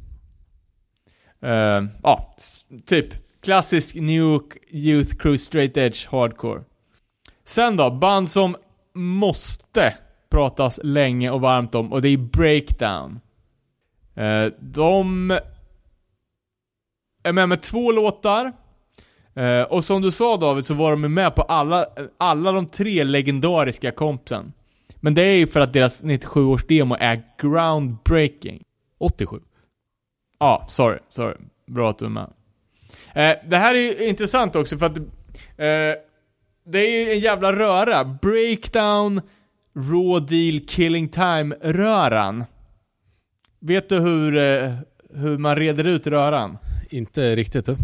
[1.48, 4.40] Eh, Ja, s- typ klassisk New
[4.70, 6.64] Youth Crew Straight Edge Hardcore.
[7.44, 8.56] Sen då, band som
[8.94, 9.98] måste
[10.30, 13.20] pratas länge och varmt om och det är Breakdown.
[14.16, 15.32] Eh, de
[17.24, 18.54] är med med två låtar.
[19.34, 21.86] Eh, och som du sa David så var de med på alla,
[22.18, 24.54] alla de tre legendariska kompsen.
[24.96, 28.64] Men det är ju för att deras 97-års demo är groundbreaking.
[28.98, 29.40] 87.
[30.40, 31.36] Ja, sorry, sorry.
[31.68, 32.34] Bra att du är med.
[33.14, 35.04] Eh, det här är ju intressant också för att eh,
[36.66, 38.04] det är ju en jävla röra.
[38.04, 39.22] Breakdown,
[39.76, 42.44] raw deal, killing time-röran.
[43.60, 44.76] Vet du hur, eh,
[45.14, 46.58] hur man reder ut röran?
[46.90, 47.76] Inte riktigt du.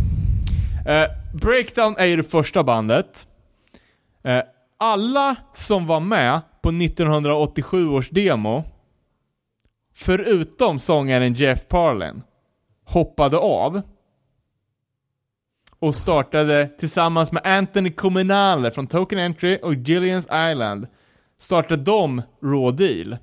[1.34, 3.28] Breakdown är ju det första bandet.
[4.78, 8.64] Alla som var med på 1987 års demo,
[9.94, 12.22] förutom sångaren Jeff Parlin,
[12.84, 13.82] hoppade av
[15.86, 20.88] och startade tillsammans med Anthony Cominale från Token Entry och Gillians Island,
[21.38, 23.18] startade de Raw Deal.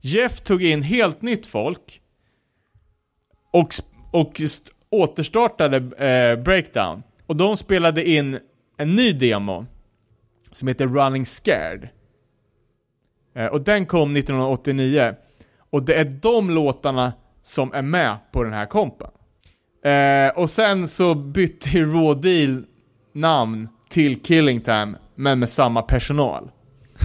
[0.00, 2.00] Jeff tog in helt nytt folk
[3.50, 3.68] och,
[4.10, 4.40] och
[4.90, 7.02] återstartade eh, Breakdown.
[7.26, 8.38] Och de spelade in
[8.76, 9.66] en ny demo
[10.50, 11.88] som heter Running Scared.
[13.34, 15.14] Eh, och den kom 1989.
[15.70, 17.12] Och det är de låtarna
[17.42, 19.10] som är med på den här kompen.
[19.84, 22.64] Eh, och sen så bytte Raw Deal
[23.12, 26.50] namn till Killing Time, men med samma personal.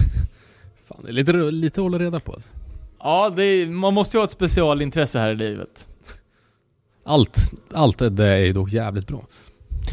[0.88, 2.54] Fan, det är lite, lite att hålla reda på alltså.
[3.00, 5.88] Ja, är, man måste ju ha ett specialintresse här i livet.
[7.04, 7.38] Allt,
[7.74, 9.22] allt det är dock jävligt bra.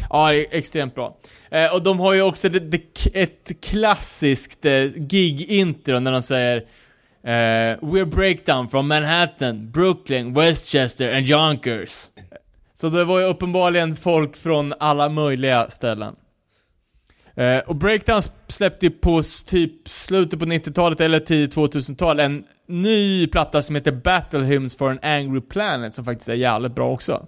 [0.09, 1.17] Ja, det är extremt bra.
[1.51, 6.57] Eh, och de har ju också det, det, ett klassiskt eh, gig-intro när de säger
[7.23, 12.09] eh, We're breakdown from Manhattan, Brooklyn, Westchester and Yonkers.
[12.79, 16.15] Så det var ju uppenbarligen folk från alla möjliga ställen.
[17.35, 23.27] Eh, och Breakdown släppte ju på typ slutet på 90-talet eller tidigt 2000-tal en ny
[23.27, 27.25] platta som heter Battle Hymns for an Angry Planet som faktiskt är jävligt bra också.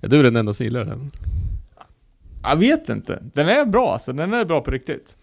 [0.00, 1.10] Ja, du är den enda som gillar den.
[2.42, 3.22] Jag vet inte.
[3.34, 5.16] Den är bra alltså, den är bra på riktigt.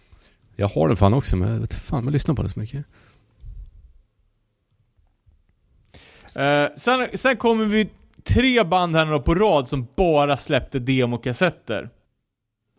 [0.56, 2.86] Jag har den fan också, men jag vet fan, man lyssnar på den så mycket.
[6.34, 7.90] Eh, sen, sen kommer vi
[8.30, 11.90] tre band här på rad som bara släppte demokassetter.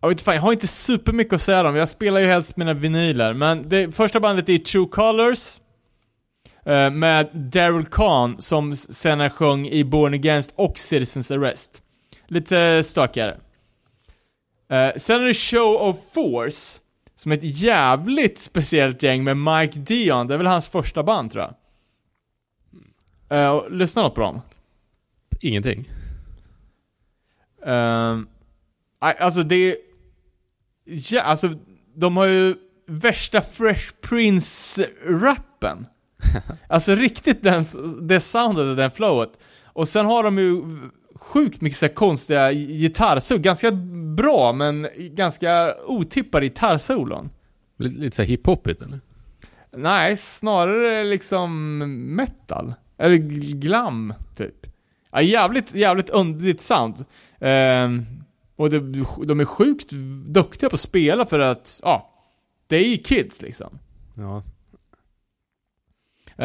[0.01, 1.77] Jag vet fan, jag har inte supermycket att säga om.
[1.77, 3.33] Jag spelar ju helst mina vinyler.
[3.35, 5.61] Men det första bandet är True Colors.
[6.65, 11.83] eh, med Daryl Kahn som senare sjöng i Born Against och Citizens Arrest.
[12.27, 13.37] Lite stökigare.
[14.71, 16.81] Eh, sen är det Show of Force.
[17.15, 20.27] Som är ett jävligt speciellt gäng med Mike Dion.
[20.27, 21.55] Det är väl hans första band tror jag.
[23.33, 24.41] Uh, lyssna något på dem.
[25.41, 25.89] Ingenting.
[29.03, 29.77] Nej, alltså det.
[30.85, 31.55] Ja, alltså
[31.95, 32.55] de har ju
[32.87, 35.87] värsta Fresh Prince-rappen.
[36.69, 37.65] Alltså riktigt den,
[38.01, 39.39] det soundet och den flowet.
[39.65, 40.63] Och sen har de ju
[41.15, 43.73] sjukt mycket så här konstiga gitarrsolo, ganska
[44.17, 47.31] bra men ganska otippade gitarrsolon.
[47.79, 49.01] Lite, lite såhär hiphopigt eller?
[49.77, 51.79] Nej, snarare liksom
[52.17, 52.75] metal.
[52.99, 53.17] Eller
[53.53, 54.67] glam, typ.
[55.13, 57.05] Ja, jävligt, jävligt underligt sound.
[57.41, 58.07] Ehm,
[58.57, 59.91] och de, de är sjukt
[60.27, 62.11] duktiga på att spela för att, ja,
[62.67, 63.79] det är ju kids liksom.
[64.15, 64.43] Ja.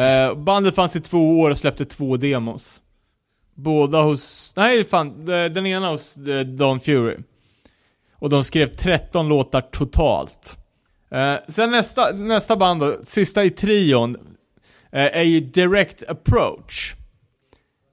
[0.00, 2.80] Eh, bandet fanns i två år och släppte två demos.
[3.54, 7.16] Båda hos, nej fan, de- den ena hos eh, Don Fury.
[8.14, 10.58] Och de skrev 13 låtar totalt.
[11.10, 14.16] Eh, sen nästa, nästa band då, sista i trion,
[14.92, 16.94] eh, är ju Direct Approach.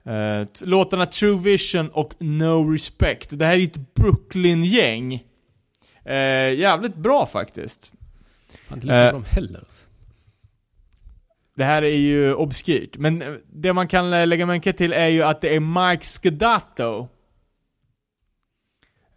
[0.09, 3.29] Eh, låtarna True Vision och No Respect.
[3.39, 5.13] Det här är ju ett Brooklyn-gäng.
[6.05, 7.91] Eh, jävligt bra faktiskt.
[8.67, 9.09] Fan, inte lyssnat Eh.
[9.09, 9.85] på dem heller alltså.
[11.55, 15.07] Det här är ju obskyrt, men eh, det man kan eh, lägga märke till är
[15.07, 15.59] ju att det är
[15.89, 17.07] Mike Scudato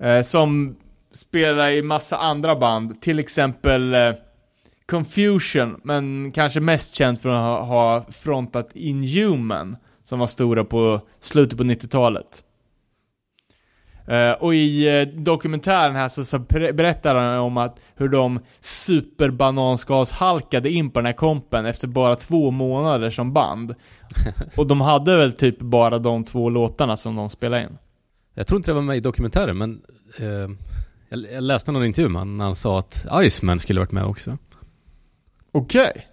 [0.01, 0.77] eh, Som
[1.13, 4.13] spelar i massa andra band, till exempel eh,
[4.87, 9.77] Confusion, men kanske mest känd för att ha, ha frontat Inhuman
[10.13, 12.45] Som var stora på slutet på 90-talet
[14.07, 18.41] Eh, och i eh, dokumentären här så, så ber- berättar han om att hur de
[18.61, 23.75] superbananskalshalkade in på den här kompen efter bara två månader som band.
[24.57, 27.79] och de hade väl typ bara de två låtarna som de spelade in.
[28.35, 29.83] Jag tror inte det var med i dokumentären men
[30.19, 30.27] eh,
[31.09, 34.05] jag, jag läste någon intervju med han när han sa att Iceman skulle varit med
[34.05, 34.39] också.
[35.53, 36.07] Okej.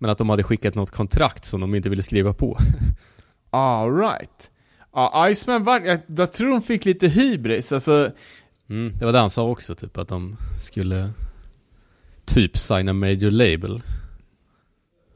[0.00, 2.58] Men att de hade skickat något kontrakt som de inte ville skriva på.
[3.50, 4.50] Alright.
[4.92, 8.12] Ja, Iceman var, jag, jag tror de fick lite hybris, alltså
[8.70, 11.10] Mm, det var det han sa också typ att de skulle
[12.24, 13.82] typ signa major label.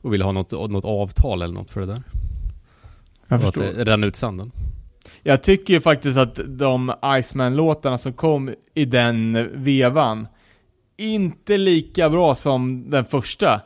[0.02, 2.02] Och ville ha något, något avtal eller något för det där.
[3.28, 3.72] Jag och att förstår.
[3.72, 4.52] det rann ut sanden.
[5.22, 10.26] Jag tycker ju faktiskt att de Iceman-låtarna som kom i den vevan,
[10.96, 13.60] inte lika bra som den första.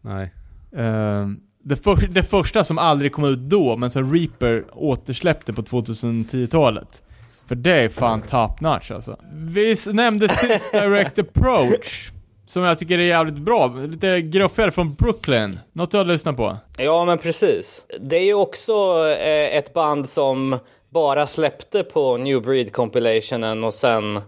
[0.00, 0.34] Nej.
[0.76, 1.26] Eh,
[1.62, 7.02] det, för, det första som aldrig kom ut då, men som Reaper återsläppte på 2010-talet.
[7.46, 9.16] För det är fan top notch alltså.
[9.32, 12.10] Vi nämnde sist Direct Approach,
[12.46, 13.66] som jag tycker är jävligt bra.
[13.66, 15.58] Lite gruffigare från Brooklyn.
[15.72, 16.56] Något du har lyssnat på?
[16.78, 17.82] Ja, men precis.
[18.00, 18.72] Det är ju också
[19.08, 20.58] eh, ett band som
[20.90, 24.20] bara släppte på New Breed compilationen och sen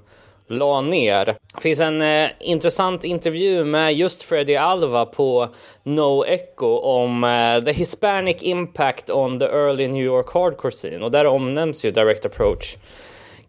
[0.50, 1.24] la ner.
[1.54, 5.48] Det finns en eh, intressant intervju med just Freddie Alva på
[5.82, 11.10] No Echo om eh, the Hispanic impact on the early New York hardcore scene och
[11.10, 12.76] där omnämns ju Direct Approach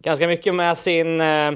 [0.02, 1.52] ganska mycket med sin eh,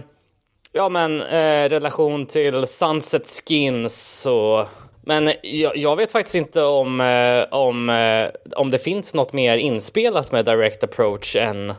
[0.72, 4.66] Ja men eh, relation till Sunset Skins och
[5.08, 9.56] men jag, jag vet faktiskt inte om, eh, om, eh, om det finns något mer
[9.56, 11.74] inspelat med Direct Approach än,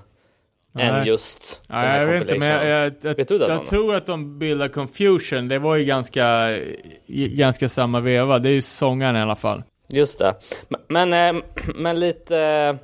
[0.80, 1.08] än Nej.
[1.08, 3.96] just den Nej, här jag vet inte, men jag, jag, jag, Vet du jag tror
[3.96, 5.48] att de bildar Confusion.
[5.48, 6.58] Det var ju ganska,
[7.08, 8.40] ganska samma veva.
[8.40, 9.64] Det är ju sångaren i alla fall.
[9.90, 10.36] Just det.
[10.68, 11.44] Men, men, eh,
[11.76, 12.78] men lite,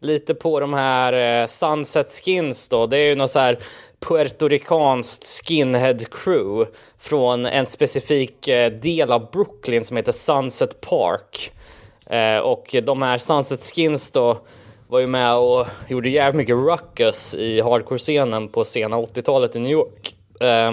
[0.00, 2.86] lite på de här eh, Sunset Skins då.
[2.86, 3.58] Det är ju något så här
[4.08, 11.52] puertoricanskt skinhead crew från en specifik eh, del av Brooklyn som heter Sunset Park.
[12.42, 14.38] Och de här Sunset Skins då
[14.90, 19.72] var ju med och gjorde jävligt mycket ruckus i hardcore-scenen på sena 80-talet i New
[19.72, 20.14] York.
[20.40, 20.72] Eh,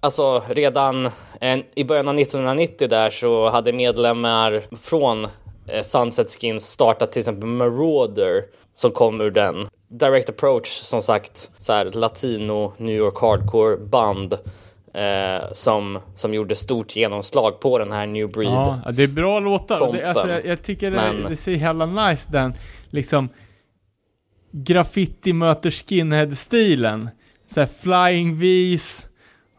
[0.00, 1.06] Alltså redan
[1.40, 5.24] eh, i början av 1990 där så hade medlemmar från
[5.66, 8.42] eh, Sunset Skins startat till exempel Marauder
[8.74, 9.66] som kom ur den.
[9.88, 14.32] Direct Approach som sagt, så här latino New York hardcore band
[14.94, 18.52] eh, som, som gjorde stort genomslag på den här New Breed.
[18.52, 19.92] Ja, det är bra låtar.
[19.92, 22.54] Det, alltså, jag, jag tycker det, Men- det ser jävla nice den,
[22.90, 23.28] liksom
[24.64, 27.08] graffiti möter skinhead-stilen.
[27.46, 29.06] Så här flying V's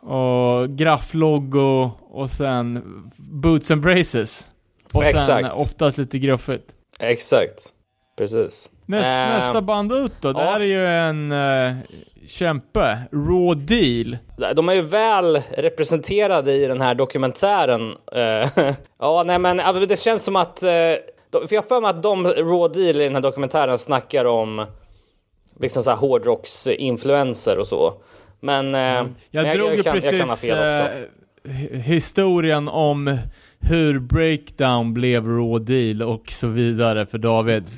[0.02, 2.84] och grafflogo och sen
[3.18, 4.48] boots and braces.
[4.94, 5.54] Och sen Exakt.
[5.54, 6.66] oftast lite gruffigt.
[7.00, 7.60] Exakt,
[8.18, 8.72] precis.
[8.86, 10.46] Näst, Eh, nästa band ut då, det ja.
[10.52, 11.74] här är ju en uh,
[12.28, 12.98] kämpe.
[13.12, 14.18] Raw Deal.
[14.56, 17.94] De är ju väl representerade i den här dokumentären.
[18.12, 18.50] Eh,
[19.00, 19.58] ja, nej men
[19.88, 20.56] det känns som att...
[20.62, 24.26] de- För jag har för mig att de raw deal i den här dokumentären snackar
[24.26, 24.66] om
[25.60, 27.94] liksom så här hårdrocksinfluenser och så.
[28.40, 28.82] Men, eh,
[29.32, 30.94] Jag men drog ju kan, precis jag kan ha fel också.
[30.94, 33.18] eh, hi- historien om
[33.60, 37.64] hur Breakdown blev Raw Deal och så vidare för David.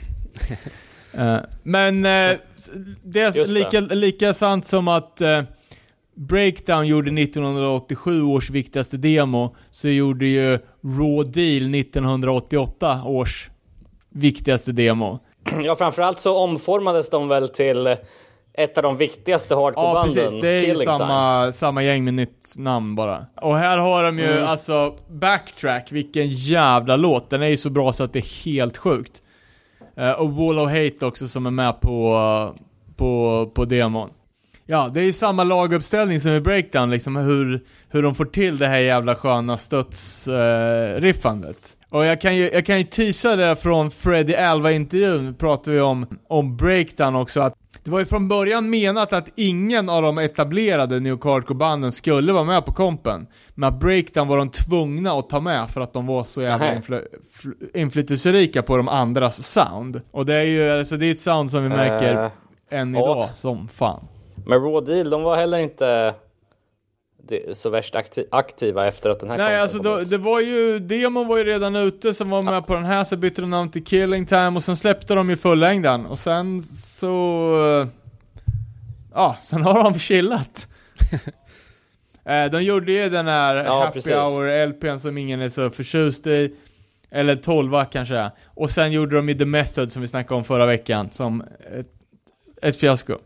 [1.17, 2.09] Eh, men det
[3.21, 3.47] är Just det.
[3.47, 5.21] lika, lika sant som att
[6.15, 13.49] Breakdown gjorde 1987 års viktigaste demo, så gjorde ju Raw Deal 1988 års
[14.09, 15.19] viktigaste demo.
[15.63, 17.95] Ja, framförallt så omformades de väl till
[18.53, 20.41] ett av de viktigaste Ja, hardcore-banden, precis.
[20.41, 20.85] Det är ju Time.
[20.85, 23.25] samma, samma gäng med nytt namn bara.
[23.41, 27.29] Och här har de ju alltså Backtrack, vilken jävla låt.
[27.29, 29.23] Den är ju så bra så att det är helt sjukt.
[29.97, 32.55] Eh, och Wall of Hate också som är med på,
[32.95, 34.09] på, på demon.
[34.65, 38.57] Ja, det är ju samma laguppställning som i Breakdown, liksom hur, hur de får till
[38.57, 41.75] det här jävla sköna studs-riffandet.
[41.89, 46.05] Och jag kan ju, jag kan ju teasa det från Freddy Alva-intervjun, pratar vi om,
[46.27, 47.53] om Breakdown också, att
[47.83, 52.43] det var ju från början menat att ingen av de etablerade New Hardcore-banden skulle vara
[52.43, 53.27] med på kompen.
[53.55, 56.75] Men att Breakdown var de tvungna att ta med för att de var så jävla
[56.75, 57.05] influ-
[57.41, 60.01] fl- inflytelserika på de andras sound.
[60.11, 62.13] Och det är ju, alltså det är ett sound som vi märker
[62.71, 63.01] Eh, än ja.
[63.01, 64.07] idag som fan.
[64.45, 66.13] Men Raw Deal, de var heller inte
[67.29, 70.39] det- så värst akti- aktiva efter att den här Nej kom- alltså då, det var
[70.39, 73.49] ju, demon var ju redan ute som var med på den här, så bytte de
[73.49, 77.85] namn till Killing Time och sen släppte de ju fullängden och sen så...
[79.13, 80.67] Ja, sen har de chillat.
[82.25, 84.11] Eh, de gjorde ju den här Ja, Happy precis.
[84.13, 86.55] Hour LPn som ingen är så förtjust i.
[87.11, 88.31] Eller 12 kanske.
[88.45, 91.41] Och sen gjorde de ju The Method som vi snackade om förra veckan som
[91.79, 91.87] ett,
[92.61, 93.17] ett fiasko.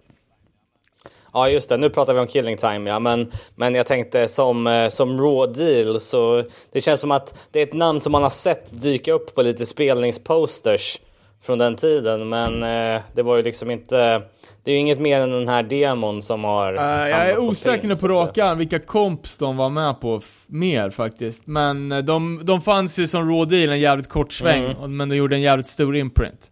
[1.34, 4.68] Ja just det, nu pratar vi om Killing Time ja, men, men jag tänkte som,
[4.68, 8.23] eh, som Raw Deal så det känns som att det är ett namn som man
[8.23, 10.99] har sett dyka upp på lite spelningsposters
[11.45, 14.22] från den tiden, men eh, det var ju liksom inte,
[14.64, 17.88] det är ju inget mer än den här demon som har Eh, jag är osäker
[17.88, 21.47] nu på rak arm vilka komps de var med på mer faktiskt.
[21.47, 24.97] Men eh, de, de fanns ju som raw deal en jävligt kort sväng, Mm.
[24.97, 26.49] men de gjorde en jävligt stor imprint.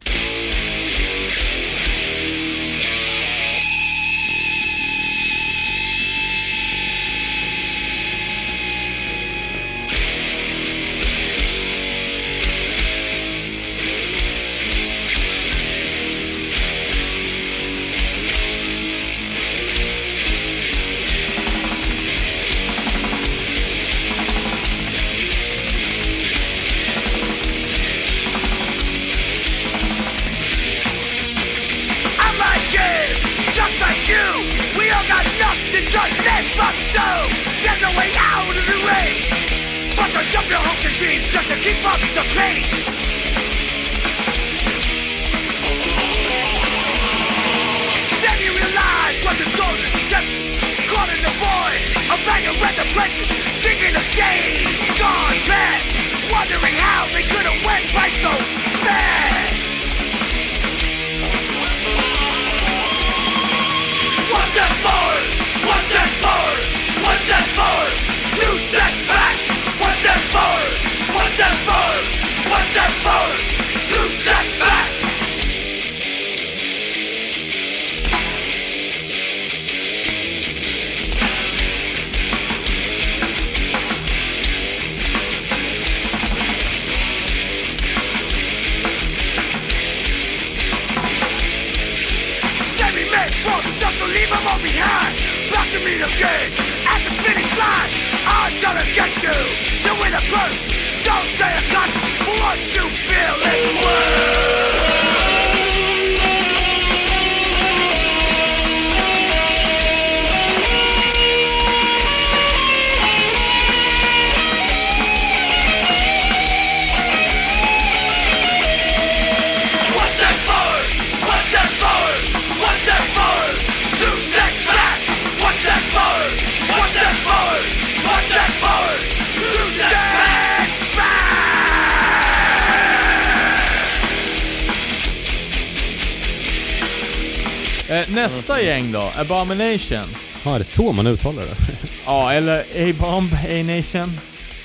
[138.16, 140.16] Nästa gäng då, Abomination.
[140.46, 141.56] Ja, är det så man uttalar det?
[142.06, 144.18] Ja, eller A-Bomb, A-Nation.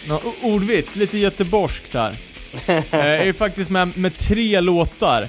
[0.09, 2.13] Nå, o- ordvits, lite göteborgskt här.
[2.67, 5.23] eh, är ju faktiskt med, med tre låtar.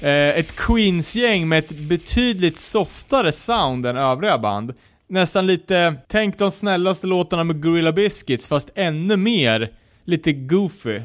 [0.00, 4.74] Eh, ett Queens-gäng med ett betydligt softare sound än övriga band.
[5.08, 9.70] Nästan lite, tänk de snällaste låtarna med Gorilla Biscuits, fast ännu mer
[10.04, 11.00] lite goofy.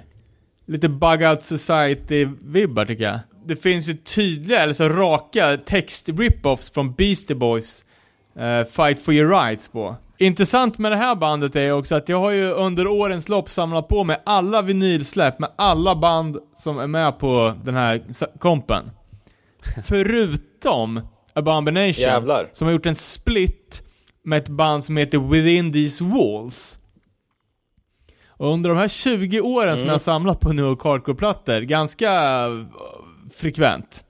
[0.68, 3.20] Lite Bug Out Society-vibbar tycker jag.
[3.46, 7.86] Det finns ju tydliga, eller så raka text-rip-offs från Beastie Boys
[8.36, 9.96] eh, Fight for your rights på.
[10.18, 13.88] Intressant med det här bandet är också att jag har ju under årens lopp samlat
[13.88, 18.04] på mig alla vinylsläpp med alla band som är med på den här
[18.40, 18.92] kompen.
[19.86, 21.02] Förutom
[21.34, 22.50] Abomination, Jävlar.
[22.52, 23.84] som har gjort en split
[24.24, 26.78] med ett band som heter Within These Walls.
[28.28, 32.10] Och under de här 20 åren som jag har samlat på New York Hardcore-plattor, ganska
[33.34, 34.04] frekvent.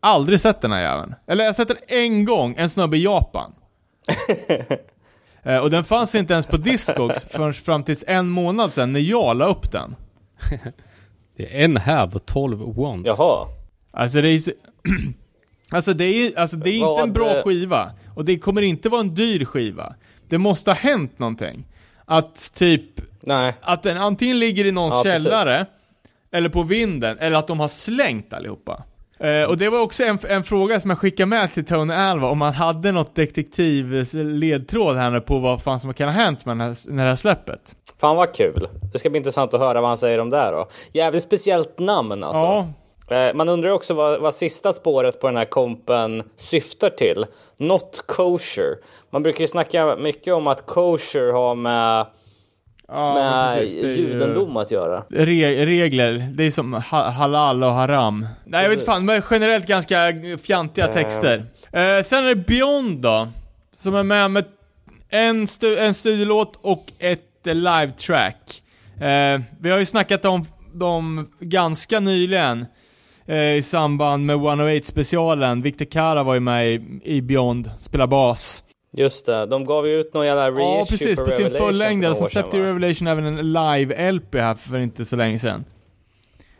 [0.00, 1.14] Aldrig sett den här jäveln.
[1.26, 3.52] Eller jag har sett den en gång, en snubbe i Japan.
[5.42, 9.00] Eh, och den fanns inte ens på Discogs förrän fram tills en månad sedan när
[9.00, 9.96] jag la upp den.
[11.36, 13.08] Det är en have och 12 once.
[13.08, 13.46] Jaha.
[13.90, 14.50] Alltså det är så...
[15.72, 17.90] Alltså det är, alltså det är inte en bra eh, skiva.
[18.14, 19.94] Och det kommer inte vara en dyr skiva.
[20.28, 21.66] Det måste ha hänt någonting.
[22.04, 23.54] Att typ, Nej.
[23.60, 25.24] att den antingen ligger i någons Ja, precis.
[26.32, 28.82] Eller på vinden, eller att de har slängt allihopa.
[29.18, 32.28] Eh, och det var också en, en fråga som jag skickade med till Tony Alva,
[32.28, 36.52] om han hade något detektivledtråd här nu på vad fan som kan ha hänt med
[36.56, 37.76] den här, med det här släppet.
[38.00, 38.68] Fan vad kul.
[38.92, 40.68] Det ska bli intressant att höra vad han säger om det här då.
[40.92, 42.40] Jävligt speciellt namn alltså.
[42.40, 42.66] Ja,
[43.10, 47.26] Eh, Man undrar också vad, vad sista spåret på den här kompen syftar till.
[47.56, 48.76] Not kosher.
[49.10, 52.06] Man brukar ju snacka mycket om att kosher har med,
[52.94, 55.04] ja med judendom att göra.
[55.10, 58.26] Re regler, det är som ha halal och haram.
[58.44, 60.12] Nej jag vet fan, men generellt ganska
[60.42, 61.46] fjantiga texter.
[61.72, 63.28] Eh, sen är det Beyond då,
[63.74, 64.44] som är med med
[65.08, 68.62] en, stu en studiolåt och ett eh, live-track.
[69.00, 72.66] Eh, vi har ju snackat om dem ganska nyligen
[73.26, 75.62] eh, i samband med 108-specialen.
[75.62, 78.64] Victor Kara var ju med i, i Beyond, spelar bas.
[78.92, 82.14] Just det, de gav ju ut någon jävla reissue Ja precis, på på sin fullängdare.
[82.14, 82.62] för Sen släppte ju?
[82.62, 85.64] Revelation även en live-LP här för inte så länge sedan.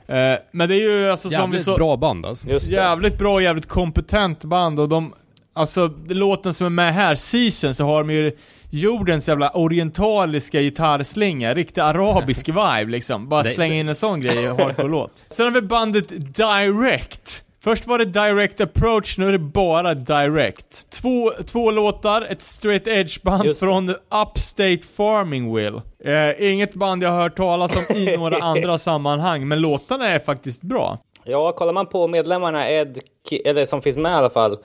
[0.06, 1.76] Eh, men det är ju alltså som vi Jävligt så...
[1.76, 2.48] bra band alltså.
[2.48, 5.14] Jävligt bra, jävligt kompetent band och de...
[5.52, 8.36] Alltså, låten som är med här, Season, så har de ju
[8.70, 13.28] jordens jävla orientaliska gitarrslinga, riktig arabisk vibe liksom.
[13.28, 15.26] Bara slänga in en sån grej i en hardcore-låt.
[15.28, 17.44] Sen har vi bandet Direct.
[17.62, 20.90] Först var det Direct Approach, nu är det bara Direct.
[20.90, 23.66] Två, två låtar, ett straight edge-band Just det.
[23.66, 25.82] från Upstate Farmingville.
[26.04, 30.18] Eh, inget band jag har hört talas om i några andra sammanhang, men låtarna är
[30.18, 30.98] faktiskt bra.
[31.24, 32.98] Ja, kollar man på medlemmarna Ed,
[33.44, 34.58] eller som finns med i alla fall,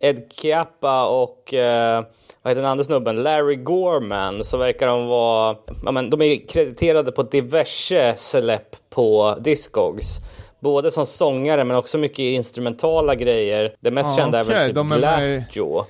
[0.00, 2.04] Ed Chiappa och eh,
[2.42, 3.16] vad heter den andra snubben?
[3.22, 9.36] Larry Gorman, så verkar de vara, ja men de är krediterade på diverse släpp på
[9.40, 10.20] Discogs.
[10.62, 13.74] Både som sångare men också mycket instrumentala grejer.
[13.80, 15.84] Det mest Ja, kända är okej, väl typ de är med Glassjaw.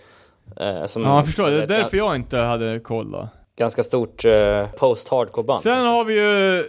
[0.61, 1.47] Eh, som Ja, jag förstår.
[1.47, 3.29] Det är därför jag inte hade koll då.
[3.59, 5.63] ganska stort eh, post-hardcore band.
[5.63, 6.65] Sen har vi ju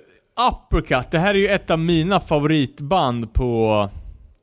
[0.50, 1.12] Uppercut.
[1.12, 3.90] Det här är ju ett av mina favoritband på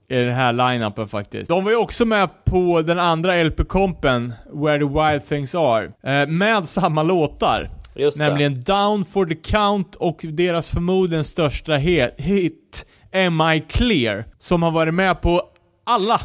[0.09, 1.49] i den här line-upen faktiskt.
[1.49, 6.29] De var ju också med på den andra LP-kompen, Where the Wild Things Are, eh,
[6.29, 7.69] med samma låtar.
[7.95, 8.29] Just det.
[8.29, 14.25] Nämligen Down for the Count och deras förmodligen största hit, Am I Clear?
[14.39, 15.43] Som har varit med på
[15.87, 16.21] alla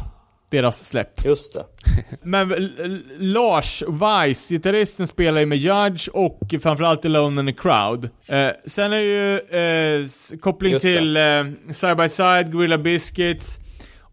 [0.50, 1.24] deras släpp.
[1.24, 1.64] Just det.
[2.22, 2.72] Men
[3.18, 8.04] Lars Weiss, gitarristen, spelar ju med Judge och framförallt Alone in the Crowd.
[8.26, 13.58] Eh, sen är det ju eh, koppling Just till eh, Side by Side, Gorilla Biscuits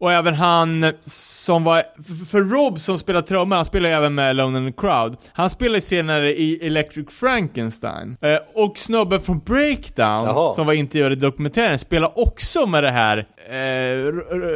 [0.04, 1.84] och även han som var,
[2.26, 5.18] för Rob som spelar trummor, han spelar även med Alone in the Crowd.
[5.34, 8.18] Han spelar senare i Electric Frankenstein.
[8.22, 10.54] Eh, och snubben från Breakdown, Jaha.
[10.54, 13.18] som var intervjuad i dokumentären, spelar också med det här
[13.48, 13.54] eh,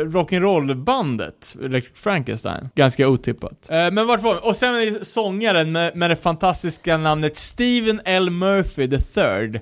[0.06, 2.70] rock'n'roll-bandet, Electric Frankenstein.
[2.76, 3.70] Ganska otippat.
[3.70, 4.40] Eh, men vart var vi?
[4.44, 8.30] Och sen är det sångaren med, med det fantastiska namnet Steven L.
[8.30, 9.62] Murphy III.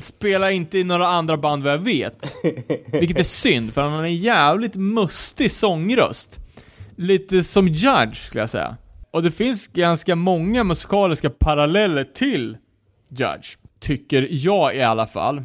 [0.00, 2.34] Spelar inte i några andra band vad jag vet.
[2.86, 6.40] Vilket är synd, för han har en jävligt mustig sångröst.
[6.96, 8.76] Lite som Judge, skulle jag säga.
[9.10, 12.56] Och det finns ganska många musikaliska paralleller till
[13.08, 13.56] Judge.
[13.80, 15.42] Tycker jag i alla fall.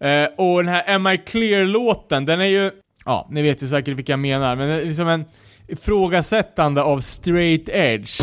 [0.00, 2.70] Eh, och den här Am I Clear-låten, den är ju...
[3.04, 5.24] Ja, ni vet ju säkert vilka jag menar, men det är liksom en
[5.68, 8.20] ifrågasättande av straight edge.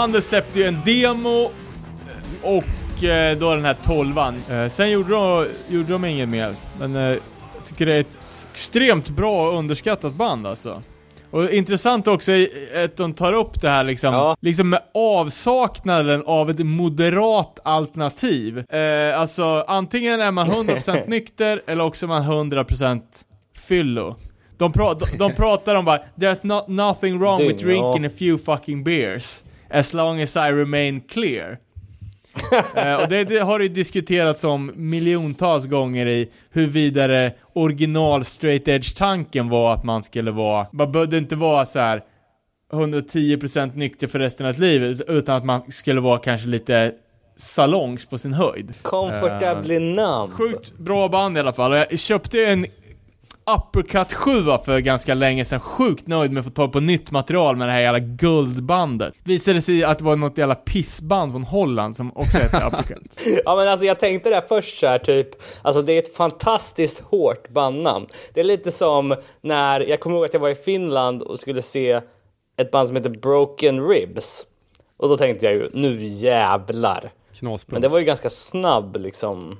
[0.00, 1.50] Bandet släppte ju en demo eh,
[2.42, 4.42] och eh, då den här tolvan.
[4.50, 7.18] Eh, sen gjorde de, gjorde de inget mer, men jag
[7.64, 8.18] tycker det är ett
[8.52, 10.82] extremt bra och underskattat band alltså.
[11.30, 12.32] Och intressant också
[12.84, 14.36] att de tar upp det här liksom, Ja.
[14.40, 18.58] liksom med avsaknaden av ett moderat alternativ.
[18.58, 22.22] Eh, alltså antingen är man 100% nykter eller också är man
[22.52, 23.00] 100%
[23.68, 24.16] fyllo.
[24.58, 27.92] De, pra- de, de pratar om bara There's not, nothing wrong with Dygn, ja.
[27.92, 31.58] drinking a few fucking beers As long as I remain clear
[32.74, 38.68] eh, Och det, det har ju diskuterats om miljontals gånger i huruvida det original straight
[38.68, 42.02] edge tanken var att man skulle vara, man behövde inte vara så här
[42.72, 46.92] 110% nykter för resten av livet utan att man skulle vara kanske lite
[47.36, 48.74] salongs på sin höjd.
[48.82, 50.32] Comfortably numb.
[50.32, 51.72] Sjukt bra band i alla fall.
[51.72, 52.66] Och Jag köpte en
[53.56, 54.30] Uppercut 7
[54.64, 55.60] för ganska länge sedan.
[55.60, 59.14] Sjukt nöjd med att få tag på nytt material med det här jävla guldbandet.
[59.24, 63.20] Visade sig att det var något jävla pissband från Holland som också hette Uppercut.
[63.44, 65.28] Ja men alltså jag tänkte det först så här typ,
[65.62, 68.06] alltså det är ett fantastiskt hårt bandnamn.
[68.34, 71.62] Det är lite som när, jag kommer ihåg att jag var i Finland och skulle
[71.62, 72.00] se
[72.56, 74.46] ett band som heter Broken Ribs.
[74.96, 77.12] Och då tänkte jag ju, nu jävlar.
[77.32, 77.72] Knaspunkt.
[77.72, 79.58] Men det var ju ganska snabb liksom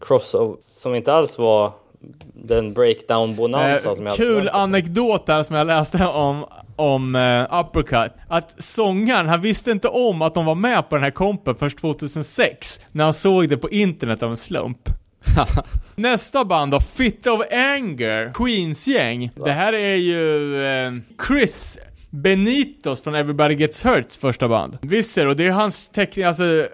[0.00, 1.72] crossover som inte alls var
[2.34, 6.44] den breakdown bonanza Eh, som jag kul anekdot där som jag läste om,
[6.76, 8.12] om eh, Uppercut.
[8.28, 11.78] Att sångaren, han visste inte om att de var med på den här kompen först
[11.78, 12.80] 2006.
[12.92, 14.88] När han såg det på internet av en slump.
[15.94, 19.30] Nästa band då, Fit of Anger, Queens gäng.
[19.44, 20.92] Det här är ju eh,
[21.28, 21.78] Chris
[22.14, 24.78] Benitos från Everybody Gets Hurts första band.
[24.82, 26.66] Visst och det är hans teckning, alltså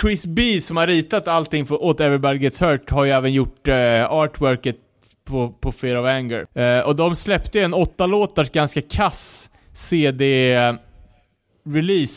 [0.00, 3.68] Chris B som har ritat allting för, åt Everybody Gets Hurt har ju även gjort
[3.68, 4.76] eh, artworket
[5.24, 6.46] på, på Fear of Anger.
[6.60, 10.78] Eh, och de släppte en åtta låtars ganska kass CD-release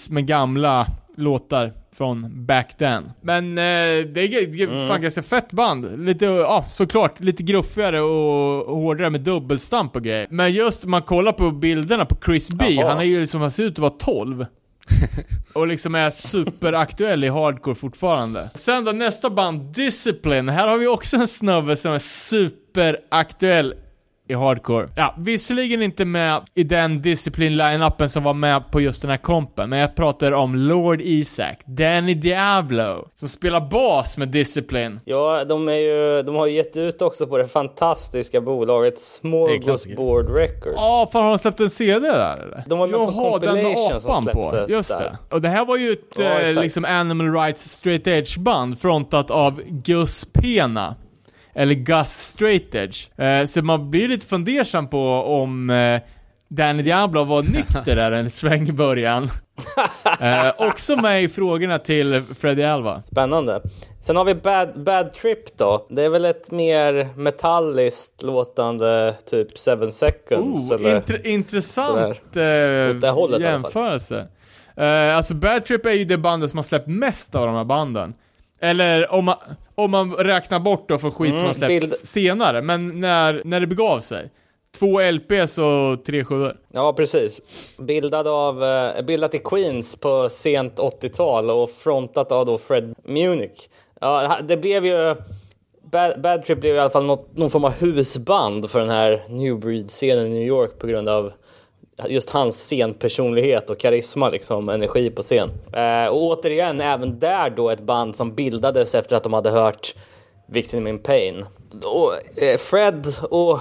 [0.10, 3.11] eh, med gamla låtar från back then.
[3.22, 3.64] Men eh,
[4.14, 4.88] det är Mm.
[4.88, 6.06] fan ganska fett band.
[6.06, 10.28] Lite, ja såklart, lite gruffigare och hårdare med dubbelstamp och grejer.
[10.30, 12.90] Men just man kollar på bilderna på Chris B, Jaha.
[12.90, 14.45] han är ju liksom, han ser ut att vara 12.
[15.56, 18.49] och liksom är superaktuell i hardcore fortfarande.
[18.53, 20.49] Sen då nästa band, Discipline.
[20.49, 23.74] Här har vi också en snubbe som är superaktuell
[24.28, 24.90] i hardcore.
[24.95, 29.70] Ja, visserligen inte med i den Discipline-line-upen som var med på just den här kompen,
[29.70, 35.00] men jag pratar om Lord Isaac, Danny Diablo, som spelar bas med Discipline.
[35.06, 39.00] Ja, de, är ju, de har ju gett ut också på det fantastiska bolaget.
[39.00, 40.76] Smorgasbord Records.
[40.76, 42.64] Ja, fan har de släppt en CD där eller?
[42.68, 44.50] De var med på Jaha, den med compilation som apan på.
[44.52, 45.00] släpptes Just där.
[45.00, 45.36] det.
[45.36, 49.32] Och det här var ju ett Ja, eh, liksom Animal Rights Straight Edge band frontat
[49.32, 50.95] av Gus Pena.
[51.56, 53.20] Eller Gus Straight Edge.
[53.20, 56.02] Eh, så man blir lite fundersam på om eh,
[56.48, 59.24] Danny Diablo var nykter där en sväng i början.
[60.20, 63.04] eh, också med i frågorna till Freddy Alva.
[63.06, 63.62] Spännande.
[64.02, 65.88] Sen har vi Bad, Bad Trip då.
[65.90, 69.48] Det är väl ett mer metalliskt låtande typ
[69.82, 71.00] 7 seconds Oh, eller?
[71.02, 72.20] intre- intressant
[73.04, 74.28] eh, hållet jämförelse.
[74.78, 77.64] Eh, alltså Bad Trip är ju det bandet som har släppt mest av de här
[77.64, 78.14] banden.
[78.62, 79.36] Eller om man,
[79.76, 83.41] om man räknar bort då för skit som Mm, har släppts bild- senare, men när,
[83.45, 84.30] när det begav sig.
[84.80, 86.58] Två LPs och tre sjuor.
[86.74, 87.41] Ja, precis.
[87.80, 93.70] Bildad av, eh, bildat i Queens på sent 80-tal och frontat av då Fred Munich.
[94.02, 95.16] Ja, det blev ju...
[95.91, 99.22] Bad, Bad Trip blev i alla fall något, någon form av husband för den här
[99.30, 101.32] New Breed-scenen i New York på grund av
[102.07, 105.49] just hans scenpersonlighet och karisma, liksom, energi på scen.
[105.74, 109.95] Eh, och återigen, även där då ett band som bildades efter att de hade hört
[110.48, 111.45] Victim in Pain.
[111.84, 113.60] Och, eh, Fred och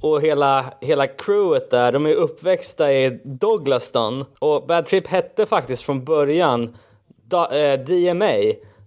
[0.00, 4.24] och hela, hela crewet där, de är uppväxta i Douglaston.
[4.38, 6.76] Och Bad Trip hette faktiskt från början
[7.24, 8.34] da, eh, DMA,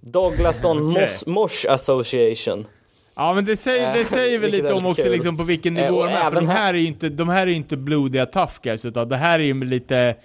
[0.01, 0.83] Douglaston.
[0.93, 2.67] Mosh, Mosh Association.
[3.21, 5.11] Ja men det säger, det Eh, säger väl lite om också kul.
[5.11, 7.29] liksom på vilken Eh, nivå och de är, för de här är ju inte, de
[7.29, 10.15] här är inte blodiga tough guys, utan det här är ju lite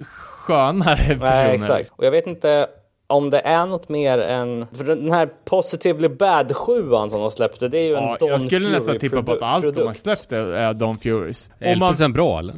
[0.00, 1.44] skönare personer.
[1.44, 1.92] Nej, exakt.
[1.96, 2.66] Och jag vet inte
[3.06, 4.66] om det är något mer än...
[4.74, 8.28] För den här Positively Bad 7 som de släppte, det är ju en Ja, Don
[8.28, 9.98] jag skulle Fury nästan tippa på att allt de har produkt.
[10.00, 11.50] släppt är, Don Furies.
[11.58, 12.54] Är man, LPsen bra eller?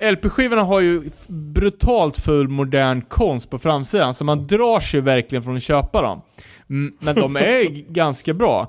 [0.00, 5.56] LP-skivorna har ju brutalt full modern konst på framsidan, så man drar sig verkligen från
[5.56, 6.22] att köpa dem.
[6.70, 8.68] Mm, Men de är ganska bra.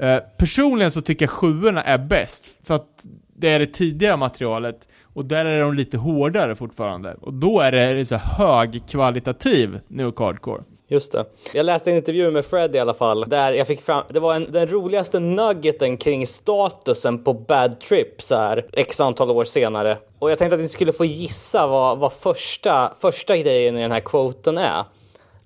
[0.00, 3.04] Eh, personligen så tycker jag sjuorna är bäst, för att
[3.36, 7.14] det är det tidigare materialet, och där är de lite hårdare fortfarande.
[7.20, 10.62] Och då är det så hög kvalitativ nu hardcore.
[10.90, 11.24] Just det.
[11.54, 14.34] Jag läste en intervju med Fred i alla fall, där jag fick fram, det var
[14.34, 19.98] en, den roligaste nuggeten kring statusen på Bad Trip så här, x antal år senare.
[20.18, 23.92] Och jag tänkte att ni skulle få gissa vad, vad första, första grejen i den
[23.92, 24.84] här quoten är.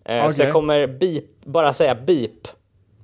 [0.05, 0.45] Eh, Så Okej.
[0.45, 2.49] jag kommer beep, bara säga beep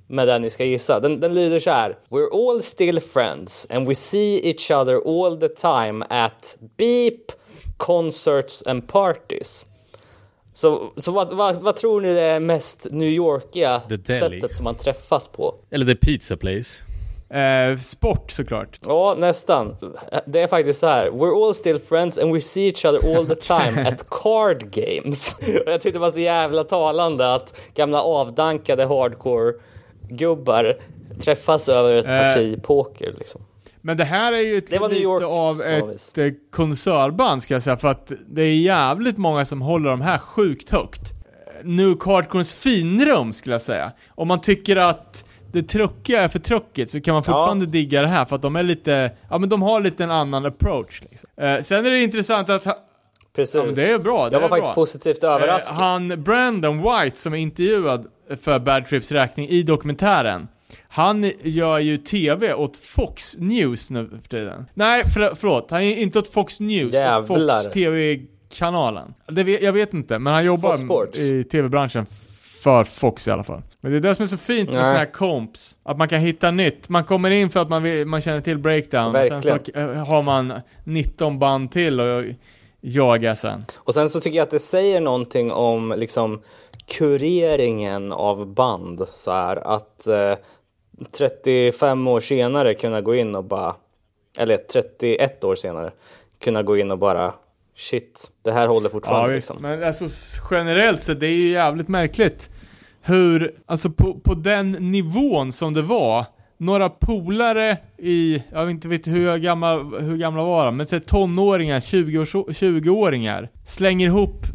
[0.07, 0.99] med den ni ska gissa.
[0.99, 1.97] Den, den lyder så här.
[2.09, 7.31] We're all still friends and we see each other all the time at beep,
[7.77, 9.65] concerts and parties.
[10.53, 14.75] Så, så vad, vad, vad tror ni är det mest New Yorkiga sättet som man
[14.75, 15.55] träffas på?
[15.69, 16.83] Eller The Pizza Place.
[17.29, 18.79] Eh, sport såklart.
[18.85, 19.75] Ja, nästan.
[20.25, 21.09] Det är faktiskt så här.
[21.09, 25.35] We're all still friends and we see each other all the time at card games.
[25.65, 30.77] Och jag tyckte det var så jävla talande att gamla avdankade hardcore-gubbar
[31.21, 32.17] träffas över ett Eh.
[32.19, 33.41] parti poker liksom.
[33.81, 37.63] Men det här är ju ett, New lite York av ett eh, konsertband ska jag
[37.63, 41.01] säga, för att det är jävligt många som håller de här sjukt högt.
[41.01, 43.91] Eh, Nuke Hardcores finrum skulle jag säga.
[44.15, 48.07] Om man tycker att det truckiga är för truckigt så kan man fortfarande digga det
[48.07, 51.29] här för att de är lite, ja men de har lite en annan approach liksom.
[51.41, 52.77] eh, Sen är det intressant att, ha-
[53.35, 53.55] Precis.
[53.55, 54.73] ja men det är bra, det jag var faktiskt bra.
[54.75, 55.77] positivt överraskad.
[55.77, 58.07] Eh, han, Brandon White, som är intervjuad
[58.41, 60.47] för Bad Trips räkning i dokumentären,
[60.87, 64.65] han gör ju TV åt Fox News nu för tiden.
[64.73, 67.61] Nej, för, förlåt, han är inte åt Fox News, åt Fox Jävlar.
[67.73, 69.13] TV-kanalen.
[69.61, 72.05] Jag vet inte, men han jobbar i TV-branschen
[72.63, 73.61] för Fox i alla fall.
[73.81, 75.77] Men det är det som är så fint med såna här comps.
[75.83, 76.89] Att man kan hitta nytt.
[76.89, 79.15] Man kommer in för att man, vill, man känner till breakdown.
[79.15, 80.53] och Sen så eh, har man
[80.83, 82.23] 19 band till och
[82.81, 83.65] jaga sen.
[83.75, 86.41] Och sen så tycker jag att det säger någonting om liksom
[86.85, 90.35] kureringen av band så här att eh,
[91.11, 93.75] 35 år senare kunna gå in och bara
[94.37, 95.91] eller 31 år senare
[96.39, 97.33] kunna gå in och bara
[97.79, 99.61] shit, det här håller Ja fortfarande visst, liksom.
[99.61, 100.05] men alltså
[100.51, 102.49] generellt sett, det är ju jävligt märkligt
[103.01, 106.25] hur, alltså på, på den nivån som det var,
[106.57, 110.99] några polare i, jag vet inte vet hur gamla, hur gamla var de, men säg
[110.99, 114.45] tonåringar, 20 års, 20-åringar, slänger ihop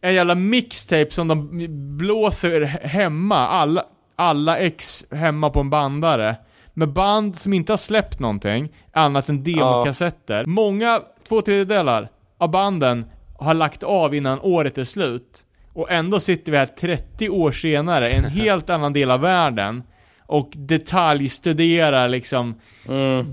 [0.00, 1.66] en jävla mixtape som de
[1.98, 3.84] blåser hemma, alla,
[4.16, 6.36] alla ex hemma på en bandare.
[6.74, 10.44] Med band som inte har släppt någonting, annat än demokassetter.
[10.44, 12.08] Många, två tredjedelar
[12.42, 13.04] av banden
[13.38, 15.44] har lagt av innan året är slut.
[15.74, 19.82] Och ändå sitter vi här 30 år senare, i en helt annan del av världen.
[20.26, 22.54] Och detaljstuderar liksom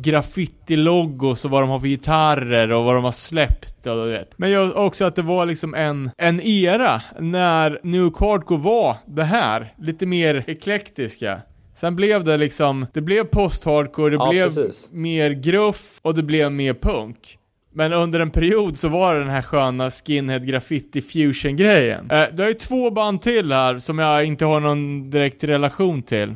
[0.01, 4.31] graffiti-logos och vad de har för gitarrer och vad de har släppt och du vet.
[4.37, 9.23] Men jag också att det var liksom en, en era när New Hardcore var det
[9.23, 11.41] här, lite mer eklektiska.
[11.75, 14.89] Sen blev det liksom, det blev post-hardcore, det Ja, blev precis.
[14.91, 17.38] mer gruff och det blev mer punk.
[17.79, 22.11] Men under en period så var det den här sköna skinhead graffiti fusion grejen.
[22.11, 26.03] Eh, du har ju två band till här som jag inte har någon direkt relation
[26.03, 26.29] till.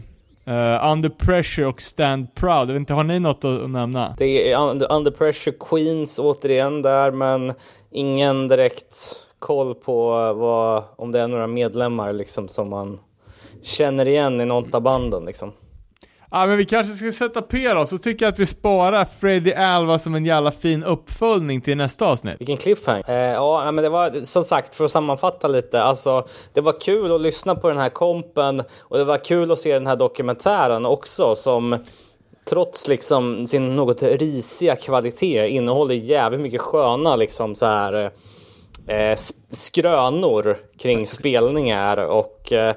[0.47, 2.69] Uh, Under Pressure och Stand Proud.
[2.69, 4.15] Jag vet inte, har ni något att, att nämna?
[4.17, 7.53] Det är under, under pressure Queens återigen där men
[7.91, 8.97] ingen direkt
[9.39, 12.99] koll på eh, vad, om det är några medlemmar liksom som man
[13.61, 15.51] känner igen i något av banden liksom.
[16.35, 19.53] Ja men vi kanske ska sätta P då, så tycker jag att vi sparar Freddy
[19.53, 22.35] Alva som en jävla fin uppföljning till nästa avsnitt.
[22.39, 23.03] Vilken cliffhanger.
[23.07, 25.83] Eh, ja, men det var som sagt för att sammanfatta lite.
[25.83, 29.59] Alltså, det var kul att lyssna på den här kompen och det var kul att
[29.59, 31.77] se den här dokumentären också som
[32.45, 38.11] trots liksom sin något risiga kvalitet innehåller jävligt mycket sköna liksom så här
[38.87, 39.17] eh,
[39.51, 42.75] skrönor kring spelningar och eh,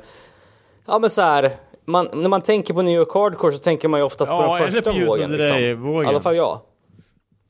[0.86, 1.56] ja men så här
[1.86, 4.58] man, när man tänker på New York Hardcore så tänker man ju oftast på Ja,
[4.58, 5.30] den första på Youth of vågen.
[5.30, 5.52] Liksom.
[5.56, 6.04] Day-vågen.
[6.06, 6.60] I alla fall jag.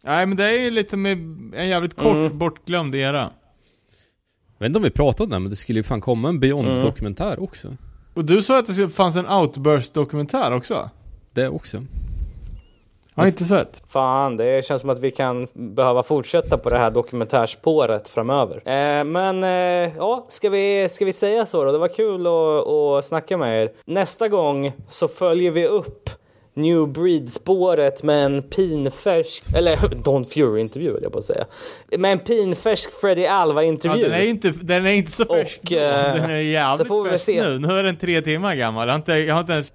[0.04, 1.18] Nej men det är ju lite med
[1.54, 2.38] en jävligt kort Mm.
[2.38, 3.30] bortglömd era.
[4.58, 6.40] Jag vet inte om vi pratade om det, men det skulle ju fan komma en
[6.40, 7.68] Beyond-dokumentär också.
[8.14, 10.90] Och du sa att det fanns en Outburst-dokumentär också?
[11.32, 11.82] Det också.
[13.16, 13.82] Har jag inte sett.
[13.88, 18.56] Fan, det känns som att vi kan behöva fortsätta på det här dokumentärspåret framöver.
[18.56, 21.72] Eh, men eh, ja, ska vi, ska vi säga så då?
[21.72, 23.70] Det var kul att, att snacka med er.
[23.84, 26.10] Nästa gång så följer vi upp
[26.55, 31.44] New Breed-spåret med en pinfärsk, eller Don Fury-intervju höll jag på att säga.
[31.98, 34.02] Med en pinfärsk Freddie Ja, Alva-intervju.
[34.05, 37.02] den, är inte, den är inte så färsk Och, eh, Den är jävligt så får
[37.05, 37.43] vi väl färsk se.
[37.43, 37.59] nu.
[37.59, 38.88] Nu är den tre timmar gammal.
[38.88, 39.72] Jag har inte, jag har inte ens...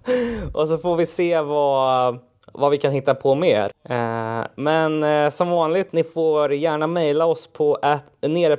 [0.53, 2.19] Och så får vi se vad,
[2.53, 3.71] vad vi kan hitta på mer.
[3.83, 8.57] Eh, men eh, som vanligt, ni får gärna mejla oss på at, eh, Nere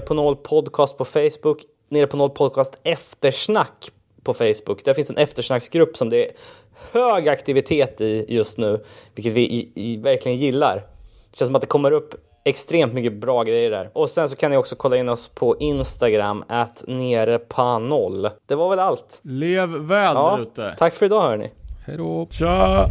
[0.00, 1.58] på noll podcast på Facebook
[1.88, 3.90] Nere på noll podcast eftersnack
[4.22, 4.84] på Facebook.
[4.84, 6.32] Där finns en eftersnacksgrupp som det är
[6.92, 8.84] hög aktivitet i just nu,
[9.14, 10.76] vilket vi i, i, verkligen gillar.
[11.30, 13.90] Det känns som att det kommer upp extremt mycket bra grejer där.
[13.92, 18.28] Och sen så kan ni också kolla in oss på Instagram, att nere på noll.
[18.46, 19.20] Det var väl allt.
[19.22, 20.74] Lev väl där Ja, ute.
[20.78, 21.50] tack för idag hörni.
[21.86, 22.26] Hej då!
[22.30, 22.86] Tja!